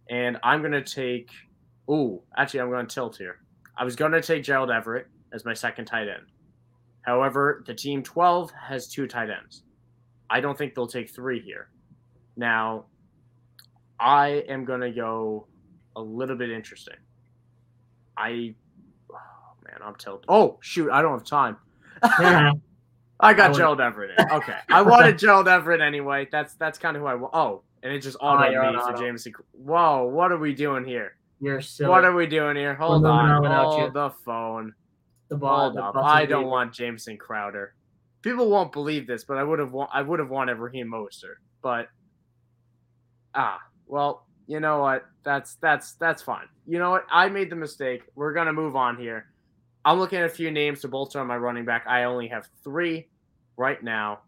and 0.10 0.38
I'm 0.44 0.62
going 0.62 0.74
to 0.74 0.84
take. 0.84 1.30
Oh, 1.88 2.24
actually, 2.38 2.62
I'm 2.62 2.70
going 2.70 2.86
to 2.86 2.94
tilt 2.94 3.18
here. 3.18 3.38
I 3.78 3.84
was 3.84 3.96
going 3.96 4.12
to 4.12 4.22
take 4.22 4.44
Gerald 4.44 4.70
Everett 4.70 5.08
as 5.34 5.46
my 5.46 5.54
second 5.54 5.86
tight 5.86 6.08
end. 6.08 6.24
However, 7.02 7.64
the 7.66 7.74
team 7.74 8.04
12 8.04 8.52
has 8.52 8.88
two 8.88 9.08
tight 9.08 9.30
ends. 9.30 9.64
I 10.30 10.42
don't 10.42 10.58
think 10.58 10.76
they'll 10.76 10.88
take 10.88 11.10
three 11.10 11.40
here. 11.40 11.70
Now, 12.36 12.86
I 14.00 14.44
am 14.50 14.66
going 14.66 14.82
to 14.82 14.92
go 14.92 15.48
a 15.96 16.02
little 16.02 16.36
bit 16.36 16.52
interesting. 16.52 16.98
I, 18.18 18.54
oh 19.12 19.56
man, 19.66 19.80
I'm 19.84 19.96
tilted. 19.96 20.26
Oh, 20.28 20.58
shoot, 20.62 20.92
I 20.92 21.02
don't 21.02 21.14
have 21.14 21.24
time. 21.24 21.58
I 23.22 23.34
got 23.34 23.52
I 23.52 23.54
Gerald 23.54 23.82
Everett 23.82 24.12
in. 24.18 24.32
Okay. 24.32 24.58
I 24.70 24.82
wanted 24.82 25.18
Gerald 25.20 25.48
Everett 25.48 25.82
anyway. 25.82 26.28
That's 26.32 26.54
that's 26.56 26.78
kind 26.78 26.96
of 26.96 27.02
who 27.02 27.08
I 27.08 27.16
want. 27.16 27.34
Oh, 27.34 27.64
and 27.84 27.94
it 27.94 28.00
just 28.00 28.18
autoed 28.20 28.56
oh, 28.56 28.72
me 28.72 28.80
for 28.80 29.02
Jamison. 29.02 29.34
Whoa, 29.52 30.06
what 30.06 30.32
are 30.32 30.38
we 30.38 30.54
doing 30.54 30.86
here? 30.86 31.16
You're 31.40 31.62
silly. 31.62 31.90
What 31.90 32.04
are 32.04 32.14
we 32.14 32.28
doing 32.28 32.58
here? 32.58 32.76
Hold 32.76 33.06
on. 33.06 33.46
Hold 33.46 33.94
the 33.94 34.12
phone. 34.26 34.74
The 35.30 35.38
ball. 35.38 35.78
Up. 35.78 35.96
I 35.96 36.26
don't 36.26 36.48
want 36.48 36.74
Jamison 36.74 37.18
Crowder. 37.18 37.74
People 38.22 38.50
won't 38.50 38.74
believe 38.74 39.08
this, 39.08 39.24
but 39.24 39.38
I 39.38 39.44
would 39.44 39.60
have 39.60 39.74
I 39.94 40.02
would 40.02 40.20
have 40.20 40.30
wanted 40.30 40.58
Raheem 40.58 40.92
Mostert. 40.92 41.38
But 41.62 41.88
ah, 43.34 43.60
well, 43.88 44.26
you 44.48 44.60
know 44.60 44.82
what? 44.82 45.06
That's 45.24 45.56
that's 45.56 45.94
that's 45.94 46.22
fine. 46.22 46.48
You 46.68 46.80
know 46.80 46.90
what? 46.90 47.06
I 47.10 47.30
made 47.30 47.50
the 47.50 47.56
mistake. 47.56 48.04
We're 48.16 48.34
gonna 48.34 48.54
move 48.54 48.76
on 48.76 48.98
here. 48.98 49.28
I'm 49.86 49.98
looking 49.98 50.20
at 50.20 50.26
a 50.26 50.30
few 50.30 50.52
names 50.52 50.82
to 50.82 50.90
bolster 50.90 51.22
on 51.22 51.28
my 51.28 51.38
running 51.38 51.64
back. 51.64 51.86
I 51.88 52.04
only 52.04 52.28
have 52.28 52.50
three 52.64 53.08
right 53.56 53.82
now. 53.82 54.20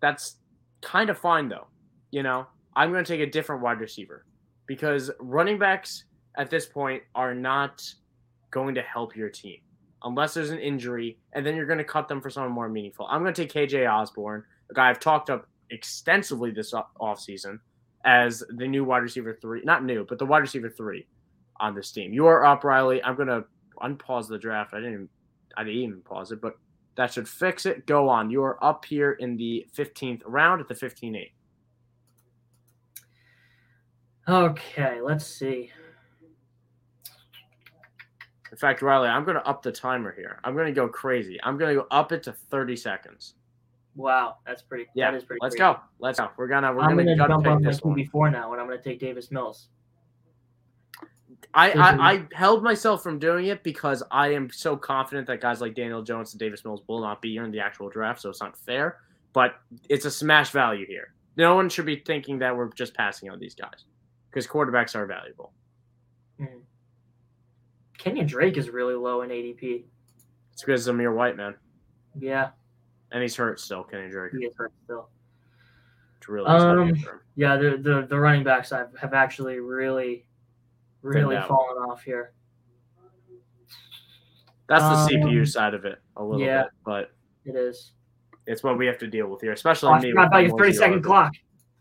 That's 0.00 0.36
kind 0.82 1.08
of 1.08 1.16
fine 1.16 1.48
though 1.48 1.68
you 2.14 2.22
know, 2.22 2.46
I'm 2.76 2.92
going 2.92 3.04
to 3.04 3.12
take 3.12 3.26
a 3.26 3.30
different 3.30 3.60
wide 3.60 3.80
receiver 3.80 4.24
because 4.66 5.10
running 5.18 5.58
backs 5.58 6.04
at 6.36 6.48
this 6.48 6.64
point 6.64 7.02
are 7.16 7.34
not 7.34 7.82
going 8.52 8.76
to 8.76 8.82
help 8.82 9.16
your 9.16 9.28
team 9.28 9.58
unless 10.04 10.34
there's 10.34 10.50
an 10.50 10.60
injury, 10.60 11.18
and 11.32 11.44
then 11.44 11.56
you're 11.56 11.66
going 11.66 11.78
to 11.78 11.84
cut 11.84 12.06
them 12.06 12.20
for 12.20 12.30
someone 12.30 12.52
more 12.52 12.68
meaningful. 12.68 13.08
I'm 13.10 13.22
going 13.22 13.34
to 13.34 13.46
take 13.46 13.52
KJ 13.52 13.90
Osborn, 13.92 14.44
a 14.70 14.74
guy 14.74 14.90
I've 14.90 15.00
talked 15.00 15.28
up 15.28 15.48
extensively 15.70 16.52
this 16.52 16.72
offseason 17.00 17.58
as 18.04 18.44
the 18.48 18.68
new 18.68 18.84
wide 18.84 18.98
receiver 19.02 19.36
three, 19.40 19.62
not 19.64 19.82
new, 19.84 20.06
but 20.08 20.20
the 20.20 20.26
wide 20.26 20.38
receiver 20.42 20.70
three 20.70 21.08
on 21.58 21.74
this 21.74 21.90
team. 21.90 22.12
You 22.12 22.26
are 22.26 22.44
up, 22.44 22.62
Riley. 22.62 23.02
I'm 23.02 23.16
going 23.16 23.26
to 23.26 23.44
unpause 23.82 24.28
the 24.28 24.38
draft. 24.38 24.72
I 24.72 24.76
didn't 24.76 24.92
even, 24.92 25.08
I 25.56 25.64
didn't 25.64 25.80
even 25.80 26.00
pause 26.02 26.30
it, 26.30 26.40
but 26.40 26.58
that 26.96 27.12
should 27.12 27.28
fix 27.28 27.66
it. 27.66 27.86
Go 27.86 28.08
on. 28.08 28.30
You 28.30 28.44
are 28.44 28.62
up 28.62 28.84
here 28.84 29.12
in 29.12 29.36
the 29.36 29.66
15th 29.76 30.22
round 30.26 30.60
at 30.60 30.68
the 30.68 30.76
15 30.76 31.16
8. 31.16 31.32
Okay, 34.28 35.00
let's 35.02 35.26
see. 35.26 35.70
In 38.50 38.58
fact, 38.58 38.82
Riley, 38.82 39.08
I'm 39.08 39.24
going 39.24 39.36
to 39.36 39.46
up 39.46 39.62
the 39.62 39.72
timer 39.72 40.14
here. 40.14 40.38
I'm 40.44 40.54
going 40.54 40.66
to 40.66 40.72
go 40.72 40.88
crazy. 40.88 41.38
I'm 41.42 41.58
going 41.58 41.74
to 41.74 41.82
go 41.82 41.86
up 41.90 42.12
it 42.12 42.22
to 42.22 42.32
30 42.32 42.76
seconds. 42.76 43.34
Wow, 43.96 44.36
that's 44.46 44.62
pretty. 44.62 44.86
Yeah, 44.94 45.10
that 45.10 45.16
is 45.16 45.24
pretty. 45.24 45.40
Let's 45.42 45.56
crazy. 45.56 45.72
go. 45.72 45.80
Let's 45.98 46.18
go. 46.18 46.30
We're 46.36 46.48
gonna. 46.48 46.72
We're 46.72 46.82
I'm 46.82 46.96
gonna, 46.96 47.16
gonna 47.16 47.28
jump 47.28 47.46
on 47.46 47.62
my 47.62 47.70
QB4 47.70 48.32
now, 48.32 48.52
and 48.52 48.60
I'm 48.60 48.66
gonna 48.66 48.82
take 48.82 48.98
Davis 48.98 49.30
Mills. 49.30 49.68
I, 51.52 51.70
I, 51.70 52.12
I 52.12 52.26
held 52.32 52.64
myself 52.64 53.04
from 53.04 53.20
doing 53.20 53.46
it 53.46 53.62
because 53.62 54.02
I 54.10 54.32
am 54.32 54.50
so 54.50 54.76
confident 54.76 55.28
that 55.28 55.40
guys 55.40 55.60
like 55.60 55.76
Daniel 55.76 56.02
Jones 56.02 56.32
and 56.32 56.40
Davis 56.40 56.64
Mills 56.64 56.82
will 56.88 57.00
not 57.00 57.22
be 57.22 57.30
here 57.30 57.44
in 57.44 57.52
the 57.52 57.60
actual 57.60 57.88
draft, 57.88 58.20
so 58.20 58.30
it's 58.30 58.40
not 58.40 58.58
fair. 58.58 58.98
but 59.32 59.56
it's 59.88 60.06
a 60.06 60.10
smash 60.10 60.50
value 60.50 60.86
here. 60.86 61.12
No 61.36 61.54
one 61.54 61.68
should 61.68 61.86
be 61.86 61.96
thinking 61.96 62.40
that 62.40 62.56
we're 62.56 62.72
just 62.72 62.94
passing 62.94 63.30
on 63.30 63.38
these 63.38 63.54
guys 63.54 63.84
because 64.34 64.48
quarterbacks 64.48 64.96
are 64.96 65.06
valuable. 65.06 65.52
Mm. 66.40 66.62
Kenyan 67.98 68.26
Drake 68.26 68.56
is 68.56 68.68
really 68.68 68.94
low 68.94 69.22
in 69.22 69.30
ADP. 69.30 69.84
It's 70.52 70.62
because 70.62 70.86
Zamir 70.88 71.14
White, 71.14 71.36
man. 71.36 71.54
Yeah. 72.18 72.50
And 73.12 73.22
he's 73.22 73.36
hurt 73.36 73.60
still, 73.60 73.84
Kenyan 73.84 74.10
Drake. 74.10 74.32
He 74.36 74.44
is 74.44 74.56
hurt 74.56 74.72
still. 74.82 75.08
It's 76.18 76.28
really 76.28 76.46
um, 76.48 76.94
yeah, 77.36 77.56
the, 77.56 77.76
the 77.76 78.06
the 78.08 78.18
running 78.18 78.44
backs 78.44 78.70
have, 78.70 78.90
have 78.98 79.12
actually 79.12 79.60
really, 79.60 80.24
really 81.02 81.36
fallen 81.46 81.76
off 81.90 82.02
here. 82.02 82.32
That's 84.68 84.82
the 84.82 85.16
um, 85.16 85.30
CPU 85.30 85.46
side 85.46 85.74
of 85.74 85.84
it 85.84 86.00
a 86.16 86.24
little 86.24 86.44
yeah, 86.44 86.62
bit, 86.62 86.70
but 86.84 87.10
it 87.44 87.56
is. 87.56 87.92
It's 88.46 88.62
what 88.62 88.78
we 88.78 88.86
have 88.86 88.98
to 88.98 89.06
deal 89.06 89.26
with 89.28 89.42
here, 89.42 89.52
especially 89.52 89.90
oh, 89.90 89.98
me. 89.98 90.10
About 90.12 90.42
your 90.42 90.56
thirty 90.56 90.72
second 90.72 91.02
clock. 91.02 91.32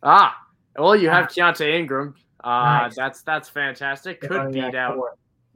Ah, 0.02 0.36
well, 0.78 0.96
you 0.96 1.10
have 1.10 1.28
Keaontay 1.28 1.74
Ingram. 1.74 2.16
Uh, 2.44 2.50
nice. 2.84 2.96
That's 2.96 3.22
that's 3.22 3.50
fantastic. 3.50 4.22
Could 4.22 4.52
beat 4.52 4.76
out 4.76 5.00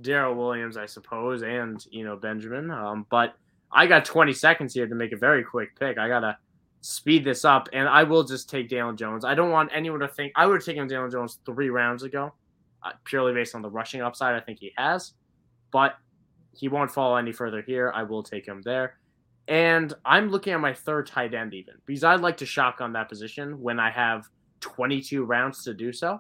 Darrel 0.01 0.35
Williams, 0.35 0.77
I 0.77 0.85
suppose, 0.85 1.43
and 1.43 1.83
you 1.91 2.05
know 2.05 2.15
Benjamin. 2.15 2.71
Um, 2.71 3.05
but 3.09 3.35
I 3.71 3.88
got 3.88 4.05
20 4.05 4.31
seconds 4.33 4.73
here 4.73 4.88
to 4.88 4.95
make 4.95 5.11
a 5.11 5.17
very 5.17 5.43
quick 5.43 5.77
pick. 5.77 5.97
I 5.97 6.07
gotta 6.07 6.38
speed 6.81 7.25
this 7.25 7.43
up, 7.43 7.67
and 7.73 7.88
I 7.88 8.03
will 8.03 8.23
just 8.23 8.49
take 8.49 8.69
Daniel 8.69 8.93
Jones. 8.93 9.25
I 9.25 9.35
don't 9.35 9.51
want 9.51 9.71
anyone 9.73 9.99
to 9.99 10.07
think 10.07 10.31
I 10.35 10.45
would 10.45 10.55
have 10.55 10.65
taken 10.65 10.88
Daniel 10.88 11.09
Jones 11.09 11.39
three 11.45 11.69
rounds 11.69 12.03
ago, 12.03 12.33
uh, 12.83 12.91
purely 13.03 13.33
based 13.33 13.55
on 13.55 13.61
the 13.61 13.69
rushing 13.69 14.01
upside 14.01 14.35
I 14.35 14.39
think 14.39 14.59
he 14.59 14.71
has, 14.77 15.13
but 15.71 15.95
he 16.53 16.69
won't 16.69 16.91
fall 16.91 17.17
any 17.17 17.31
further 17.31 17.61
here. 17.61 17.91
I 17.93 18.03
will 18.03 18.23
take 18.23 18.47
him 18.47 18.61
there. 18.63 18.97
And 19.47 19.93
I'm 20.03 20.29
looking 20.29 20.53
at 20.53 20.59
my 20.59 20.73
third 20.73 21.07
tight 21.07 21.33
end 21.33 21.53
even 21.53 21.75
because 21.85 22.03
I'd 22.03 22.19
like 22.19 22.38
to 22.38 22.45
shotgun 22.45 22.93
that 22.93 23.07
position 23.07 23.61
when 23.61 23.79
I 23.79 23.89
have 23.89 24.25
22 24.59 25.23
rounds 25.23 25.63
to 25.63 25.73
do 25.73 25.93
so. 25.93 26.19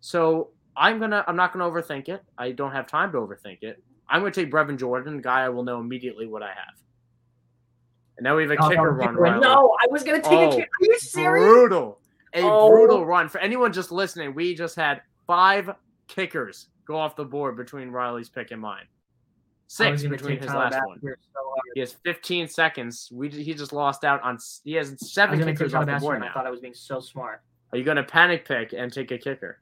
So 0.00 0.50
I'm 0.76 0.98
gonna 0.98 1.24
I'm 1.26 1.36
not 1.36 1.52
gonna 1.52 1.70
overthink 1.70 2.08
it. 2.08 2.22
I 2.38 2.52
don't 2.52 2.72
have 2.72 2.86
time 2.86 3.12
to 3.12 3.18
overthink 3.18 3.62
it. 3.62 3.82
I'm 4.08 4.20
gonna 4.20 4.32
take 4.32 4.50
Brevin 4.50 4.78
Jordan, 4.78 5.20
guy 5.20 5.42
I 5.42 5.48
will 5.48 5.62
know 5.62 5.80
immediately 5.80 6.26
what 6.26 6.42
I 6.42 6.48
have. 6.48 6.80
And 8.16 8.24
now 8.24 8.36
we 8.36 8.42
have 8.42 8.50
a 8.50 8.56
oh, 8.62 8.68
kicker 8.68 8.92
run. 8.92 9.14
Riley. 9.14 9.40
No, 9.40 9.76
I 9.82 9.86
was 9.90 10.02
gonna 10.02 10.22
take 10.22 10.32
oh, 10.32 10.48
a 10.48 10.56
kicker. 10.56 10.62
Are 10.62 10.84
you 10.84 10.98
serious? 10.98 11.44
Brutal. 11.44 11.98
A 12.34 12.42
oh. 12.42 12.70
brutal 12.70 13.04
run. 13.04 13.28
For 13.28 13.38
anyone 13.38 13.72
just 13.72 13.92
listening, 13.92 14.34
we 14.34 14.54
just 14.54 14.76
had 14.76 15.02
five 15.26 15.70
kickers 16.06 16.68
go 16.86 16.96
off 16.96 17.16
the 17.16 17.24
board 17.24 17.56
between 17.56 17.90
Riley's 17.90 18.28
pick 18.28 18.50
and 18.50 18.60
mine. 18.60 18.84
Six 19.66 20.02
between 20.02 20.38
his 20.38 20.52
last 20.52 20.78
one. 20.84 21.00
So 21.00 21.08
he 21.74 21.80
has 21.80 21.92
15 21.92 22.48
seconds. 22.48 23.08
We 23.12 23.28
he 23.28 23.54
just 23.54 23.72
lost 23.72 24.02
out 24.04 24.20
on. 24.22 24.38
He 24.64 24.72
has 24.72 24.96
seven 25.12 25.38
kickers 25.44 25.74
off 25.74 25.86
the 25.86 25.96
board 25.96 26.20
now. 26.20 26.30
I 26.30 26.32
thought 26.32 26.46
I 26.46 26.50
was 26.50 26.58
being 26.58 26.74
so 26.74 26.98
smart. 26.98 27.42
Are 27.72 27.78
you 27.78 27.84
going 27.84 27.96
to 27.96 28.02
panic 28.02 28.44
pick 28.46 28.72
and 28.72 28.92
take 28.92 29.12
a 29.12 29.18
kicker? 29.18 29.60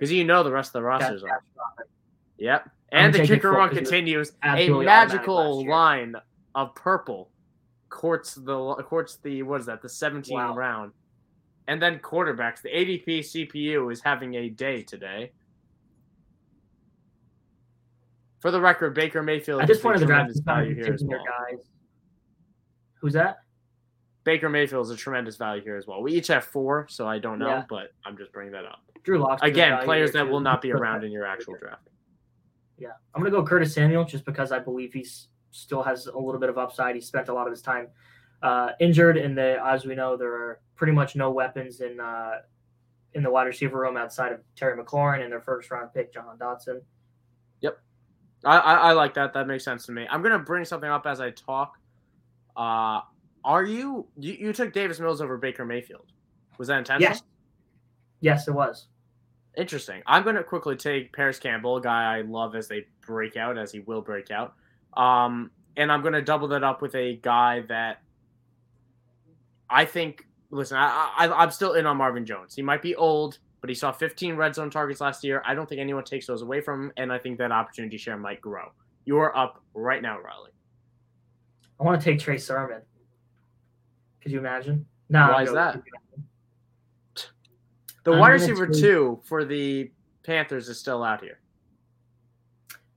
Because 0.00 0.10
you 0.10 0.24
know 0.24 0.42
the 0.42 0.50
rest 0.50 0.70
of 0.70 0.72
the 0.72 0.82
rosters 0.82 1.22
are. 1.22 1.42
Yep. 2.38 2.70
And 2.90 3.12
the 3.12 3.26
kicker 3.26 3.52
run 3.52 3.68
continues. 3.68 4.32
A 4.42 4.70
magical 4.70 5.68
line 5.68 6.16
of 6.54 6.74
purple 6.74 7.28
courts 7.90 8.34
the 8.34 8.74
courts 8.76 9.18
the 9.22 9.42
what 9.42 9.60
is 9.60 9.66
that 9.66 9.82
the 9.82 9.90
17 9.90 10.34
wow. 10.34 10.54
round, 10.54 10.92
and 11.68 11.82
then 11.82 11.98
quarterbacks. 11.98 12.62
The 12.62 12.70
ADP 12.70 13.18
CPU 13.18 13.92
is 13.92 14.00
having 14.00 14.36
a 14.36 14.48
day 14.48 14.82
today. 14.82 15.32
For 18.38 18.50
the 18.50 18.60
record, 18.60 18.94
Baker 18.94 19.22
Mayfield. 19.22 19.60
I 19.60 19.66
just 19.66 19.84
wanted 19.84 19.98
to 19.98 20.06
draft 20.06 20.32
value 20.46 20.74
here 20.74 20.94
as 20.94 21.04
well. 21.04 21.20
Guys. 21.50 21.60
Who's 23.02 23.12
that? 23.12 23.40
Baker 24.24 24.48
Mayfield 24.48 24.86
is 24.86 24.90
a 24.90 24.96
tremendous 24.96 25.36
value 25.36 25.62
here 25.62 25.76
as 25.76 25.86
well. 25.86 26.02
We 26.02 26.12
each 26.12 26.28
have 26.28 26.44
four, 26.44 26.86
so 26.90 27.08
I 27.08 27.18
don't 27.18 27.38
know, 27.38 27.48
yeah. 27.48 27.64
but 27.68 27.92
I'm 28.04 28.16
just 28.16 28.32
bringing 28.32 28.52
that 28.52 28.64
up. 28.64 28.80
Drew 29.02 29.18
Lock 29.18 29.40
again, 29.42 29.82
players 29.84 30.12
that 30.12 30.28
will 30.28 30.40
not 30.40 30.60
be 30.60 30.72
around 30.72 31.04
in 31.04 31.12
your 31.12 31.26
actual 31.26 31.56
draft. 31.58 31.88
Yeah, 32.78 32.90
I'm 33.14 33.22
gonna 33.22 33.30
go 33.30 33.44
Curtis 33.44 33.74
Samuel 33.74 34.04
just 34.04 34.24
because 34.24 34.52
I 34.52 34.58
believe 34.58 34.92
he 34.92 35.06
still 35.50 35.82
has 35.82 36.06
a 36.06 36.18
little 36.18 36.40
bit 36.40 36.48
of 36.48 36.58
upside. 36.58 36.94
He 36.94 37.00
spent 37.00 37.28
a 37.28 37.34
lot 37.34 37.46
of 37.46 37.52
his 37.52 37.62
time 37.62 37.88
uh, 38.42 38.70
injured, 38.80 39.16
and 39.16 39.36
the, 39.36 39.58
as 39.64 39.84
we 39.84 39.94
know, 39.94 40.16
there 40.16 40.32
are 40.32 40.60
pretty 40.76 40.92
much 40.92 41.16
no 41.16 41.30
weapons 41.30 41.80
in 41.80 42.00
uh, 42.00 42.36
in 43.14 43.22
the 43.22 43.30
wide 43.30 43.46
receiver 43.46 43.80
room 43.80 43.96
outside 43.96 44.32
of 44.32 44.40
Terry 44.54 44.82
McLaurin 44.82 45.22
and 45.22 45.32
their 45.32 45.40
first 45.40 45.70
round 45.70 45.92
pick, 45.92 46.12
Jahan 46.12 46.38
Dotson. 46.38 46.80
Yep, 47.60 47.78
I, 48.44 48.58
I, 48.58 48.74
I 48.74 48.92
like 48.92 49.14
that. 49.14 49.32
That 49.32 49.46
makes 49.46 49.64
sense 49.64 49.86
to 49.86 49.92
me. 49.92 50.06
I'm 50.10 50.22
gonna 50.22 50.38
bring 50.38 50.64
something 50.64 50.90
up 50.90 51.06
as 51.06 51.20
I 51.20 51.30
talk. 51.30 51.74
Uh, 52.56 53.00
are 53.44 53.64
you, 53.64 54.06
you 54.18 54.32
you 54.34 54.52
took 54.52 54.72
Davis 54.72 55.00
Mills 55.00 55.20
over 55.20 55.36
Baker 55.36 55.64
Mayfield? 55.64 56.12
Was 56.58 56.68
that 56.68 56.78
intentional? 56.78 57.12
Yes. 57.12 57.22
Yes, 58.20 58.48
it 58.48 58.52
was. 58.52 58.86
Interesting. 59.56 60.02
I'm 60.06 60.22
going 60.22 60.36
to 60.36 60.44
quickly 60.44 60.76
take 60.76 61.12
Parris 61.12 61.38
Campbell, 61.38 61.78
a 61.78 61.80
guy 61.80 62.18
I 62.18 62.20
love 62.22 62.54
as 62.54 62.68
they 62.68 62.86
break 63.06 63.36
out, 63.36 63.58
as 63.58 63.72
he 63.72 63.80
will 63.80 64.02
break 64.02 64.30
out. 64.30 64.54
Um, 64.96 65.50
and 65.76 65.90
I'm 65.90 66.02
going 66.02 66.12
to 66.12 66.22
double 66.22 66.48
that 66.48 66.62
up 66.62 66.82
with 66.82 66.94
a 66.94 67.16
guy 67.16 67.62
that 67.68 68.02
I 69.68 69.84
think. 69.84 70.26
Listen, 70.52 70.78
I, 70.78 71.12
I, 71.16 71.42
I'm 71.42 71.50
still 71.52 71.74
in 71.74 71.86
on 71.86 71.96
Marvin 71.96 72.26
Jones. 72.26 72.56
He 72.56 72.62
might 72.62 72.82
be 72.82 72.96
old, 72.96 73.38
but 73.60 73.70
he 73.70 73.74
saw 73.74 73.92
15 73.92 74.34
red 74.34 74.54
zone 74.54 74.68
targets 74.68 75.00
last 75.00 75.22
year. 75.22 75.42
I 75.46 75.54
don't 75.54 75.68
think 75.68 75.80
anyone 75.80 76.02
takes 76.02 76.26
those 76.26 76.42
away 76.42 76.60
from 76.60 76.84
him, 76.86 76.92
and 76.96 77.12
I 77.12 77.18
think 77.18 77.38
that 77.38 77.52
opportunity 77.52 77.96
share 77.96 78.16
might 78.16 78.40
grow. 78.40 78.72
You 79.04 79.18
are 79.18 79.36
up 79.36 79.62
right 79.74 80.02
now, 80.02 80.18
Riley. 80.18 80.50
I 81.80 81.84
want 81.84 82.00
to 82.00 82.04
take 82.04 82.18
Trey 82.18 82.36
Sermon. 82.36 82.82
Could 84.22 84.32
you 84.32 84.38
imagine? 84.38 84.86
No. 85.08 85.28
Why 85.28 85.42
is 85.42 85.52
that? 85.52 85.82
The 88.04 88.12
wide 88.12 88.30
receiver 88.30 88.66
two 88.66 89.20
for 89.24 89.44
the 89.44 89.90
Panthers 90.24 90.68
is 90.68 90.78
still 90.78 91.02
out 91.02 91.22
here. 91.22 91.40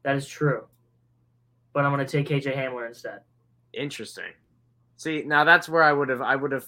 That 0.03 0.15
is 0.15 0.27
true. 0.27 0.65
But 1.73 1.85
I'm 1.85 1.93
going 1.93 2.05
to 2.05 2.11
take 2.11 2.27
KJ 2.27 2.55
Hamler 2.55 2.87
instead. 2.87 3.21
Interesting. 3.73 4.31
See, 4.97 5.23
now 5.25 5.43
that's 5.43 5.67
where 5.67 5.83
I 5.83 5.91
would 5.91 6.09
have 6.09 6.21
I 6.21 6.35
would 6.35 6.51
have 6.51 6.65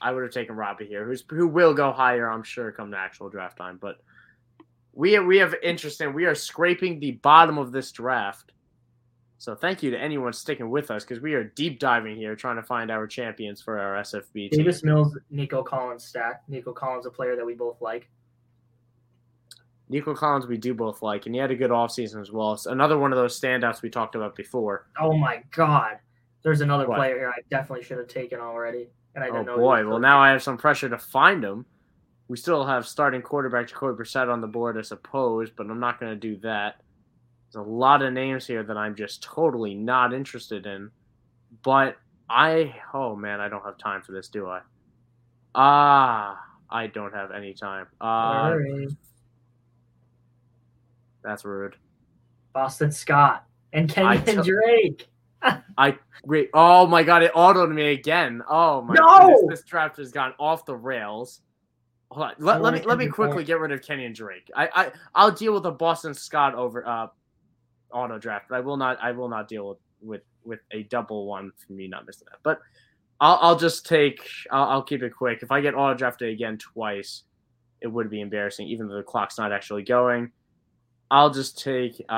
I 0.00 0.12
would 0.12 0.22
have 0.22 0.32
taken 0.32 0.56
Robbie 0.56 0.86
here, 0.86 1.04
who's 1.04 1.24
who 1.28 1.48
will 1.48 1.74
go 1.74 1.92
higher, 1.92 2.30
I'm 2.30 2.42
sure, 2.42 2.70
come 2.72 2.90
the 2.90 2.98
actual 2.98 3.28
draft 3.28 3.56
time. 3.56 3.78
But 3.80 3.98
we 4.92 5.18
we 5.20 5.38
have 5.38 5.54
interesting. 5.62 6.12
We 6.12 6.26
are 6.26 6.34
scraping 6.34 7.00
the 7.00 7.12
bottom 7.12 7.58
of 7.58 7.72
this 7.72 7.92
draft. 7.92 8.52
So 9.38 9.54
thank 9.54 9.84
you 9.84 9.92
to 9.92 9.98
anyone 9.98 10.32
sticking 10.32 10.68
with 10.68 10.90
us 10.90 11.04
because 11.04 11.22
we 11.22 11.34
are 11.34 11.44
deep 11.44 11.78
diving 11.78 12.16
here, 12.16 12.34
trying 12.34 12.56
to 12.56 12.62
find 12.62 12.90
our 12.90 13.06
champions 13.06 13.62
for 13.62 13.78
our 13.78 14.02
SFB. 14.02 14.50
Team. 14.50 14.50
Davis 14.50 14.82
Mills, 14.82 15.16
Nico 15.30 15.62
Collins 15.62 16.04
stack. 16.04 16.42
Nico 16.48 16.72
Collins, 16.72 17.06
a 17.06 17.10
player 17.10 17.36
that 17.36 17.46
we 17.46 17.54
both 17.54 17.80
like. 17.80 18.08
Nico 19.88 20.12
Collins, 20.12 20.46
we 20.46 20.58
do 20.58 20.74
both 20.74 21.02
like, 21.02 21.26
and 21.26 21.34
he 21.34 21.40
had 21.40 21.52
a 21.52 21.56
good 21.56 21.70
offseason 21.70 22.20
as 22.20 22.32
well. 22.32 22.52
It's 22.52 22.66
another 22.66 22.98
one 22.98 23.12
of 23.12 23.16
those 23.16 23.40
standouts 23.40 23.80
we 23.80 23.88
talked 23.88 24.16
about 24.16 24.34
before. 24.34 24.88
Oh 25.00 25.16
my 25.16 25.42
God, 25.52 25.98
there's 26.42 26.60
another 26.60 26.86
what? 26.86 26.96
player 26.96 27.16
here 27.16 27.30
I 27.30 27.40
definitely 27.48 27.84
should 27.84 27.98
have 27.98 28.08
taken 28.08 28.40
already, 28.40 28.88
and 29.14 29.24
I 29.24 29.28
didn't 29.28 29.48
oh 29.48 29.56
boy, 29.56 29.88
well 29.88 30.00
now 30.00 30.20
I 30.20 30.30
have 30.30 30.42
some 30.42 30.58
pressure 30.58 30.88
to 30.88 30.98
find 30.98 31.42
him. 31.42 31.64
We 32.26 32.36
still 32.36 32.66
have 32.66 32.86
starting 32.86 33.22
quarterback 33.22 33.68
Jacoby 33.68 34.02
Brissett 34.02 34.30
on 34.30 34.42
the 34.42 34.46
board, 34.46 34.76
I 34.76 34.82
suppose, 34.82 35.48
but 35.48 35.70
I'm 35.70 35.80
not 35.80 35.98
going 35.98 36.12
to 36.12 36.16
do 36.16 36.36
that. 36.40 36.82
There's 37.52 37.66
a 37.66 37.68
lot 37.68 38.02
of 38.02 38.12
names 38.12 38.46
here 38.46 38.62
that 38.62 38.76
I'm 38.76 38.94
just 38.94 39.22
totally 39.22 39.74
not 39.74 40.12
interested 40.12 40.66
in. 40.66 40.90
But 41.62 41.96
I, 42.28 42.74
oh 42.92 43.16
man, 43.16 43.40
I 43.40 43.48
don't 43.48 43.64
have 43.64 43.78
time 43.78 44.02
for 44.02 44.12
this, 44.12 44.28
do 44.28 44.48
I? 44.48 44.60
Ah, 45.54 46.38
I 46.70 46.86
don't 46.88 47.14
have 47.14 47.30
any 47.30 47.54
time. 47.54 47.86
Uh, 48.00 48.54
That's 51.22 51.44
rude. 51.44 51.76
Boston 52.52 52.92
Scott 52.92 53.44
and 53.72 53.88
Kenyan 53.88 54.26
t- 54.26 54.50
Drake. 54.50 55.08
I 55.78 55.96
wait. 56.24 56.50
Oh 56.52 56.86
my 56.86 57.02
god! 57.02 57.22
It 57.22 57.32
autoed 57.32 57.72
me 57.72 57.92
again. 57.92 58.42
Oh 58.48 58.82
my 58.82 58.94
no! 58.94 59.18
goodness! 59.18 59.60
This 59.60 59.62
draft 59.62 59.96
has 59.98 60.10
gone 60.10 60.34
off 60.38 60.66
the 60.66 60.76
rails. 60.76 61.40
Hold 62.10 62.26
on. 62.26 62.34
Let, 62.38 62.62
let 62.62 62.74
me 62.74 62.82
let 62.82 62.98
me 62.98 63.06
quickly 63.06 63.44
get 63.44 63.60
rid 63.60 63.70
of 63.70 63.80
Kenyan 63.80 64.14
Drake. 64.14 64.50
I 64.54 64.68
I 64.74 64.92
I'll 65.14 65.30
deal 65.30 65.54
with 65.54 65.64
a 65.66 65.70
Boston 65.70 66.14
Scott 66.14 66.54
over 66.54 66.86
uh 66.86 67.06
auto 67.92 68.18
draft, 68.18 68.46
but 68.48 68.56
I 68.56 68.60
will 68.60 68.76
not 68.76 68.98
I 69.02 69.12
will 69.12 69.28
not 69.28 69.48
deal 69.48 69.68
with 69.68 69.78
with, 70.00 70.22
with 70.44 70.60
a 70.70 70.84
double 70.84 71.26
one 71.26 71.52
for 71.56 71.72
me 71.72 71.88
not 71.88 72.06
missing 72.06 72.26
that. 72.30 72.38
But 72.42 72.60
I'll, 73.20 73.38
I'll 73.40 73.58
just 73.58 73.86
take 73.86 74.20
I'll, 74.50 74.64
I'll 74.64 74.82
keep 74.82 75.02
it 75.02 75.10
quick. 75.16 75.42
If 75.42 75.50
I 75.50 75.60
get 75.60 75.74
auto 75.74 75.94
drafted 75.94 76.30
again 76.30 76.58
twice, 76.58 77.24
it 77.80 77.88
would 77.88 78.10
be 78.10 78.20
embarrassing, 78.20 78.68
even 78.68 78.88
though 78.88 78.96
the 78.96 79.02
clock's 79.02 79.38
not 79.38 79.52
actually 79.52 79.82
going. 79.82 80.30
I'll 81.10 81.30
just 81.30 81.58
take 81.58 82.00
uh 82.08 82.12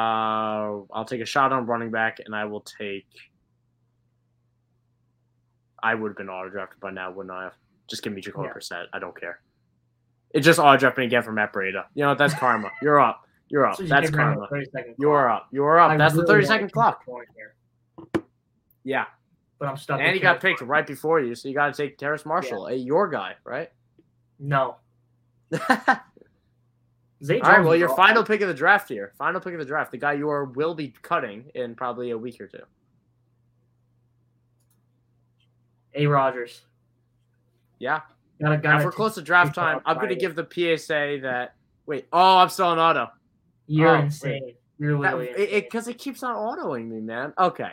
I'll 0.92 1.06
take 1.06 1.20
a 1.20 1.26
shot 1.26 1.52
on 1.52 1.66
running 1.66 1.90
back 1.90 2.18
and 2.24 2.34
I 2.34 2.44
will 2.44 2.62
take 2.62 3.06
I 5.82 5.94
would 5.94 6.10
have 6.10 6.16
been 6.16 6.28
auto 6.28 6.50
drafted 6.50 6.80
by 6.80 6.90
now, 6.90 7.10
wouldn't 7.10 7.34
I 7.34 7.44
have? 7.44 7.54
Just 7.88 8.02
give 8.02 8.12
me 8.12 8.20
Jacoby 8.20 8.48
yeah. 8.48 8.54
Brissett. 8.54 8.84
I 8.92 8.98
don't 8.98 9.18
care. 9.18 9.40
It 10.32 10.40
just 10.40 10.58
auto 10.58 10.76
drafted 10.76 11.04
again 11.04 11.22
for 11.22 11.32
Matt 11.32 11.52
Breida. 11.52 11.84
You 11.94 12.04
know, 12.04 12.14
that's 12.14 12.34
karma. 12.34 12.70
You're 12.82 13.00
up. 13.00 13.26
You're 13.50 13.66
up. 13.66 13.76
So 13.76 13.82
That's 13.82 14.10
karma. 14.10 14.48
You're 14.98 15.28
up. 15.28 15.48
You're 15.50 15.78
up. 15.80 15.98
That's 15.98 16.14
really 16.14 16.26
the 16.26 16.32
30 16.32 16.46
second 16.46 16.72
clock. 16.72 17.04
Yeah. 18.84 19.06
but 19.58 19.68
I'm 19.68 19.76
stuck. 19.76 20.00
And 20.00 20.14
he 20.14 20.20
got 20.20 20.40
picked 20.40 20.60
right 20.60 20.86
before 20.86 21.20
you, 21.20 21.34
so 21.34 21.48
you 21.48 21.54
got 21.54 21.74
to 21.74 21.82
take 21.82 21.98
Terrace 21.98 22.24
Marshall, 22.24 22.68
a 22.68 22.74
your 22.74 23.08
guy, 23.08 23.34
right? 23.44 23.70
No, 24.38 24.76
All 25.52 25.98
Jones. 27.22 27.66
Well, 27.66 27.76
your 27.76 27.94
final 27.94 28.24
pick 28.24 28.40
of 28.40 28.48
the 28.48 28.54
draft 28.54 28.88
here. 28.88 29.12
Final 29.18 29.40
pick 29.40 29.52
of 29.52 29.58
the 29.58 29.66
draft. 29.66 29.90
The 29.90 29.98
guy 29.98 30.14
you 30.14 30.30
are 30.30 30.44
will 30.44 30.74
be 30.74 30.94
cutting 31.02 31.50
in 31.54 31.74
probably 31.74 32.10
a 32.10 32.18
week 32.18 32.40
or 32.40 32.46
two. 32.46 32.62
A 35.94 36.06
Rogers. 36.06 36.62
Yeah. 37.78 38.00
Gotta 38.40 38.56
Now, 38.56 38.62
gotta. 38.62 38.78
if 38.78 38.84
we're 38.84 38.92
close 38.92 39.16
to 39.16 39.22
draft 39.22 39.54
time, 39.54 39.80
I'm 39.84 39.96
going 39.96 40.08
to 40.08 40.14
give 40.16 40.34
the 40.34 40.46
PSA 40.46 41.18
that. 41.22 41.56
Wait. 41.86 42.06
Oh, 42.12 42.38
I'm 42.38 42.48
still 42.48 42.66
on 42.66 42.78
auto. 42.78 43.10
You're 43.70 43.96
Oh, 43.96 44.00
insane. 44.00 44.54
You're 44.78 44.98
literally 44.98 45.26
Because 45.28 45.40
insane. 45.42 45.56
it, 45.56 45.70
'cause 45.70 45.88
it 45.88 45.98
keeps 45.98 46.22
on 46.24 46.34
autoing 46.34 46.88
me, 46.88 47.00
man. 47.00 47.32
Okay. 47.38 47.72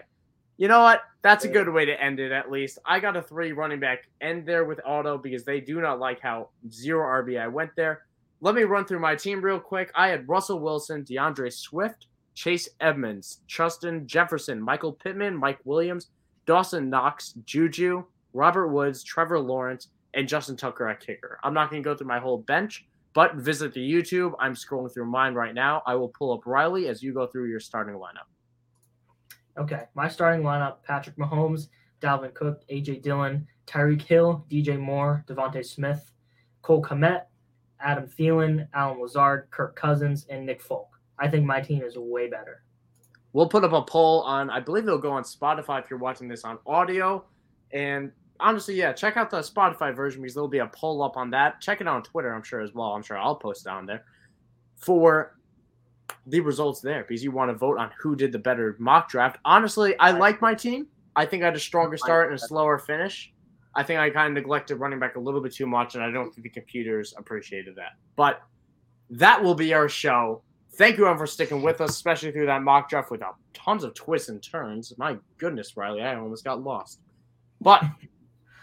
You 0.58 0.68
know 0.68 0.82
what? 0.82 1.02
That's 1.24 1.44
a 1.46 1.48
good 1.48 1.70
way 1.70 1.86
to 1.86 2.02
end 2.02 2.20
it, 2.20 2.32
at 2.32 2.52
least. 2.52 2.80
I 2.86 3.00
got 3.00 3.16
a 3.16 3.22
three 3.22 3.52
running 3.52 3.80
back 3.80 4.08
end 4.22 4.46
there 4.46 4.66
with 4.66 4.80
auto 4.86 5.18
because 5.18 5.44
they 5.44 5.60
do 5.60 5.82
not 5.82 6.00
like 6.00 6.20
how 6.20 6.50
zero 6.70 7.04
RBI 7.06 7.48
went 7.48 7.72
there. 7.76 8.06
Let 8.42 8.54
me 8.56 8.64
run 8.64 8.86
through 8.86 9.00
my 9.00 9.16
team 9.16 9.42
real 9.42 9.60
quick. 9.60 9.92
I 9.96 10.08
had 10.10 10.28
Russell 10.30 10.60
Wilson, 10.60 11.04
D'Andre 11.04 11.50
Swift, 11.50 12.08
Chase 12.36 12.70
Edmonds, 12.80 13.42
Justin 13.48 14.06
Jefferson, 14.08 14.62
Michael 14.62 14.94
Pittman, 14.94 15.36
Mike 15.36 15.60
Williams, 15.64 16.12
Dawson 16.46 16.90
Knox, 16.90 17.34
Juju, 17.46 18.04
Robert 18.34 18.68
Woods, 18.68 19.04
Trevor 19.04 19.40
Lawrence, 19.40 19.90
and 20.14 20.28
Justin 20.28 20.56
Tucker 20.58 20.88
at 20.88 21.00
kicker. 21.00 21.40
I'm 21.44 21.54
not 21.56 21.70
going 21.72 21.82
to 21.82 21.88
go 21.88 21.96
through 21.96 22.08
my 22.08 22.20
whole 22.20 22.38
bench, 22.40 22.86
but 23.18 23.34
visit 23.34 23.74
the 23.74 23.80
YouTube. 23.80 24.34
I'm 24.38 24.54
scrolling 24.54 24.94
through 24.94 25.08
mine 25.08 25.34
right 25.34 25.56
now. 25.56 25.82
I 25.88 25.96
will 25.96 26.10
pull 26.10 26.32
up 26.34 26.46
Riley 26.46 26.88
as 26.88 27.02
you 27.02 27.16
go 27.16 27.26
through 27.26 27.50
your 27.50 27.60
starting 27.60 27.96
lineup. 27.96 28.30
Okay, 29.58 29.86
my 29.96 30.08
starting 30.08 30.46
lineup: 30.46 30.84
Patrick 30.84 31.18
Mahomes, 31.18 31.70
Dalvin 32.00 32.32
Cook, 32.36 32.62
AJ 32.70 33.02
Dillon, 33.02 33.48
Tyreek 33.66 34.04
Hill, 34.04 34.46
DJ 34.52 34.80
Moore, 34.80 35.26
DeVonta 35.28 35.66
Smith, 35.66 36.12
Cole 36.62 36.84
Kmet, 36.84 37.24
Adam 37.80 38.06
Thielen, 38.06 38.68
Allen 38.76 39.02
Lazard, 39.02 39.48
Kirk 39.50 39.76
Cousins, 39.76 40.28
and 40.30 40.46
Nick 40.46 40.62
Folk. 40.62 40.90
I 41.18 41.28
think 41.28 41.44
my 41.44 41.60
team 41.60 41.82
is 41.82 41.98
way 41.98 42.30
better. 42.30 42.62
We'll 43.34 43.50
put 43.50 43.64
up 43.64 43.74
a 43.74 43.82
poll 43.82 44.22
on, 44.22 44.52
I 44.52 44.60
believe 44.60 44.84
it'll 44.84 45.00
go 45.00 45.14
on 45.14 45.24
Spotify 45.24 45.84
if 45.84 45.90
you're 45.90 45.98
watching 45.98 46.28
this 46.28 46.44
on 46.44 46.60
audio. 46.68 47.26
And 47.72 48.12
honestly, 48.40 48.76
yeah, 48.76 48.94
check 48.94 49.18
out 49.18 49.30
the 49.30 49.40
Spotify 49.40 49.96
version 49.96 50.22
because 50.22 50.34
there'll 50.34 50.48
be 50.48 50.60
a 50.60 50.68
poll 50.68 51.02
up 51.02 51.18
on 51.18 51.30
that. 51.32 51.62
Check 51.62 51.82
it 51.82 51.88
out 51.88 51.96
on 51.96 52.04
Twitter, 52.04 52.34
I'm 52.34 52.44
sure, 52.44 52.62
as 52.62 52.74
well. 52.74 52.94
I'm 52.94 53.04
sure 53.04 53.18
I'll 53.18 53.36
post 53.36 53.66
it 53.66 53.70
on 53.70 53.86
there 53.86 54.04
for 54.76 55.38
the 56.28 56.40
results 56.40 56.82
there 56.82 57.04
because 57.04 57.24
you 57.24 57.32
want 57.32 57.50
to 57.50 57.58
vote 57.58 57.78
on 57.78 57.92
who 58.00 58.16
did 58.16 58.32
the 58.32 58.40
better 58.40 58.76
mock 58.80 59.10
draft. 59.10 59.38
Honestly, 59.46 59.98
I 60.00 60.12
like 60.12 60.42
my 60.42 60.54
team. 60.54 60.88
I 61.16 61.26
think 61.26 61.42
I 61.44 61.48
had 61.48 61.56
a 61.56 61.60
stronger 61.60 61.98
start 61.98 62.32
and 62.32 62.36
a 62.36 62.48
slower 62.48 62.78
finish. 62.78 63.34
I 63.76 63.84
think 63.84 64.00
I 64.00 64.10
kind 64.10 64.28
of 64.28 64.34
neglected 64.34 64.76
running 64.76 65.00
back 65.00 65.16
a 65.16 65.20
little 65.20 65.42
bit 65.42 65.54
too 65.54 65.68
much, 65.68 65.96
and 65.96 66.04
I 66.04 66.12
don't 66.12 66.32
think 66.32 66.44
the 66.44 66.50
computers 66.50 67.14
appreciated 67.18 67.76
that. 67.76 67.94
But 68.16 68.42
that 69.10 69.42
will 69.42 69.56
be 69.56 69.74
our 69.74 69.90
show. 69.90 70.42
Thank 70.74 70.98
you 70.98 71.06
everyone 71.06 71.18
for 71.18 71.28
sticking 71.28 71.62
with 71.62 71.82
us, 71.82 71.92
especially 71.92 72.32
through 72.32 72.46
that 72.48 72.62
mock 72.62 72.90
draft 72.90 73.10
with 73.10 73.22
tons 73.54 73.84
of 73.84 73.94
twists 73.96 74.30
and 74.30 74.44
turns. 74.44 74.94
My 74.98 75.18
goodness, 75.38 75.76
Riley, 75.76 76.02
I 76.02 76.16
almost 76.16 76.44
got 76.44 76.62
lost. 76.62 77.00
But 77.62 77.84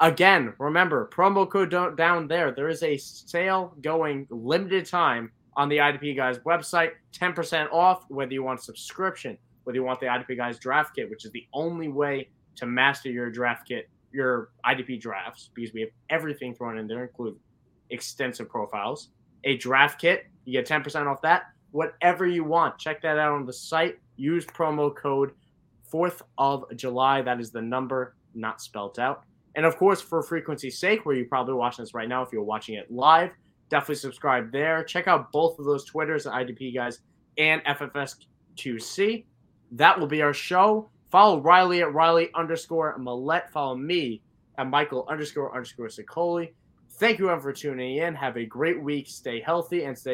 again, 0.00 0.54
remember 0.58 1.08
promo 1.12 1.48
code 1.48 1.70
down 1.96 2.28
there. 2.28 2.52
There 2.52 2.68
is 2.68 2.82
a 2.82 2.96
sale 2.96 3.74
going 3.80 4.26
limited 4.30 4.86
time 4.86 5.30
on 5.56 5.68
the 5.68 5.78
IDP 5.78 6.16
Guys 6.16 6.38
website. 6.40 6.90
Ten 7.12 7.32
percent 7.32 7.70
off 7.72 8.04
whether 8.08 8.32
you 8.32 8.42
want 8.42 8.62
subscription, 8.62 9.38
whether 9.64 9.76
you 9.76 9.84
want 9.84 10.00
the 10.00 10.06
IDP 10.06 10.36
Guys 10.36 10.58
draft 10.58 10.94
kit, 10.94 11.08
which 11.10 11.24
is 11.24 11.32
the 11.32 11.46
only 11.52 11.88
way 11.88 12.28
to 12.56 12.66
master 12.66 13.10
your 13.10 13.30
draft 13.30 13.66
kit, 13.66 13.88
your 14.12 14.50
IDP 14.64 15.00
drafts, 15.00 15.50
because 15.54 15.72
we 15.72 15.80
have 15.80 15.90
everything 16.10 16.54
thrown 16.54 16.78
in 16.78 16.86
there, 16.86 17.04
including 17.04 17.38
extensive 17.90 18.48
profiles. 18.48 19.08
A 19.44 19.56
draft 19.56 20.00
kit, 20.00 20.26
you 20.44 20.52
get 20.52 20.66
ten 20.66 20.82
percent 20.82 21.06
off 21.08 21.22
that. 21.22 21.44
Whatever 21.72 22.26
you 22.26 22.44
want, 22.44 22.78
check 22.78 23.02
that 23.02 23.18
out 23.18 23.32
on 23.32 23.46
the 23.46 23.52
site. 23.52 23.98
Use 24.16 24.46
promo 24.46 24.94
code 24.94 25.32
4th 25.92 26.22
of 26.38 26.64
July. 26.76 27.20
That 27.20 27.40
is 27.40 27.50
the 27.50 27.60
number, 27.60 28.14
not 28.34 28.60
spelled 28.60 28.98
out. 28.98 29.24
And 29.56 29.64
of 29.64 29.76
course, 29.76 30.00
for 30.00 30.22
frequency's 30.22 30.78
sake, 30.78 31.06
where 31.06 31.14
you're 31.14 31.26
probably 31.26 31.54
watching 31.54 31.84
this 31.84 31.94
right 31.94 32.08
now, 32.08 32.22
if 32.22 32.32
you're 32.32 32.42
watching 32.42 32.74
it 32.74 32.90
live, 32.90 33.30
definitely 33.70 33.96
subscribe 33.96 34.52
there. 34.52 34.82
Check 34.84 35.08
out 35.08 35.30
both 35.32 35.58
of 35.58 35.64
those 35.64 35.84
Twitters, 35.84 36.26
IDP 36.26 36.74
guys 36.74 37.00
and 37.38 37.62
FFS2C. 37.64 39.24
That 39.72 39.98
will 39.98 40.06
be 40.06 40.22
our 40.22 40.32
show. 40.32 40.90
Follow 41.10 41.40
Riley 41.40 41.82
at 41.82 41.92
Riley 41.94 42.30
underscore 42.34 42.98
Millette. 42.98 43.50
Follow 43.50 43.76
me 43.76 44.22
at 44.58 44.68
Michael 44.68 45.06
underscore 45.08 45.54
underscore 45.54 45.88
Sicoli. 45.88 46.52
Thank 46.96 47.18
you 47.18 47.26
everyone 47.26 47.42
for 47.42 47.52
tuning 47.52 47.96
in. 47.96 48.14
Have 48.14 48.36
a 48.36 48.44
great 48.44 48.80
week. 48.80 49.08
Stay 49.08 49.40
healthy 49.40 49.84
and 49.84 49.98
stay 49.98 50.12